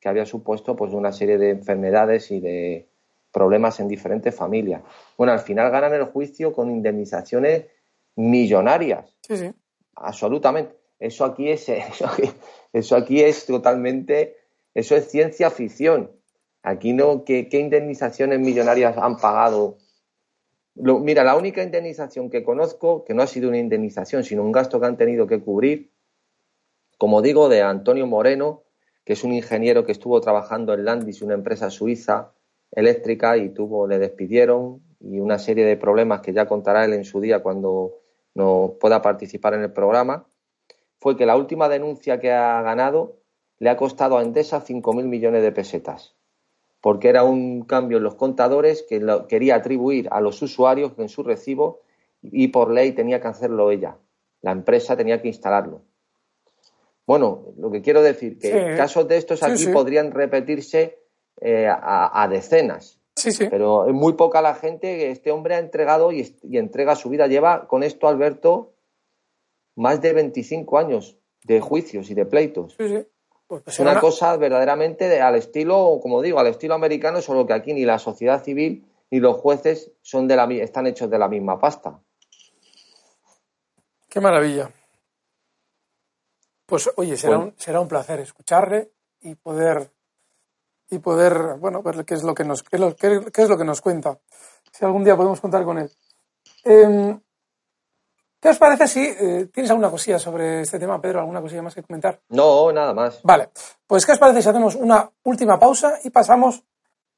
que 0.00 0.08
había 0.08 0.26
supuesto 0.26 0.76
pues 0.76 0.92
una 0.92 1.10
serie 1.10 1.36
de 1.38 1.50
enfermedades 1.50 2.30
y 2.30 2.38
de 2.38 2.88
problemas 3.32 3.80
en 3.80 3.88
diferentes 3.88 4.34
familias. 4.34 4.82
Bueno, 5.18 5.32
al 5.32 5.40
final 5.40 5.70
ganan 5.70 5.92
el 5.94 6.04
juicio 6.04 6.52
con 6.52 6.70
indemnizaciones 6.70 7.66
millonarias. 8.14 9.12
Sí, 9.22 9.36
sí. 9.36 9.52
Absolutamente. 9.96 10.75
Eso 10.98 11.24
aquí 11.24 11.48
es 11.50 11.68
eso 12.72 12.96
aquí, 12.96 13.20
es 13.20 13.46
totalmente 13.46 14.36
eso 14.74 14.94
es 14.94 15.10
ciencia 15.10 15.50
ficción. 15.50 16.10
Aquí 16.62 16.92
no 16.92 17.24
qué, 17.24 17.48
indemnizaciones 17.52 18.40
millonarias 18.40 18.96
han 18.98 19.16
pagado. 19.16 19.78
mira, 20.74 21.24
la 21.24 21.36
única 21.36 21.62
indemnización 21.62 22.28
que 22.28 22.44
conozco, 22.44 23.04
que 23.04 23.14
no 23.14 23.22
ha 23.22 23.26
sido 23.26 23.48
una 23.48 23.58
indemnización, 23.58 24.24
sino 24.24 24.42
un 24.42 24.52
gasto 24.52 24.80
que 24.80 24.86
han 24.86 24.96
tenido 24.96 25.26
que 25.26 25.40
cubrir, 25.40 25.92
como 26.98 27.22
digo, 27.22 27.48
de 27.48 27.62
Antonio 27.62 28.06
Moreno, 28.06 28.64
que 29.04 29.12
es 29.14 29.24
un 29.24 29.32
ingeniero 29.32 29.84
que 29.84 29.92
estuvo 29.92 30.20
trabajando 30.20 30.74
en 30.74 30.84
Landis, 30.84 31.22
una 31.22 31.34
empresa 31.34 31.70
suiza 31.70 32.32
eléctrica, 32.72 33.36
y 33.36 33.50
tuvo, 33.50 33.86
le 33.86 33.98
despidieron 33.98 34.82
y 35.00 35.20
una 35.20 35.38
serie 35.38 35.64
de 35.64 35.76
problemas 35.76 36.20
que 36.20 36.32
ya 36.32 36.46
contará 36.46 36.84
él 36.84 36.92
en 36.92 37.04
su 37.04 37.20
día 37.20 37.42
cuando 37.42 38.00
no 38.34 38.76
pueda 38.80 39.02
participar 39.02 39.54
en 39.54 39.62
el 39.62 39.72
programa, 39.72 40.26
fue 41.06 41.16
que 41.16 41.24
la 41.24 41.36
última 41.36 41.68
denuncia 41.68 42.18
que 42.18 42.32
ha 42.32 42.60
ganado 42.62 43.18
le 43.60 43.70
ha 43.70 43.76
costado 43.76 44.18
a 44.18 44.24
Endesa 44.24 44.64
5.000 44.64 45.04
millones 45.04 45.40
de 45.40 45.52
pesetas, 45.52 46.16
porque 46.80 47.08
era 47.08 47.22
un 47.22 47.62
cambio 47.62 47.98
en 47.98 48.02
los 48.02 48.16
contadores 48.16 48.84
que 48.88 48.98
lo 48.98 49.28
quería 49.28 49.54
atribuir 49.54 50.08
a 50.10 50.20
los 50.20 50.42
usuarios 50.42 50.94
en 50.98 51.08
su 51.08 51.22
recibo 51.22 51.82
y 52.22 52.48
por 52.48 52.72
ley 52.72 52.90
tenía 52.90 53.20
que 53.20 53.28
hacerlo 53.28 53.70
ella. 53.70 53.98
La 54.42 54.50
empresa 54.50 54.96
tenía 54.96 55.22
que 55.22 55.28
instalarlo. 55.28 55.82
Bueno, 57.06 57.54
lo 57.56 57.70
que 57.70 57.82
quiero 57.82 58.02
decir, 58.02 58.40
que 58.40 58.74
casos 58.76 59.06
de 59.06 59.18
estos 59.18 59.44
aquí 59.44 59.68
podrían 59.68 60.10
repetirse 60.10 60.98
eh, 61.40 61.68
a, 61.70 62.26
decenas. 62.28 62.98
Pero 63.48 63.86
es 63.86 63.94
muy 63.94 64.14
poca 64.14 64.42
la 64.42 64.56
gente 64.56 64.98
que 64.98 65.12
este 65.12 65.30
hombre 65.30 65.54
ha 65.54 65.60
entregado 65.60 66.10
y, 66.10 66.36
entrega 66.50 66.96
su 66.96 67.10
vida. 67.10 67.28
Lleva 67.28 67.68
con 67.68 67.84
esto, 67.84 68.08
Alberto, 68.08 68.72
más 69.76 70.00
de 70.00 70.12
25 70.12 70.78
años 70.78 71.16
de 71.44 71.60
juicios 71.60 72.10
y 72.10 72.14
de 72.14 72.26
pleitos. 72.26 72.74
Pues 73.46 73.62
es 73.64 73.78
una, 73.78 74.00
cosa 74.00 74.36
verdaderamente 74.36 75.08
de, 75.08 75.20
al 75.20 75.36
estilo, 75.36 76.00
como 76.02 76.20
digo, 76.20 76.40
al 76.40 76.48
estilo 76.48 76.74
americano, 76.74 77.22
solo 77.22 77.46
que 77.46 77.52
aquí 77.52 77.72
ni 77.72 77.84
la 77.84 78.00
sociedad 78.00 78.42
civil 78.42 78.84
ni 79.10 79.20
los 79.20 79.36
jueces 79.36 79.92
son 80.02 80.26
de 80.26 80.34
la, 80.34 80.44
están 80.54 80.88
hechos 80.88 81.08
de 81.08 81.18
la 81.18 81.28
misma 81.28 81.60
pasta. 81.60 82.00
Qué 84.08 84.20
maravilla. 84.20 84.70
Pues 86.66 86.90
oye, 86.96 87.16
será, 87.16 87.38
un, 87.38 87.54
será 87.56 87.80
un 87.80 87.86
placer 87.86 88.18
escucharle 88.18 88.90
y 89.20 89.36
poder 89.36 89.92
y 90.90 90.98
poder, 90.98 91.56
bueno, 91.58 91.82
ver 91.82 92.04
qué 92.04 92.14
es 92.14 92.22
lo 92.22 92.34
que 92.34 92.44
nos, 92.44 92.62
qué 92.62 92.76
es 92.76 92.80
lo, 92.80 92.88
es 92.88 93.48
lo 93.48 93.58
que 93.58 93.64
nos 93.64 93.80
cuenta. 93.80 94.18
Si 94.72 94.84
algún 94.84 95.04
día 95.04 95.16
podemos 95.16 95.40
contar 95.40 95.64
con 95.64 95.78
él. 95.78 95.90
Em, 96.64 97.20
¿Qué 98.46 98.50
os 98.50 98.58
parece 98.58 98.86
si 98.86 99.00
eh, 99.00 99.48
tienes 99.52 99.68
alguna 99.72 99.90
cosilla 99.90 100.20
sobre 100.20 100.60
este 100.60 100.78
tema, 100.78 101.00
Pedro? 101.00 101.18
¿Alguna 101.18 101.40
cosilla 101.40 101.62
más 101.62 101.74
que 101.74 101.82
comentar? 101.82 102.20
No, 102.28 102.70
nada 102.70 102.94
más. 102.94 103.18
Vale. 103.24 103.48
Pues, 103.84 104.06
¿qué 104.06 104.12
os 104.12 104.20
parece 104.20 104.40
si 104.40 104.48
hacemos 104.48 104.76
una 104.76 105.10
última 105.24 105.58
pausa 105.58 105.98
y 106.04 106.10
pasamos 106.10 106.62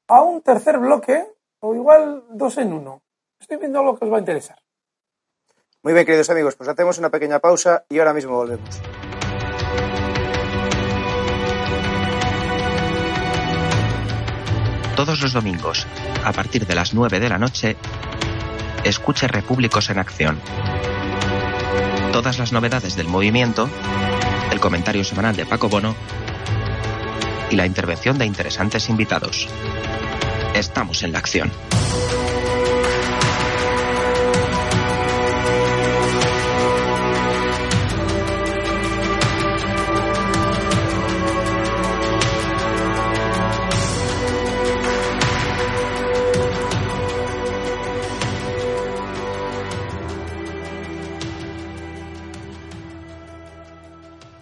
a 0.07 0.23
un 0.23 0.41
tercer 0.41 0.79
bloque 0.79 1.23
o 1.59 1.75
igual 1.75 2.23
dos 2.31 2.57
en 2.57 2.73
uno? 2.73 3.03
Estoy 3.39 3.57
viendo 3.57 3.77
algo 3.77 3.95
que 3.95 4.05
os 4.05 4.11
va 4.11 4.15
a 4.15 4.21
interesar. 4.21 4.57
Muy 5.83 5.93
bien, 5.93 6.03
queridos 6.03 6.31
amigos, 6.31 6.55
pues 6.55 6.67
hacemos 6.67 6.97
una 6.97 7.11
pequeña 7.11 7.37
pausa 7.37 7.85
y 7.87 7.99
ahora 7.99 8.15
mismo 8.15 8.35
volvemos. 8.35 8.81
Todos 14.95 15.21
los 15.21 15.33
domingos, 15.33 15.85
a 16.25 16.33
partir 16.33 16.65
de 16.65 16.73
las 16.73 16.95
9 16.95 17.19
de 17.19 17.29
la 17.29 17.37
noche, 17.37 17.75
escuche 18.83 19.27
Repúblicos 19.27 19.91
en 19.91 19.99
Acción. 19.99 20.39
Todas 22.11 22.39
las 22.39 22.51
novedades 22.51 22.95
del 22.95 23.07
movimiento, 23.07 23.69
el 24.51 24.59
comentario 24.59 25.03
semanal 25.03 25.35
de 25.35 25.45
Paco 25.45 25.69
Bono 25.69 25.95
y 27.49 27.55
la 27.55 27.65
intervención 27.65 28.17
de 28.17 28.25
interesantes 28.25 28.89
invitados. 28.89 29.47
Estamos 30.53 31.03
en 31.03 31.11
la 31.11 31.19
acción. 31.19 31.51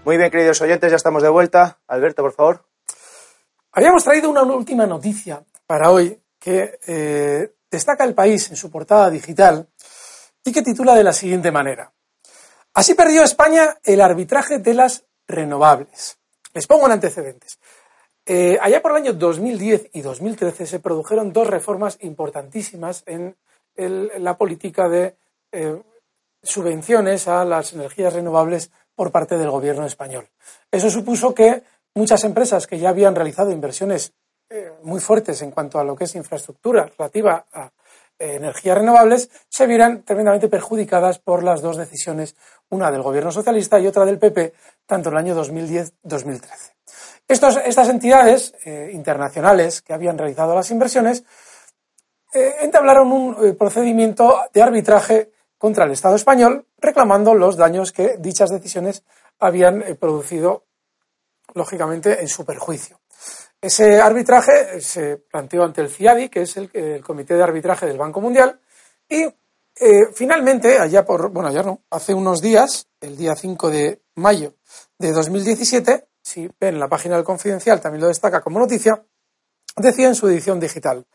Muy 0.07 0.15
bien, 0.15 0.31
queridos 0.31 0.61
oyentes, 0.61 0.89
ya 0.89 0.95
estamos 0.95 1.21
de 1.21 1.27
vuelta. 1.27 1.79
Alberto, 1.85 2.21
por 2.21 2.31
favor. 2.31 2.63
Habíamos 3.73 4.05
traído 4.05 4.29
una 4.29 4.41
última 4.43 4.87
noticia 4.87 5.43
para 5.65 5.91
hoy 5.91 6.17
que 6.39 6.79
eh, 6.87 7.55
destaca 7.69 8.05
el 8.05 8.15
país 8.15 8.49
en 8.49 8.55
su 8.55 8.71
portada 8.71 9.09
digital 9.09 9.67
y 10.45 10.53
que 10.53 10.61
titula 10.61 10.95
de 10.95 11.03
la 11.03 11.11
siguiente 11.11 11.51
manera. 11.51 11.91
Así 12.73 12.93
perdió 12.93 13.21
España 13.21 13.79
el 13.83 13.99
arbitraje 13.99 14.59
de 14.59 14.75
las 14.75 15.03
renovables. 15.27 16.17
Les 16.53 16.67
pongo 16.67 16.85
en 16.85 16.93
antecedentes. 16.93 17.59
Eh, 18.25 18.57
allá 18.61 18.81
por 18.81 18.91
el 18.91 18.97
año 19.03 19.11
2010 19.11 19.89
y 19.91 19.99
2013 19.99 20.67
se 20.67 20.79
produjeron 20.79 21.33
dos 21.33 21.47
reformas 21.47 21.97
importantísimas 21.99 23.03
en 23.05 23.35
la 23.75 24.37
política 24.37 24.87
de 24.87 25.17
eh, 25.51 25.83
subvenciones 26.41 27.27
a 27.27 27.43
las 27.43 27.73
energías 27.73 28.13
renovables 28.13 28.71
por 28.97 29.11
parte 29.11 29.37
del 29.37 29.51
gobierno 29.51 29.85
español. 29.85 30.27
Eso 30.71 30.89
supuso 30.89 31.35
que 31.35 31.63
muchas 31.93 32.23
empresas 32.23 32.65
que 32.65 32.79
ya 32.79 32.89
habían 32.89 33.13
realizado 33.13 33.51
inversiones 33.51 34.11
eh, 34.49 34.71
muy 34.81 34.99
fuertes 34.99 35.41
en 35.43 35.51
cuanto 35.51 35.79
a 35.79 35.83
lo 35.83 35.95
que 35.95 36.05
es 36.05 36.15
infraestructura 36.15 36.89
relativa 36.97 37.45
a 37.53 37.69
eh, 38.17 38.35
energías 38.35 38.75
renovables 38.75 39.29
se 39.47 39.67
vieran 39.67 40.01
tremendamente 40.01 40.49
perjudicadas 40.49 41.19
por 41.19 41.43
las 41.43 41.61
dos 41.61 41.77
decisiones, 41.77 42.35
una 42.69 42.89
del 42.89 43.03
gobierno 43.03 43.31
socialista 43.31 43.79
y 43.79 43.85
otra 43.85 44.03
del 44.03 44.17
PP, 44.17 44.53
tanto 44.87 45.09
en 45.09 45.15
el 45.15 45.19
año 45.19 45.43
2010-2013. 45.43 46.41
estas 47.27 47.89
entidades 47.89 48.55
eh, 48.65 48.89
internacionales 48.93 49.83
que 49.83 49.93
habían 49.93 50.17
realizado 50.17 50.55
las 50.55 50.71
inversiones 50.71 51.23
entablaron 52.33 53.11
un 53.11 53.55
procedimiento 53.55 54.41
de 54.53 54.61
arbitraje 54.61 55.31
contra 55.57 55.85
el 55.85 55.91
Estado 55.91 56.15
español, 56.15 56.65
reclamando 56.79 57.33
los 57.33 57.57
daños 57.57 57.91
que 57.91 58.17
dichas 58.19 58.49
decisiones 58.49 59.03
habían 59.39 59.83
producido, 59.99 60.65
lógicamente, 61.53 62.21
en 62.21 62.27
su 62.27 62.45
perjuicio. 62.45 62.99
Ese 63.59 63.99
arbitraje 63.99 64.79
se 64.81 65.17
planteó 65.17 65.63
ante 65.63 65.81
el 65.81 65.89
CIADI, 65.89 66.29
que 66.29 66.43
es 66.43 66.57
el, 66.57 67.01
Comité 67.03 67.33
de 67.33 67.43
Arbitraje 67.43 67.87
del 67.87 67.97
Banco 67.97 68.21
Mundial, 68.21 68.59
y 69.09 69.23
eh, 69.23 70.07
finalmente, 70.13 70.77
allá 70.77 71.03
por, 71.05 71.29
bueno, 71.29 71.51
ya 71.51 71.63
no, 71.63 71.81
hace 71.89 72.13
unos 72.13 72.41
días, 72.41 72.87
el 73.01 73.17
día 73.17 73.35
5 73.35 73.69
de 73.69 74.01
mayo 74.15 74.53
de 74.99 75.11
2017, 75.11 76.07
si 76.21 76.49
ven 76.59 76.79
la 76.79 76.87
página 76.87 77.15
del 77.15 77.23
Confidencial, 77.23 77.81
también 77.81 78.01
lo 78.01 78.07
destaca 78.07 78.41
como 78.41 78.59
noticia, 78.59 79.03
decía 79.75 80.07
en 80.07 80.15
su 80.15 80.27
edición 80.27 80.59
digital, 80.59 81.05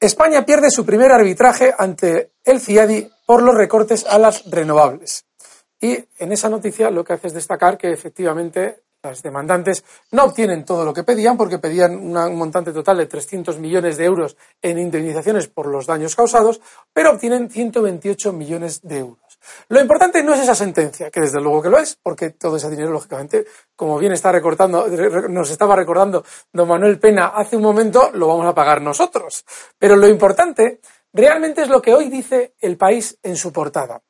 España 0.00 0.46
pierde 0.46 0.70
su 0.70 0.86
primer 0.86 1.12
arbitraje 1.12 1.74
ante 1.76 2.32
el 2.42 2.58
CIADI 2.58 3.10
por 3.26 3.42
los 3.42 3.54
recortes 3.54 4.06
a 4.06 4.18
las 4.18 4.50
renovables. 4.50 5.26
Y 5.78 5.98
en 6.18 6.32
esa 6.32 6.48
noticia 6.48 6.90
lo 6.90 7.04
que 7.04 7.12
hace 7.12 7.26
es 7.26 7.34
destacar 7.34 7.76
que 7.76 7.92
efectivamente 7.92 8.80
las 9.02 9.22
demandantes 9.22 9.84
no 10.12 10.24
obtienen 10.24 10.64
todo 10.64 10.86
lo 10.86 10.94
que 10.94 11.04
pedían 11.04 11.36
porque 11.36 11.58
pedían 11.58 11.96
un 11.96 12.36
montante 12.36 12.72
total 12.72 12.96
de 12.96 13.06
300 13.06 13.58
millones 13.58 13.98
de 13.98 14.06
euros 14.06 14.38
en 14.62 14.78
indemnizaciones 14.78 15.48
por 15.48 15.66
los 15.66 15.86
daños 15.86 16.16
causados, 16.16 16.62
pero 16.94 17.10
obtienen 17.10 17.50
128 17.50 18.32
millones 18.32 18.80
de 18.82 18.98
euros. 18.98 19.19
Lo 19.68 19.80
importante 19.80 20.22
no 20.22 20.34
es 20.34 20.40
esa 20.40 20.54
sentencia, 20.54 21.10
que 21.10 21.20
desde 21.20 21.40
luego 21.40 21.62
que 21.62 21.70
lo 21.70 21.78
es, 21.78 21.96
porque 22.02 22.30
todo 22.30 22.56
ese 22.56 22.70
dinero, 22.70 22.90
lógicamente, 22.90 23.46
como 23.76 23.98
bien 23.98 24.12
está 24.12 24.32
recortando, 24.32 24.86
nos 25.28 25.50
estaba 25.50 25.76
recordando 25.76 26.24
don 26.52 26.68
Manuel 26.68 26.98
Pena 26.98 27.28
hace 27.28 27.56
un 27.56 27.62
momento, 27.62 28.10
lo 28.12 28.28
vamos 28.28 28.46
a 28.46 28.54
pagar 28.54 28.82
nosotros. 28.82 29.44
Pero 29.78 29.96
lo 29.96 30.08
importante 30.08 30.80
realmente 31.12 31.62
es 31.62 31.68
lo 31.68 31.82
que 31.82 31.94
hoy 31.94 32.08
dice 32.08 32.54
el 32.60 32.76
país 32.76 33.18
en 33.22 33.36
su 33.36 33.52
portada. 33.52 34.02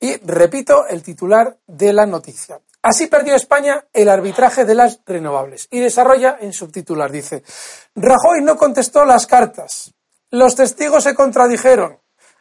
Y 0.00 0.16
repito 0.18 0.86
el 0.86 1.02
titular 1.02 1.58
de 1.66 1.92
la 1.92 2.06
noticia. 2.06 2.60
Así 2.82 3.08
perdió 3.08 3.34
España 3.34 3.84
el 3.92 4.08
arbitraje 4.08 4.64
de 4.64 4.74
las 4.74 5.00
renovables. 5.04 5.66
Y 5.70 5.80
desarrolla 5.80 6.38
en 6.40 6.52
subtitular, 6.52 7.10
dice, 7.10 7.42
Rajoy 7.96 8.42
no 8.42 8.56
contestó 8.56 9.04
las 9.04 9.26
cartas, 9.26 9.92
los 10.30 10.54
testigos 10.54 11.02
se 11.02 11.14
contradijeron, 11.14 11.98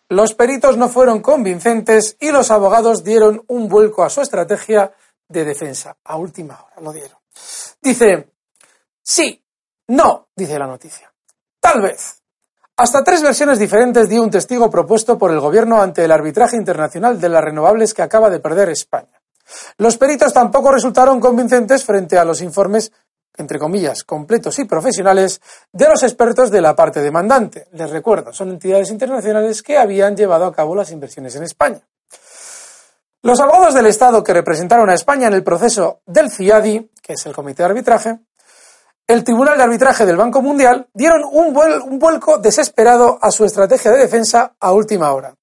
los 0.10 0.34
peritos 0.34 0.78
no 0.78 0.90
fueron 0.90 1.22
convincentes 1.22 2.18
y 2.20 2.32
los 2.32 2.52
abogados 2.52 3.04
dieron 3.04 3.44
un 3.48 3.68
vuelco 3.68 4.04
a 4.04 4.10
su 4.10 4.22
estrategia 4.22 4.94
de 5.28 5.46
defensa. 5.46 5.98
A 6.04 6.18
última 6.18 6.62
hora 6.62 6.82
lo 6.82 6.94
dieron. 6.94 7.18
Dice, 7.82 8.30
sí, 9.02 9.44
no, 9.88 10.30
dice 10.36 10.60
la 10.60 10.68
noticia. 10.68 11.12
Tal 11.60 11.82
vez. 11.82 12.22
Hasta 12.78 13.04
tres 13.04 13.22
versiones 13.24 13.58
diferentes 13.58 14.10
dio 14.10 14.22
un 14.22 14.30
testigo 14.30 14.70
propuesto 14.70 15.18
por 15.18 15.32
el 15.32 15.40
gobierno 15.40 15.82
ante 15.82 16.04
el 16.04 16.12
arbitraje 16.12 16.58
internacional 16.58 17.20
de 17.20 17.30
las 17.30 17.44
renovables 17.44 17.94
que 17.94 18.02
acaba 18.02 18.30
de 18.30 18.40
perder 18.40 18.70
España. 18.70 19.22
Los 19.78 19.98
peritos 19.98 20.34
tampoco 20.34 20.72
resultaron 20.72 21.20
convincentes 21.20 21.86
frente 21.86 22.18
a 22.18 22.26
los 22.26 22.42
informes, 22.42 22.92
entre 23.38 23.60
comillas, 23.60 24.04
completos 24.04 24.60
y 24.60 24.66
profesionales 24.66 25.42
de 25.72 25.88
los 25.88 26.04
expertos 26.04 26.52
de 26.52 26.62
la 26.62 26.76
parte 26.76 27.02
demandante. 27.02 27.68
Les 27.74 27.90
recuerdo, 27.90 28.34
son 28.34 28.50
entidades 28.50 28.90
internacionales 28.92 29.62
que 29.62 29.78
habían 29.78 30.16
llevado 30.16 30.46
a 30.46 30.54
cabo 30.54 30.76
las 30.76 30.92
inversiones 30.92 31.36
en 31.36 31.44
España. 31.44 31.82
Los 33.22 33.40
abogados 33.40 33.74
del 33.74 33.88
Estado 33.88 34.24
que 34.24 34.34
representaron 34.34 34.90
a 34.90 34.94
España 34.94 35.28
en 35.28 35.34
el 35.34 35.44
proceso 35.44 36.02
del 36.06 36.30
CIADI, 36.30 36.92
que 37.02 37.14
es 37.14 37.26
el 37.26 37.34
Comité 37.34 37.64
de 37.64 37.70
Arbitraje, 37.70 38.20
el 39.08 39.24
Tribunal 39.24 39.58
de 39.58 39.64
Arbitraje 39.64 40.06
del 40.06 40.18
Banco 40.18 40.42
Mundial 40.42 40.88
dieron 40.94 41.22
un, 41.32 41.54
vuelco 42.00 42.40
desesperado 42.40 43.20
a 43.22 43.30
su 43.30 43.46
estrategia 43.46 43.92
de 43.92 44.00
defensa 44.00 44.56
a 44.60 44.72
última 44.72 45.12
hora. 45.14 45.36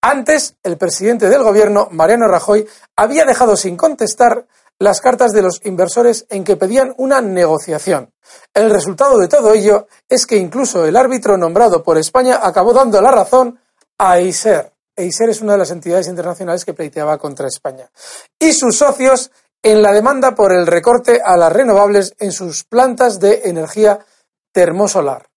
Antes, 0.00 0.56
el 0.62 0.78
presidente 0.78 1.28
del 1.28 1.42
gobierno, 1.42 1.88
Mariano 1.90 2.28
Rajoy, 2.28 2.66
había 2.96 3.26
dejado 3.26 3.56
sin 3.56 3.76
contestar 3.76 4.46
las 4.80 5.00
cartas 5.02 5.32
de 5.32 5.42
los 5.42 5.60
inversores 5.64 6.26
en 6.30 6.42
que 6.42 6.56
pedían 6.56 6.94
una 6.96 7.20
negociación. 7.20 8.12
El 8.54 8.70
resultado 8.70 9.18
de 9.18 9.28
todo 9.28 9.52
ello 9.52 9.86
es 10.08 10.26
que 10.26 10.36
incluso 10.36 10.86
el 10.86 10.96
árbitro 10.96 11.36
nombrado 11.36 11.82
por 11.82 11.98
España 11.98 12.40
acabó 12.42 12.72
dando 12.72 13.00
la 13.02 13.10
razón 13.10 13.60
a 13.98 14.18
EISER. 14.18 14.72
EISER 14.96 15.28
es 15.28 15.42
una 15.42 15.52
de 15.52 15.58
las 15.58 15.70
entidades 15.70 16.08
internacionales 16.08 16.64
que 16.64 16.72
pleiteaba 16.72 17.18
contra 17.18 17.46
España. 17.46 17.90
Y 18.38 18.54
sus 18.54 18.78
socios 18.78 19.30
en 19.62 19.82
la 19.82 19.92
demanda 19.92 20.34
por 20.34 20.52
el 20.52 20.66
recorte 20.66 21.20
a 21.22 21.36
las 21.36 21.52
renovables 21.52 22.14
en 22.18 22.32
sus 22.32 22.64
plantas 22.64 23.20
de 23.20 23.42
energía 23.44 23.98
termosolar. 24.50 25.28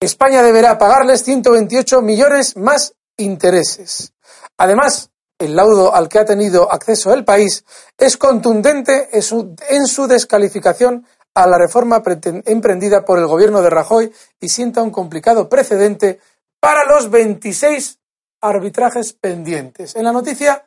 España 0.00 0.42
deberá 0.42 0.78
pagarles 0.78 1.22
128 1.22 2.02
millones 2.02 2.56
más 2.56 2.94
intereses. 3.16 4.12
Además, 4.58 5.11
el 5.42 5.56
laudo 5.56 5.94
al 5.94 6.08
que 6.08 6.20
ha 6.20 6.24
tenido 6.24 6.72
acceso 6.72 7.12
el 7.12 7.24
país 7.24 7.64
es 7.98 8.16
contundente 8.16 9.08
en 9.12 9.22
su, 9.22 10.06
descalificación 10.06 11.04
a 11.34 11.46
la 11.46 11.58
reforma 11.58 12.02
emprendida 12.44 13.04
por 13.04 13.18
el 13.18 13.26
gobierno 13.26 13.60
de 13.60 13.70
Rajoy 13.70 14.12
y 14.40 14.48
sienta 14.48 14.82
un 14.82 14.90
complicado 14.90 15.48
precedente 15.48 16.20
para 16.60 16.84
los 16.84 17.10
26 17.10 17.98
arbitrajes 18.42 19.14
pendientes. 19.14 19.96
En 19.96 20.04
la 20.04 20.12
noticia 20.12 20.64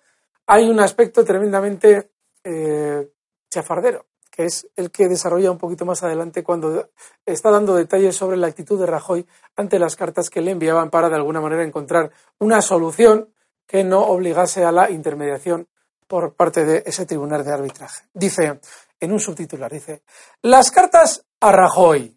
hay 0.47 0.69
un 0.69 0.79
aspecto 0.79 1.23
tremendamente 1.23 2.11
eh, 2.43 3.07
chafardero 3.49 4.05
que 4.35 4.43
es 4.43 4.67
el 4.75 4.91
que 4.91 5.07
desarrolla 5.07 5.49
un 5.49 5.57
poquito 5.57 5.85
más 5.85 6.03
adelante 6.03 6.43
cuando 6.43 6.89
está 7.25 7.51
dando 7.51 7.73
detalles 7.73 8.17
sobre 8.17 8.35
la 8.35 8.47
actitud 8.47 8.77
de 8.77 8.85
Rajoy 8.85 9.25
ante 9.55 9.79
las 9.79 9.95
cartas 9.95 10.29
que 10.29 10.41
le 10.41 10.51
enviaban 10.51 10.89
para 10.89 11.07
de 11.07 11.15
alguna 11.15 11.39
manera 11.39 11.63
encontrar 11.63 12.11
una 12.39 12.61
solución 12.61 13.29
que 13.67 13.83
no 13.83 14.01
obligase 14.01 14.63
a 14.63 14.71
la 14.71 14.89
intermediación 14.89 15.67
por 16.07 16.35
parte 16.35 16.65
de 16.65 16.83
ese 16.85 17.05
tribunal 17.05 17.43
de 17.43 17.53
arbitraje. 17.53 18.03
Dice, 18.13 18.59
en 18.99 19.11
un 19.11 19.19
subtitular, 19.19 19.71
dice, 19.71 20.03
las 20.41 20.71
cartas 20.71 21.25
a 21.39 21.51
Rajoy 21.51 22.15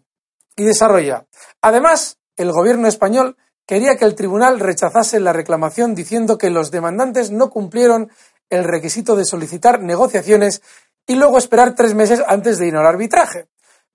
y 0.57 0.65
desarrolla. 0.65 1.27
Además, 1.63 2.19
el 2.37 2.53
gobierno 2.53 2.89
español 2.89 3.37
quería 3.67 3.97
que 3.97 4.05
el 4.05 4.15
tribunal 4.15 4.61
rechazase 4.61 5.21
la 5.21 5.33
reclamación 5.33 5.95
diciendo 5.95 6.39
que 6.39 6.51
los 6.51 6.71
demandantes 6.71 7.31
no 7.31 7.51
cumplieron 7.51 8.11
el 8.51 8.65
requisito 8.65 9.17
de 9.17 9.25
solicitar 9.25 9.81
negociaciones 9.83 10.63
y 11.07 11.15
luego 11.15 11.39
esperar 11.39 11.75
tres 11.75 11.95
meses 11.95 12.23
antes 12.27 12.59
de 12.59 12.69
ir 12.69 12.77
al 12.77 12.87
arbitraje. 12.87 13.49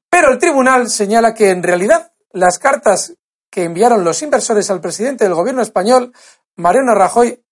Pero 0.10 0.32
el 0.32 0.39
tribunal 0.39 0.89
señala 0.89 1.34
que 1.34 1.49
en 1.49 1.64
realidad 1.64 2.12
las 2.32 2.60
cartas 2.60 3.16
que 3.49 3.64
enviaron 3.64 4.04
los 4.04 4.22
inversores 4.22 4.70
al 4.70 4.82
presidente 4.82 5.24
del 5.24 5.36
gobierno 5.36 5.62
español, 5.62 6.14
Mariano 6.56 6.95
Rajoy, 6.95 7.43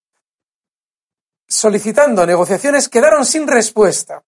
solicitando 1.52 2.26
negociaciones, 2.26 2.90
quedaron 2.90 3.26
sin 3.26 3.48
respuesta. 3.48 4.24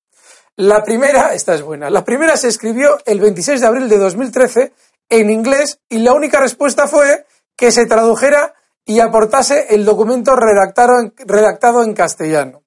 La 0.58 0.84
primera, 0.84 1.34
esta 1.34 1.56
es 1.56 1.64
buena, 1.64 1.90
la 1.90 2.04
primera 2.04 2.38
se 2.38 2.50
escribió 2.50 3.00
el 3.06 3.20
26 3.20 3.62
de 3.62 3.68
abril 3.68 3.90
de 3.90 3.98
2013 3.98 4.74
en 5.10 5.30
inglés 5.32 5.80
y 5.90 6.00
la 6.00 6.14
única 6.14 6.40
respuesta 6.40 6.88
fue 6.88 7.26
que 7.56 7.72
se 7.72 7.86
tradujera 7.86 8.54
y 8.86 9.00
aportase 9.00 9.68
el 9.70 9.86
documento 9.86 10.36
redactado 10.36 11.84
en 11.84 11.94
castellano. 11.94 12.64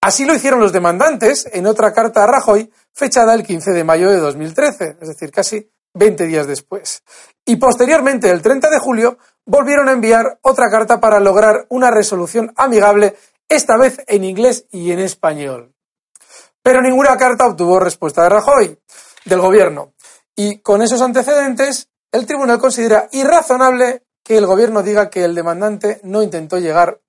Así 0.00 0.24
lo 0.24 0.34
hicieron 0.34 0.60
los 0.60 0.72
demandantes 0.72 1.46
en 1.52 1.66
otra 1.66 1.92
carta 1.92 2.24
a 2.24 2.26
Rajoy, 2.26 2.72
fechada 2.92 3.34
el 3.34 3.42
15 3.42 3.72
de 3.72 3.84
mayo 3.84 4.10
de 4.10 4.16
2013, 4.16 4.96
es 4.98 5.08
decir, 5.08 5.30
casi 5.30 5.70
20 5.92 6.26
días 6.26 6.46
después. 6.46 7.02
Y 7.44 7.56
posteriormente, 7.56 8.30
el 8.30 8.40
30 8.40 8.70
de 8.70 8.78
julio, 8.78 9.18
volvieron 9.44 9.88
a 9.88 9.92
enviar 9.92 10.38
otra 10.42 10.70
carta 10.70 11.00
para 11.00 11.20
lograr 11.20 11.66
una 11.68 11.90
resolución 11.90 12.52
amigable, 12.56 13.16
esta 13.50 13.76
vez 13.76 14.02
en 14.06 14.24
inglés 14.24 14.66
y 14.70 14.92
en 14.92 15.00
español. 15.00 15.74
Pero 16.62 16.80
ninguna 16.80 17.16
carta 17.18 17.48
obtuvo 17.48 17.80
respuesta 17.80 18.22
de 18.22 18.30
Rajoy, 18.30 18.78
del 19.24 19.40
gobierno. 19.40 19.92
Y 20.36 20.60
con 20.60 20.80
esos 20.80 21.02
antecedentes, 21.02 21.88
el 22.12 22.26
tribunal 22.26 22.58
considera 22.58 23.08
irrazonable 23.12 24.04
que 24.22 24.38
el 24.38 24.46
gobierno 24.46 24.82
diga 24.82 25.10
que 25.10 25.24
el 25.24 25.34
demandante 25.34 26.00
no 26.04 26.22
intentó 26.22 26.58
llegar 26.58 27.00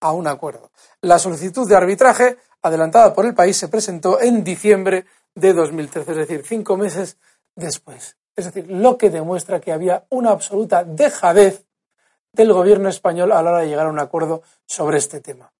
a 0.00 0.12
un 0.12 0.26
acuerdo. 0.26 0.70
La 1.02 1.18
solicitud 1.18 1.68
de 1.68 1.76
arbitraje 1.76 2.38
adelantada 2.62 3.12
por 3.12 3.26
el 3.26 3.34
país 3.34 3.56
se 3.56 3.68
presentó 3.68 4.20
en 4.20 4.42
diciembre 4.42 5.04
de 5.34 5.52
2013, 5.52 6.10
es 6.10 6.16
decir, 6.16 6.42
cinco 6.46 6.76
meses 6.76 7.18
después. 7.54 8.16
Es 8.34 8.46
decir, 8.46 8.70
lo 8.70 8.96
que 8.96 9.10
demuestra 9.10 9.60
que 9.60 9.72
había 9.72 10.06
una 10.08 10.30
absoluta 10.30 10.84
dejadez 10.84 11.66
del 12.32 12.52
gobierno 12.52 12.88
español 12.88 13.32
a 13.32 13.42
la 13.42 13.50
hora 13.50 13.60
de 13.60 13.68
llegar 13.68 13.86
a 13.86 13.90
un 13.90 14.00
acuerdo 14.00 14.42
sobre 14.66 14.98
este 14.98 15.20
tema. 15.20 15.52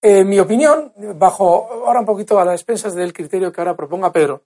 En 0.00 0.28
mi 0.28 0.38
opinión, 0.38 0.92
bajo 1.16 1.86
ahora 1.86 2.00
un 2.00 2.06
poquito 2.06 2.38
a 2.38 2.44
las 2.44 2.56
expensas 2.56 2.94
del 2.94 3.12
criterio 3.12 3.50
que 3.50 3.60
ahora 3.60 3.74
proponga 3.74 4.12
Pedro, 4.12 4.42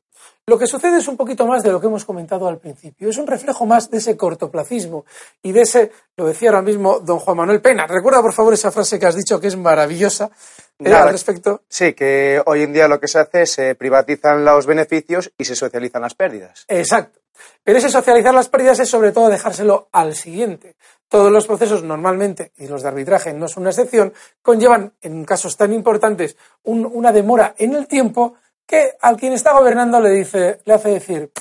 lo 0.46 0.58
que 0.58 0.66
sucede 0.66 0.98
es 0.98 1.08
un 1.08 1.16
poquito 1.16 1.46
más 1.46 1.62
de 1.62 1.70
lo 1.70 1.80
que 1.80 1.88
hemos 1.88 2.04
comentado 2.04 2.48
al 2.48 2.58
principio. 2.58 3.10
Es 3.10 3.18
un 3.18 3.26
reflejo 3.26 3.66
más 3.66 3.90
de 3.90 3.98
ese 3.98 4.16
cortoplacismo 4.16 5.04
y 5.42 5.52
de 5.52 5.62
ese, 5.62 5.92
lo 6.16 6.26
decía 6.26 6.50
ahora 6.50 6.62
mismo 6.62 7.00
don 7.00 7.18
Juan 7.18 7.36
Manuel 7.36 7.60
Pena. 7.60 7.86
Recuerda, 7.86 8.22
por 8.22 8.32
favor, 8.32 8.54
esa 8.54 8.70
frase 8.70 8.98
que 8.98 9.06
has 9.06 9.16
dicho 9.16 9.40
que 9.40 9.48
es 9.48 9.56
maravillosa 9.56 10.30
eh, 10.78 10.92
al 10.92 11.10
respecto. 11.10 11.62
Sí, 11.68 11.92
que 11.92 12.40
hoy 12.46 12.62
en 12.62 12.72
día 12.72 12.88
lo 12.88 12.98
que 12.98 13.08
se 13.08 13.18
hace 13.18 13.42
es 13.42 13.50
se 13.50 13.74
privatizan 13.74 14.44
los 14.44 14.64
beneficios 14.64 15.32
y 15.36 15.44
se 15.44 15.54
socializan 15.54 16.02
las 16.02 16.14
pérdidas. 16.14 16.64
Exacto. 16.68 17.17
Pero 17.62 17.78
ese 17.78 17.91
socializar 17.91 18.34
las 18.34 18.49
pérdidas 18.49 18.80
es 18.80 18.89
sobre 18.89 19.12
todo 19.12 19.28
dejárselo 19.28 19.89
al 19.93 20.14
siguiente. 20.14 20.76
Todos 21.09 21.32
los 21.32 21.47
procesos 21.47 21.82
normalmente, 21.82 22.53
y 22.59 22.66
los 22.66 22.82
de 22.82 22.89
arbitraje 22.89 23.32
no 23.32 23.49
son 23.49 23.62
una 23.62 23.70
excepción, 23.70 24.12
conllevan, 24.43 24.93
en 25.01 25.24
casos 25.24 25.57
tan 25.57 25.72
importantes, 25.72 26.36
una 26.64 27.12
demora 27.12 27.55
en 27.59 27.74
el 27.74 27.86
tiempo 27.86 28.34
que 28.66 28.97
al 29.01 29.16
quien 29.16 29.32
está 29.32 29.53
gobernando 29.53 30.01
le 30.01 30.11
dice, 30.11 30.61
le 30.64 30.74
hace 30.74 30.91
decir, 30.91 31.32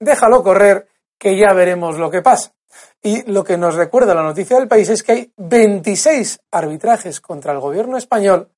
déjalo 0.00 0.42
correr, 0.42 0.88
que 1.16 1.36
ya 1.36 1.52
veremos 1.52 1.98
lo 1.98 2.10
que 2.10 2.22
pasa. 2.22 2.52
Y 3.02 3.30
lo 3.30 3.44
que 3.44 3.56
nos 3.56 3.74
recuerda 3.74 4.14
la 4.14 4.22
noticia 4.22 4.58
del 4.58 4.68
país 4.68 4.88
es 4.88 5.02
que 5.02 5.12
hay 5.12 5.32
26 5.36 6.40
arbitrajes 6.50 7.20
contra 7.20 7.52
el 7.52 7.60
gobierno 7.60 7.96
español 7.96 8.50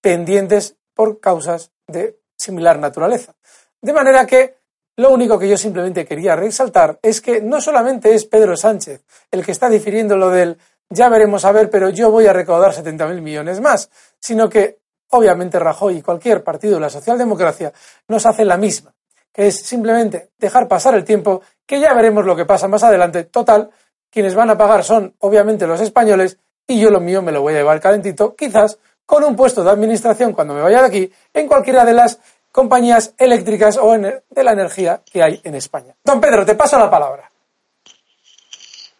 pendientes 0.00 0.76
por 0.94 1.20
causas 1.20 1.70
de 1.86 2.18
similar 2.36 2.78
naturaleza. 2.78 3.34
De 3.80 3.92
manera 3.92 4.26
que 4.26 4.61
lo 4.96 5.10
único 5.10 5.38
que 5.38 5.48
yo 5.48 5.56
simplemente 5.56 6.04
quería 6.04 6.36
resaltar 6.36 6.98
es 7.02 7.20
que 7.20 7.40
no 7.40 7.60
solamente 7.60 8.14
es 8.14 8.26
Pedro 8.26 8.56
Sánchez 8.56 9.04
el 9.30 9.44
que 9.44 9.52
está 9.52 9.68
difiriendo 9.68 10.16
lo 10.16 10.30
del 10.30 10.58
ya 10.90 11.08
veremos 11.08 11.44
a 11.44 11.52
ver, 11.52 11.70
pero 11.70 11.88
yo 11.88 12.10
voy 12.10 12.26
a 12.26 12.34
recaudar 12.34 12.72
70.000 12.72 13.20
millones 13.22 13.60
más, 13.60 13.90
sino 14.18 14.48
que 14.48 14.78
obviamente 15.08 15.58
Rajoy 15.58 15.98
y 15.98 16.02
cualquier 16.02 16.44
partido 16.44 16.74
de 16.74 16.80
la 16.80 16.90
socialdemocracia 16.90 17.72
nos 18.08 18.26
hace 18.26 18.44
la 18.44 18.58
misma, 18.58 18.94
que 19.32 19.46
es 19.46 19.62
simplemente 19.64 20.30
dejar 20.38 20.68
pasar 20.68 20.94
el 20.94 21.04
tiempo, 21.04 21.40
que 21.66 21.80
ya 21.80 21.94
veremos 21.94 22.26
lo 22.26 22.36
que 22.36 22.44
pasa 22.44 22.68
más 22.68 22.82
adelante. 22.82 23.24
Total, 23.24 23.70
quienes 24.10 24.34
van 24.34 24.50
a 24.50 24.58
pagar 24.58 24.84
son 24.84 25.14
obviamente 25.20 25.66
los 25.66 25.80
españoles 25.80 26.38
y 26.66 26.78
yo 26.78 26.90
lo 26.90 27.00
mío 27.00 27.22
me 27.22 27.32
lo 27.32 27.40
voy 27.40 27.54
a 27.54 27.58
llevar 27.58 27.80
calentito, 27.80 28.36
quizás 28.36 28.78
con 29.06 29.24
un 29.24 29.34
puesto 29.34 29.64
de 29.64 29.70
administración 29.70 30.32
cuando 30.32 30.54
me 30.54 30.60
vaya 30.60 30.80
de 30.80 30.86
aquí 30.86 31.12
en 31.32 31.48
cualquiera 31.48 31.84
de 31.84 31.92
las 31.94 32.20
compañías 32.52 33.14
eléctricas 33.18 33.78
o 33.78 33.92
de 33.92 34.44
la 34.44 34.52
energía 34.52 35.02
que 35.10 35.22
hay 35.22 35.40
en 35.42 35.54
España. 35.54 35.96
Don 36.04 36.20
Pedro, 36.20 36.44
te 36.44 36.54
paso 36.54 36.78
la 36.78 36.90
palabra. 36.90 37.30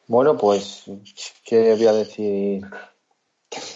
Bueno, 0.09 0.37
pues, 0.37 0.85
¿qué 1.45 1.75
voy 1.75 1.87
a 1.87 1.93
decir 1.93 2.67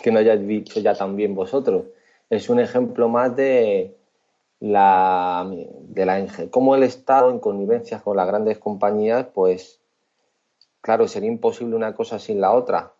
que 0.02 0.10
no 0.10 0.18
hayáis 0.18 0.46
dicho 0.46 0.80
ya 0.80 0.94
también 0.94 1.34
vosotros? 1.34 1.84
Es 2.28 2.48
un 2.48 2.58
ejemplo 2.58 3.08
más 3.08 3.36
de 3.36 3.96
la, 4.60 5.48
de 5.48 6.06
la 6.06 6.26
cómo 6.50 6.74
el 6.74 6.82
Estado, 6.82 7.30
en 7.30 7.38
connivencia 7.38 8.00
con 8.00 8.16
las 8.16 8.26
grandes 8.26 8.58
compañías, 8.58 9.26
pues, 9.32 9.80
claro, 10.80 11.06
sería 11.06 11.30
imposible 11.30 11.76
una 11.76 11.94
cosa 11.94 12.18
sin 12.18 12.40
la 12.40 12.52
otra. 12.52 12.92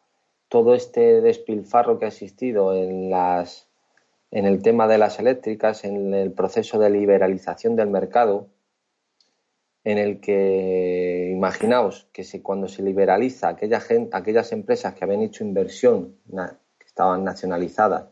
Todo 0.49 0.75
este 0.75 1.21
despilfarro 1.21 1.99
que 1.99 2.05
ha 2.05 2.09
existido 2.09 2.75
en 2.75 3.11
las 3.11 3.67
en 4.31 4.47
el 4.47 4.63
tema 4.63 4.89
de 4.89 4.99
las 4.99 5.19
eléctricas, 5.19 5.85
en 5.85 6.15
el 6.15 6.33
proceso 6.33 6.79
de 6.79 6.91
liberalización 6.91 7.77
del 7.77 7.89
mercado, 7.89 8.49
en 9.85 9.99
el 9.99 10.21
que 10.21 11.31
imaginaos 11.33 12.09
que 12.13 12.25
si 12.25 12.43
cuando 12.43 12.67
se 12.67 12.83
liberaliza 12.83 13.49
aquella 13.49 13.81
aquellas 14.13 14.51
empresas 14.51 14.95
que 14.95 15.05
habían 15.05 15.23
hecho 15.23 15.45
inversión, 15.45 16.17
que 16.27 16.87
estaban 16.87 17.23
nacionalizadas 17.23 18.09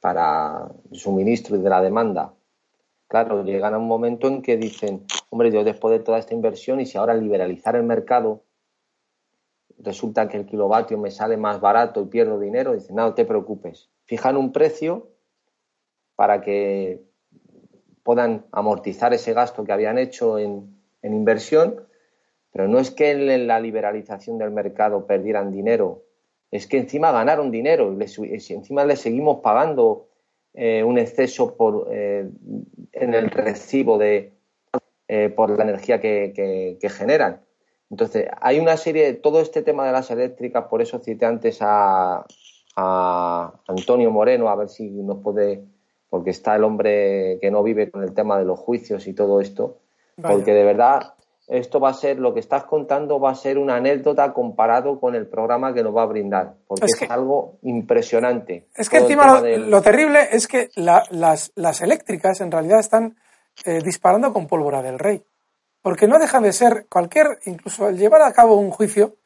para 0.00 0.70
el 0.90 0.98
suministro 0.98 1.56
y 1.56 1.62
de 1.62 1.70
la 1.70 1.80
demanda, 1.80 2.34
claro, 3.08 3.42
llegan 3.42 3.72
a 3.72 3.78
un 3.78 3.88
momento 3.88 4.28
en 4.28 4.42
que 4.42 4.58
dicen, 4.58 5.06
hombre, 5.30 5.50
yo 5.50 5.64
después 5.64 5.98
de 5.98 6.04
toda 6.04 6.18
esta 6.18 6.34
inversión 6.34 6.78
y 6.78 6.84
si 6.84 6.98
ahora 6.98 7.14
liberalizar 7.14 7.74
el 7.74 7.84
mercado, 7.84 8.44
resulta 9.78 10.28
que 10.28 10.36
el 10.36 10.44
kilovatio 10.44 10.98
me 10.98 11.10
sale 11.10 11.38
más 11.38 11.58
barato 11.58 12.02
y 12.02 12.06
pierdo 12.06 12.38
dinero, 12.38 12.74
dicen, 12.74 12.96
no, 12.96 13.06
no 13.06 13.14
te 13.14 13.24
preocupes, 13.24 13.88
fijan 14.04 14.36
un 14.36 14.52
precio 14.52 15.08
para 16.18 16.40
que 16.40 17.00
puedan 18.02 18.44
amortizar 18.50 19.14
ese 19.14 19.34
gasto 19.34 19.62
que 19.62 19.70
habían 19.70 19.98
hecho 19.98 20.36
en, 20.40 20.76
inversión, 21.04 21.86
pero 22.50 22.66
no 22.66 22.80
es 22.80 22.90
que 22.90 23.12
en 23.12 23.46
la 23.46 23.60
liberalización 23.60 24.36
del 24.36 24.50
mercado 24.50 25.06
perdieran 25.06 25.52
dinero, 25.52 26.02
es 26.50 26.66
que 26.66 26.78
encima 26.78 27.12
ganaron 27.12 27.52
dinero 27.52 27.96
y 27.96 28.52
encima 28.52 28.84
les 28.84 28.98
seguimos 29.00 29.38
pagando 29.42 30.08
eh, 30.54 30.82
un 30.82 30.98
exceso 30.98 31.56
por, 31.56 31.86
eh, 31.92 32.28
en 32.90 33.14
el 33.14 33.30
recibo 33.30 33.96
de, 33.96 34.32
eh, 35.06 35.28
por 35.28 35.56
la 35.56 35.62
energía 35.62 36.00
que, 36.00 36.76
generan. 36.82 37.42
Entonces, 37.90 38.26
hay 38.40 38.58
una 38.58 38.76
serie, 38.76 39.04
de 39.04 39.14
todo 39.14 39.40
este 39.40 39.62
tema 39.62 39.86
de 39.86 39.92
las 39.92 40.10
eléctricas, 40.10 40.64
por 40.64 40.82
eso 40.82 40.98
cité 40.98 41.26
antes 41.26 41.60
a 41.62 42.26
Antonio 43.68 44.10
Moreno, 44.10 44.48
a 44.48 44.56
ver 44.56 44.68
si 44.68 44.90
nos 44.90 45.22
puede 45.22 45.77
porque 46.10 46.30
está 46.30 46.56
el 46.56 46.64
hombre 46.64 47.38
que 47.40 47.50
no 47.50 47.62
vive 47.62 47.90
con 47.90 48.02
el 48.02 48.14
tema 48.14 48.38
de 48.38 48.44
los 48.44 48.58
juicios 48.58 49.06
y 49.06 49.12
todo 49.12 49.40
esto, 49.40 49.78
porque 50.20 50.52
de 50.52 50.64
verdad 50.64 51.14
esto 51.48 51.80
va 51.80 51.90
a 51.90 51.94
ser, 51.94 52.18
lo 52.18 52.34
que 52.34 52.40
estás 52.40 52.64
contando 52.64 53.18
va 53.18 53.30
a 53.30 53.34
ser 53.34 53.56
una 53.56 53.76
anécdota 53.76 54.34
comparado 54.34 55.00
con 55.00 55.14
el 55.14 55.26
programa 55.26 55.72
que 55.72 55.82
nos 55.82 55.96
va 55.96 56.02
a 56.02 56.06
brindar, 56.06 56.56
porque 56.66 56.84
es, 56.86 57.10
algo 57.10 57.58
impresionante. 57.62 58.68
Es 58.74 58.90
que 58.90 58.98
encima 58.98 59.40
lo, 59.40 59.80
terrible 59.80 60.28
es 60.30 60.46
que 60.46 60.68
las, 60.76 61.50
las, 61.54 61.80
eléctricas 61.80 62.42
en 62.42 62.52
realidad 62.52 62.80
están 62.80 63.16
eh, 63.64 63.80
disparando 63.82 64.32
con 64.32 64.46
pólvora 64.46 64.82
del 64.82 64.98
rey, 64.98 65.24
porque 65.80 66.06
no 66.06 66.18
deja 66.18 66.40
de 66.40 66.52
ser 66.52 66.86
cualquier, 66.90 67.38
incluso 67.46 67.88
el 67.88 67.96
llevar 67.96 68.22
a 68.22 68.32
cabo 68.32 68.56
un 68.56 68.70
juicio 68.70 69.16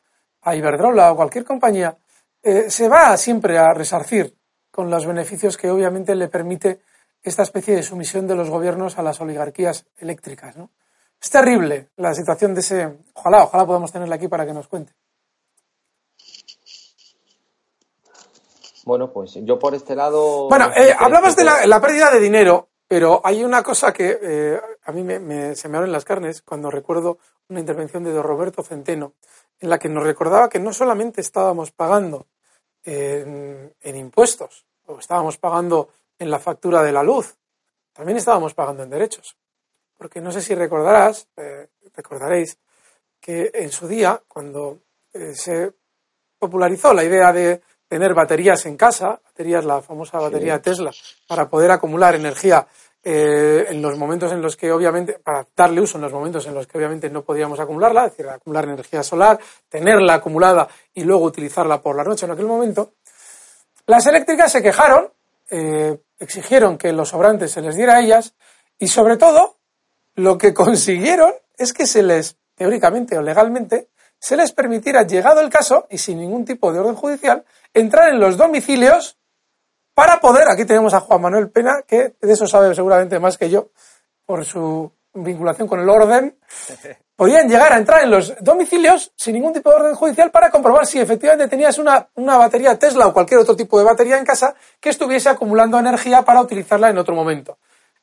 a 0.42 0.54
Iberdrola 0.54 1.10
o 1.10 1.16
cualquier 1.16 1.44
compañía, 1.44 1.96
eh, 2.42 2.70
se 2.70 2.88
va 2.88 3.16
siempre 3.16 3.58
a 3.58 3.74
resarcir 3.74 4.36
con 4.72 4.90
los 4.90 5.06
beneficios 5.06 5.56
que 5.56 5.70
obviamente 5.70 6.16
le 6.16 6.26
permite 6.26 6.80
esta 7.22 7.42
especie 7.42 7.76
de 7.76 7.82
sumisión 7.84 8.26
de 8.26 8.34
los 8.34 8.50
gobiernos 8.50 8.98
a 8.98 9.02
las 9.02 9.20
oligarquías 9.20 9.86
eléctricas. 9.98 10.56
¿no? 10.56 10.70
Es 11.20 11.30
terrible 11.30 11.90
la 11.96 12.14
situación 12.14 12.54
de 12.54 12.60
ese. 12.60 12.98
Ojalá, 13.14 13.44
ojalá 13.44 13.66
podamos 13.66 13.92
tenerla 13.92 14.16
aquí 14.16 14.26
para 14.26 14.44
que 14.44 14.52
nos 14.52 14.66
cuente. 14.66 14.92
Bueno, 18.84 19.12
pues 19.12 19.34
yo 19.34 19.60
por 19.60 19.76
este 19.76 19.94
lado. 19.94 20.48
Bueno, 20.48 20.72
eh, 20.74 20.92
hablabas 20.98 21.36
de 21.36 21.44
la, 21.44 21.80
pérdida 21.80 22.10
de 22.10 22.18
dinero, 22.18 22.70
pero 22.88 23.20
hay 23.22 23.44
una 23.44 23.62
cosa 23.62 23.92
que 23.92 24.18
eh, 24.20 24.60
a 24.82 24.90
mí 24.90 25.04
me, 25.04 25.54
se 25.54 25.68
me 25.68 25.76
abren 25.76 25.92
las 25.92 26.04
carnes 26.04 26.42
cuando 26.42 26.68
recuerdo 26.68 27.18
una 27.48 27.60
intervención 27.60 28.02
de 28.02 28.10
don 28.10 28.24
Roberto 28.24 28.64
Centeno, 28.64 29.14
en 29.60 29.70
la 29.70 29.78
que 29.78 29.88
nos 29.88 30.02
recordaba 30.02 30.48
que 30.48 30.58
no 30.58 30.72
solamente 30.72 31.20
estábamos 31.20 31.70
pagando 31.70 32.26
en, 32.84 33.96
impuestos, 33.96 34.64
o 34.86 34.98
estábamos 34.98 35.38
pagando 35.38 35.90
en 36.18 36.30
la 36.30 36.38
factura 36.38 36.82
de 36.82 36.92
la 36.92 37.02
luz, 37.02 37.36
también 37.92 38.18
estábamos 38.18 38.54
pagando 38.54 38.82
en 38.82 38.90
derechos. 38.90 39.36
Porque 39.96 40.20
no 40.20 40.32
sé 40.32 40.40
si 40.40 40.54
recordarás, 40.54 41.28
eh, 41.36 41.68
recordaréis, 41.94 42.58
que 43.20 43.50
en 43.54 43.70
su 43.70 43.86
día, 43.86 44.20
cuando 44.26 44.80
eh, 45.12 45.34
se 45.34 45.72
popularizó 46.38 46.92
la 46.92 47.04
idea 47.04 47.32
de 47.32 47.62
tener 47.86 48.14
baterías 48.14 48.66
en 48.66 48.76
casa, 48.76 49.20
baterías, 49.24 49.64
la 49.64 49.80
famosa 49.82 50.18
batería 50.18 50.60
Tesla, 50.60 50.90
para 51.28 51.48
poder 51.48 51.70
acumular 51.70 52.14
energía 52.14 52.66
eh, 53.04 53.66
en 53.68 53.82
los 53.82 53.98
momentos 53.98 54.30
en 54.30 54.40
los 54.40 54.56
que 54.56 54.70
obviamente, 54.70 55.18
para 55.18 55.46
darle 55.56 55.80
uso 55.80 55.98
en 55.98 56.02
los 56.02 56.12
momentos 56.12 56.46
en 56.46 56.54
los 56.54 56.66
que 56.66 56.78
obviamente 56.78 57.10
no 57.10 57.22
podíamos 57.22 57.58
acumularla, 57.58 58.06
es 58.06 58.12
decir, 58.12 58.28
acumular 58.28 58.64
energía 58.64 59.02
solar, 59.02 59.40
tenerla 59.68 60.14
acumulada 60.14 60.68
y 60.94 61.02
luego 61.02 61.24
utilizarla 61.24 61.80
por 61.80 61.96
la 61.96 62.04
noche 62.04 62.26
en 62.26 62.32
aquel 62.32 62.46
momento, 62.46 62.92
las 63.86 64.06
eléctricas 64.06 64.52
se 64.52 64.62
quejaron, 64.62 65.10
eh, 65.50 65.98
exigieron 66.18 66.78
que 66.78 66.92
los 66.92 67.08
sobrantes 67.08 67.50
se 67.50 67.60
les 67.60 67.74
diera 67.74 67.96
a 67.96 68.00
ellas 68.00 68.34
y 68.78 68.86
sobre 68.86 69.16
todo 69.16 69.58
lo 70.14 70.38
que 70.38 70.54
consiguieron 70.54 71.32
es 71.56 71.72
que 71.72 71.86
se 71.86 72.02
les, 72.04 72.36
teóricamente 72.54 73.18
o 73.18 73.22
legalmente, 73.22 73.88
se 74.20 74.36
les 74.36 74.52
permitiera, 74.52 75.02
llegado 75.02 75.40
el 75.40 75.50
caso 75.50 75.88
y 75.90 75.98
sin 75.98 76.18
ningún 76.18 76.44
tipo 76.44 76.72
de 76.72 76.78
orden 76.78 76.94
judicial, 76.94 77.44
entrar 77.74 78.10
en 78.10 78.20
los 78.20 78.36
domicilios 78.36 79.18
para 79.94 80.20
poder, 80.20 80.48
aquí 80.48 80.64
tenemos 80.64 80.94
a 80.94 81.00
Juan 81.00 81.20
Manuel 81.20 81.50
Pena, 81.50 81.82
que 81.86 82.14
de 82.20 82.32
eso 82.32 82.46
sabe 82.46 82.74
seguramente 82.74 83.18
más 83.18 83.36
que 83.36 83.50
yo, 83.50 83.68
por 84.24 84.44
su 84.44 84.90
vinculación 85.14 85.68
con 85.68 85.80
el 85.80 85.88
orden, 85.88 86.38
podían 87.16 87.48
llegar 87.48 87.72
a 87.72 87.76
entrar 87.76 88.02
en 88.02 88.10
los 88.10 88.34
domicilios 88.40 89.12
sin 89.16 89.34
ningún 89.34 89.52
tipo 89.52 89.70
de 89.70 89.76
orden 89.76 89.94
judicial 89.94 90.30
para 90.30 90.50
comprobar 90.50 90.86
si 90.86 90.98
efectivamente 90.98 91.48
tenías 91.48 91.78
una, 91.78 92.08
una, 92.14 92.36
batería 92.36 92.78
Tesla 92.78 93.06
o 93.06 93.12
cualquier 93.12 93.40
otro 93.40 93.54
tipo 93.54 93.78
de 93.78 93.84
batería 93.84 94.18
en 94.18 94.24
casa 94.24 94.54
que 94.80 94.88
estuviese 94.88 95.28
acumulando 95.28 95.78
energía 95.78 96.22
para 96.22 96.40
utilizarla 96.40 96.90
en 96.90 96.98
otro 96.98 97.14
momento. 97.14 97.58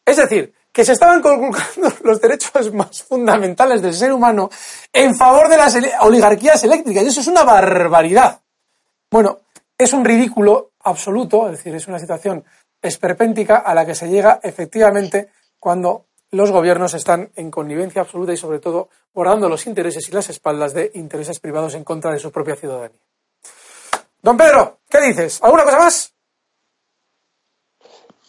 Es 0.06 0.18
decir, 0.18 0.54
que 0.72 0.86
se 0.86 0.94
estaban 0.94 1.22
conculcando 1.22 1.92
los 2.04 2.22
derechos 2.22 2.74
más 2.74 3.04
fundamentales 3.04 3.82
del 3.82 3.94
ser 3.94 4.14
humano 4.14 4.50
en 4.94 5.16
favor 5.16 5.50
de 5.50 5.58
las 5.58 5.78
oligarquías 6.02 6.64
eléctricas. 6.64 7.04
Y 7.04 7.08
eso 7.08 7.22
es 7.22 7.28
una 7.28 7.44
barbaridad. 7.44 8.42
Bueno, 9.12 9.40
es 9.78 9.94
un 9.94 10.06
ridículo 10.06 10.69
absoluto, 10.82 11.50
es 11.50 11.58
decir, 11.58 11.76
es 11.76 11.88
una 11.88 12.00
situación 12.00 12.44
esperpéntica 12.82 13.58
a 13.58 13.74
la 13.74 13.86
que 13.86 13.96
se 13.96 14.10
llega 14.10 14.40
efectivamente 14.42 15.30
cuando 15.60 16.06
los 16.32 16.52
gobiernos 16.52 16.94
están 16.94 17.32
en 17.36 17.50
connivencia 17.50 18.02
absoluta 18.02 18.34
y 18.34 18.38
sobre 18.38 18.60
todo 18.60 18.90
guardando 19.14 19.50
los 19.50 19.66
intereses 19.68 20.08
y 20.08 20.12
las 20.12 20.30
espaldas 20.30 20.74
de 20.74 20.92
intereses 20.94 21.40
privados 21.40 21.76
en 21.76 21.84
contra 21.84 22.12
de 22.12 22.20
su 22.20 22.32
propia 22.32 22.56
ciudadanía. 22.56 23.00
Don 24.22 24.38
Pedro, 24.38 24.80
¿qué 24.90 25.02
dices? 25.02 25.42
¿Alguna 25.42 25.64
cosa 25.64 25.80
más? 25.80 26.14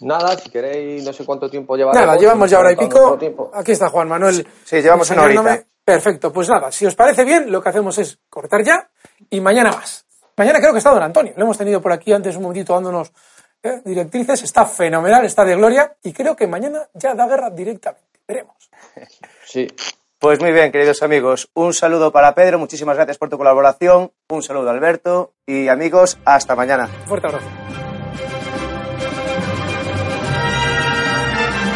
Nada, 0.00 0.36
si 0.38 0.48
queréis, 0.48 1.04
no 1.04 1.12
sé 1.12 1.26
cuánto 1.26 1.50
tiempo 1.50 1.76
lleva. 1.76 1.92
Nada, 1.92 2.16
llevamos 2.16 2.50
ya 2.50 2.58
hora 2.58 2.72
y 2.72 2.76
pico. 2.76 3.18
Aquí 3.52 3.72
está 3.72 3.90
Juan 3.90 4.08
Manuel. 4.08 4.46
Sí, 4.64 4.80
llevamos 4.80 5.10
una 5.10 5.22
horita. 5.22 5.64
Perfecto, 5.84 6.32
pues 6.32 6.48
nada, 6.48 6.70
si 6.70 6.86
os 6.86 6.94
parece 6.94 7.24
bien, 7.24 7.50
lo 7.50 7.62
que 7.62 7.68
hacemos 7.70 7.98
es 7.98 8.18
cortar 8.28 8.62
ya 8.62 8.90
y 9.28 9.40
mañana 9.40 9.72
más. 9.72 10.06
Mañana 10.40 10.58
creo 10.58 10.72
que 10.72 10.78
está 10.78 10.88
don 10.88 11.02
Antonio, 11.02 11.34
lo 11.36 11.44
hemos 11.44 11.58
tenido 11.58 11.82
por 11.82 11.92
aquí 11.92 12.14
antes 12.14 12.34
un 12.34 12.44
momentito 12.44 12.72
dándonos 12.72 13.12
eh, 13.62 13.82
directrices, 13.84 14.42
está 14.42 14.64
fenomenal, 14.64 15.22
está 15.26 15.44
de 15.44 15.54
gloria 15.54 15.94
y 16.02 16.14
creo 16.14 16.34
que 16.34 16.46
mañana 16.46 16.88
ya 16.94 17.14
da 17.14 17.26
guerra 17.26 17.50
directamente. 17.50 18.20
Veremos. 18.26 18.56
Sí. 19.44 19.66
Pues 20.18 20.40
muy 20.40 20.52
bien, 20.52 20.72
queridos 20.72 21.02
amigos, 21.02 21.50
un 21.52 21.74
saludo 21.74 22.10
para 22.10 22.34
Pedro, 22.34 22.58
muchísimas 22.58 22.96
gracias 22.96 23.18
por 23.18 23.28
tu 23.28 23.36
colaboración, 23.36 24.12
un 24.30 24.42
saludo 24.42 24.70
a 24.70 24.72
Alberto 24.72 25.34
y 25.44 25.68
amigos, 25.68 26.18
hasta 26.24 26.54
mañana. 26.54 26.86
Fuerte 27.06 27.26
abrazo. 27.26 27.46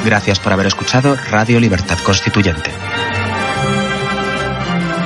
Gracias 0.07 0.41
por 0.41 0.55
haber 0.55 0.67
escuchado 0.69 1.17
Radio 1.31 1.61
Libertad 1.61 1.99
Constituyente. 2.03 2.71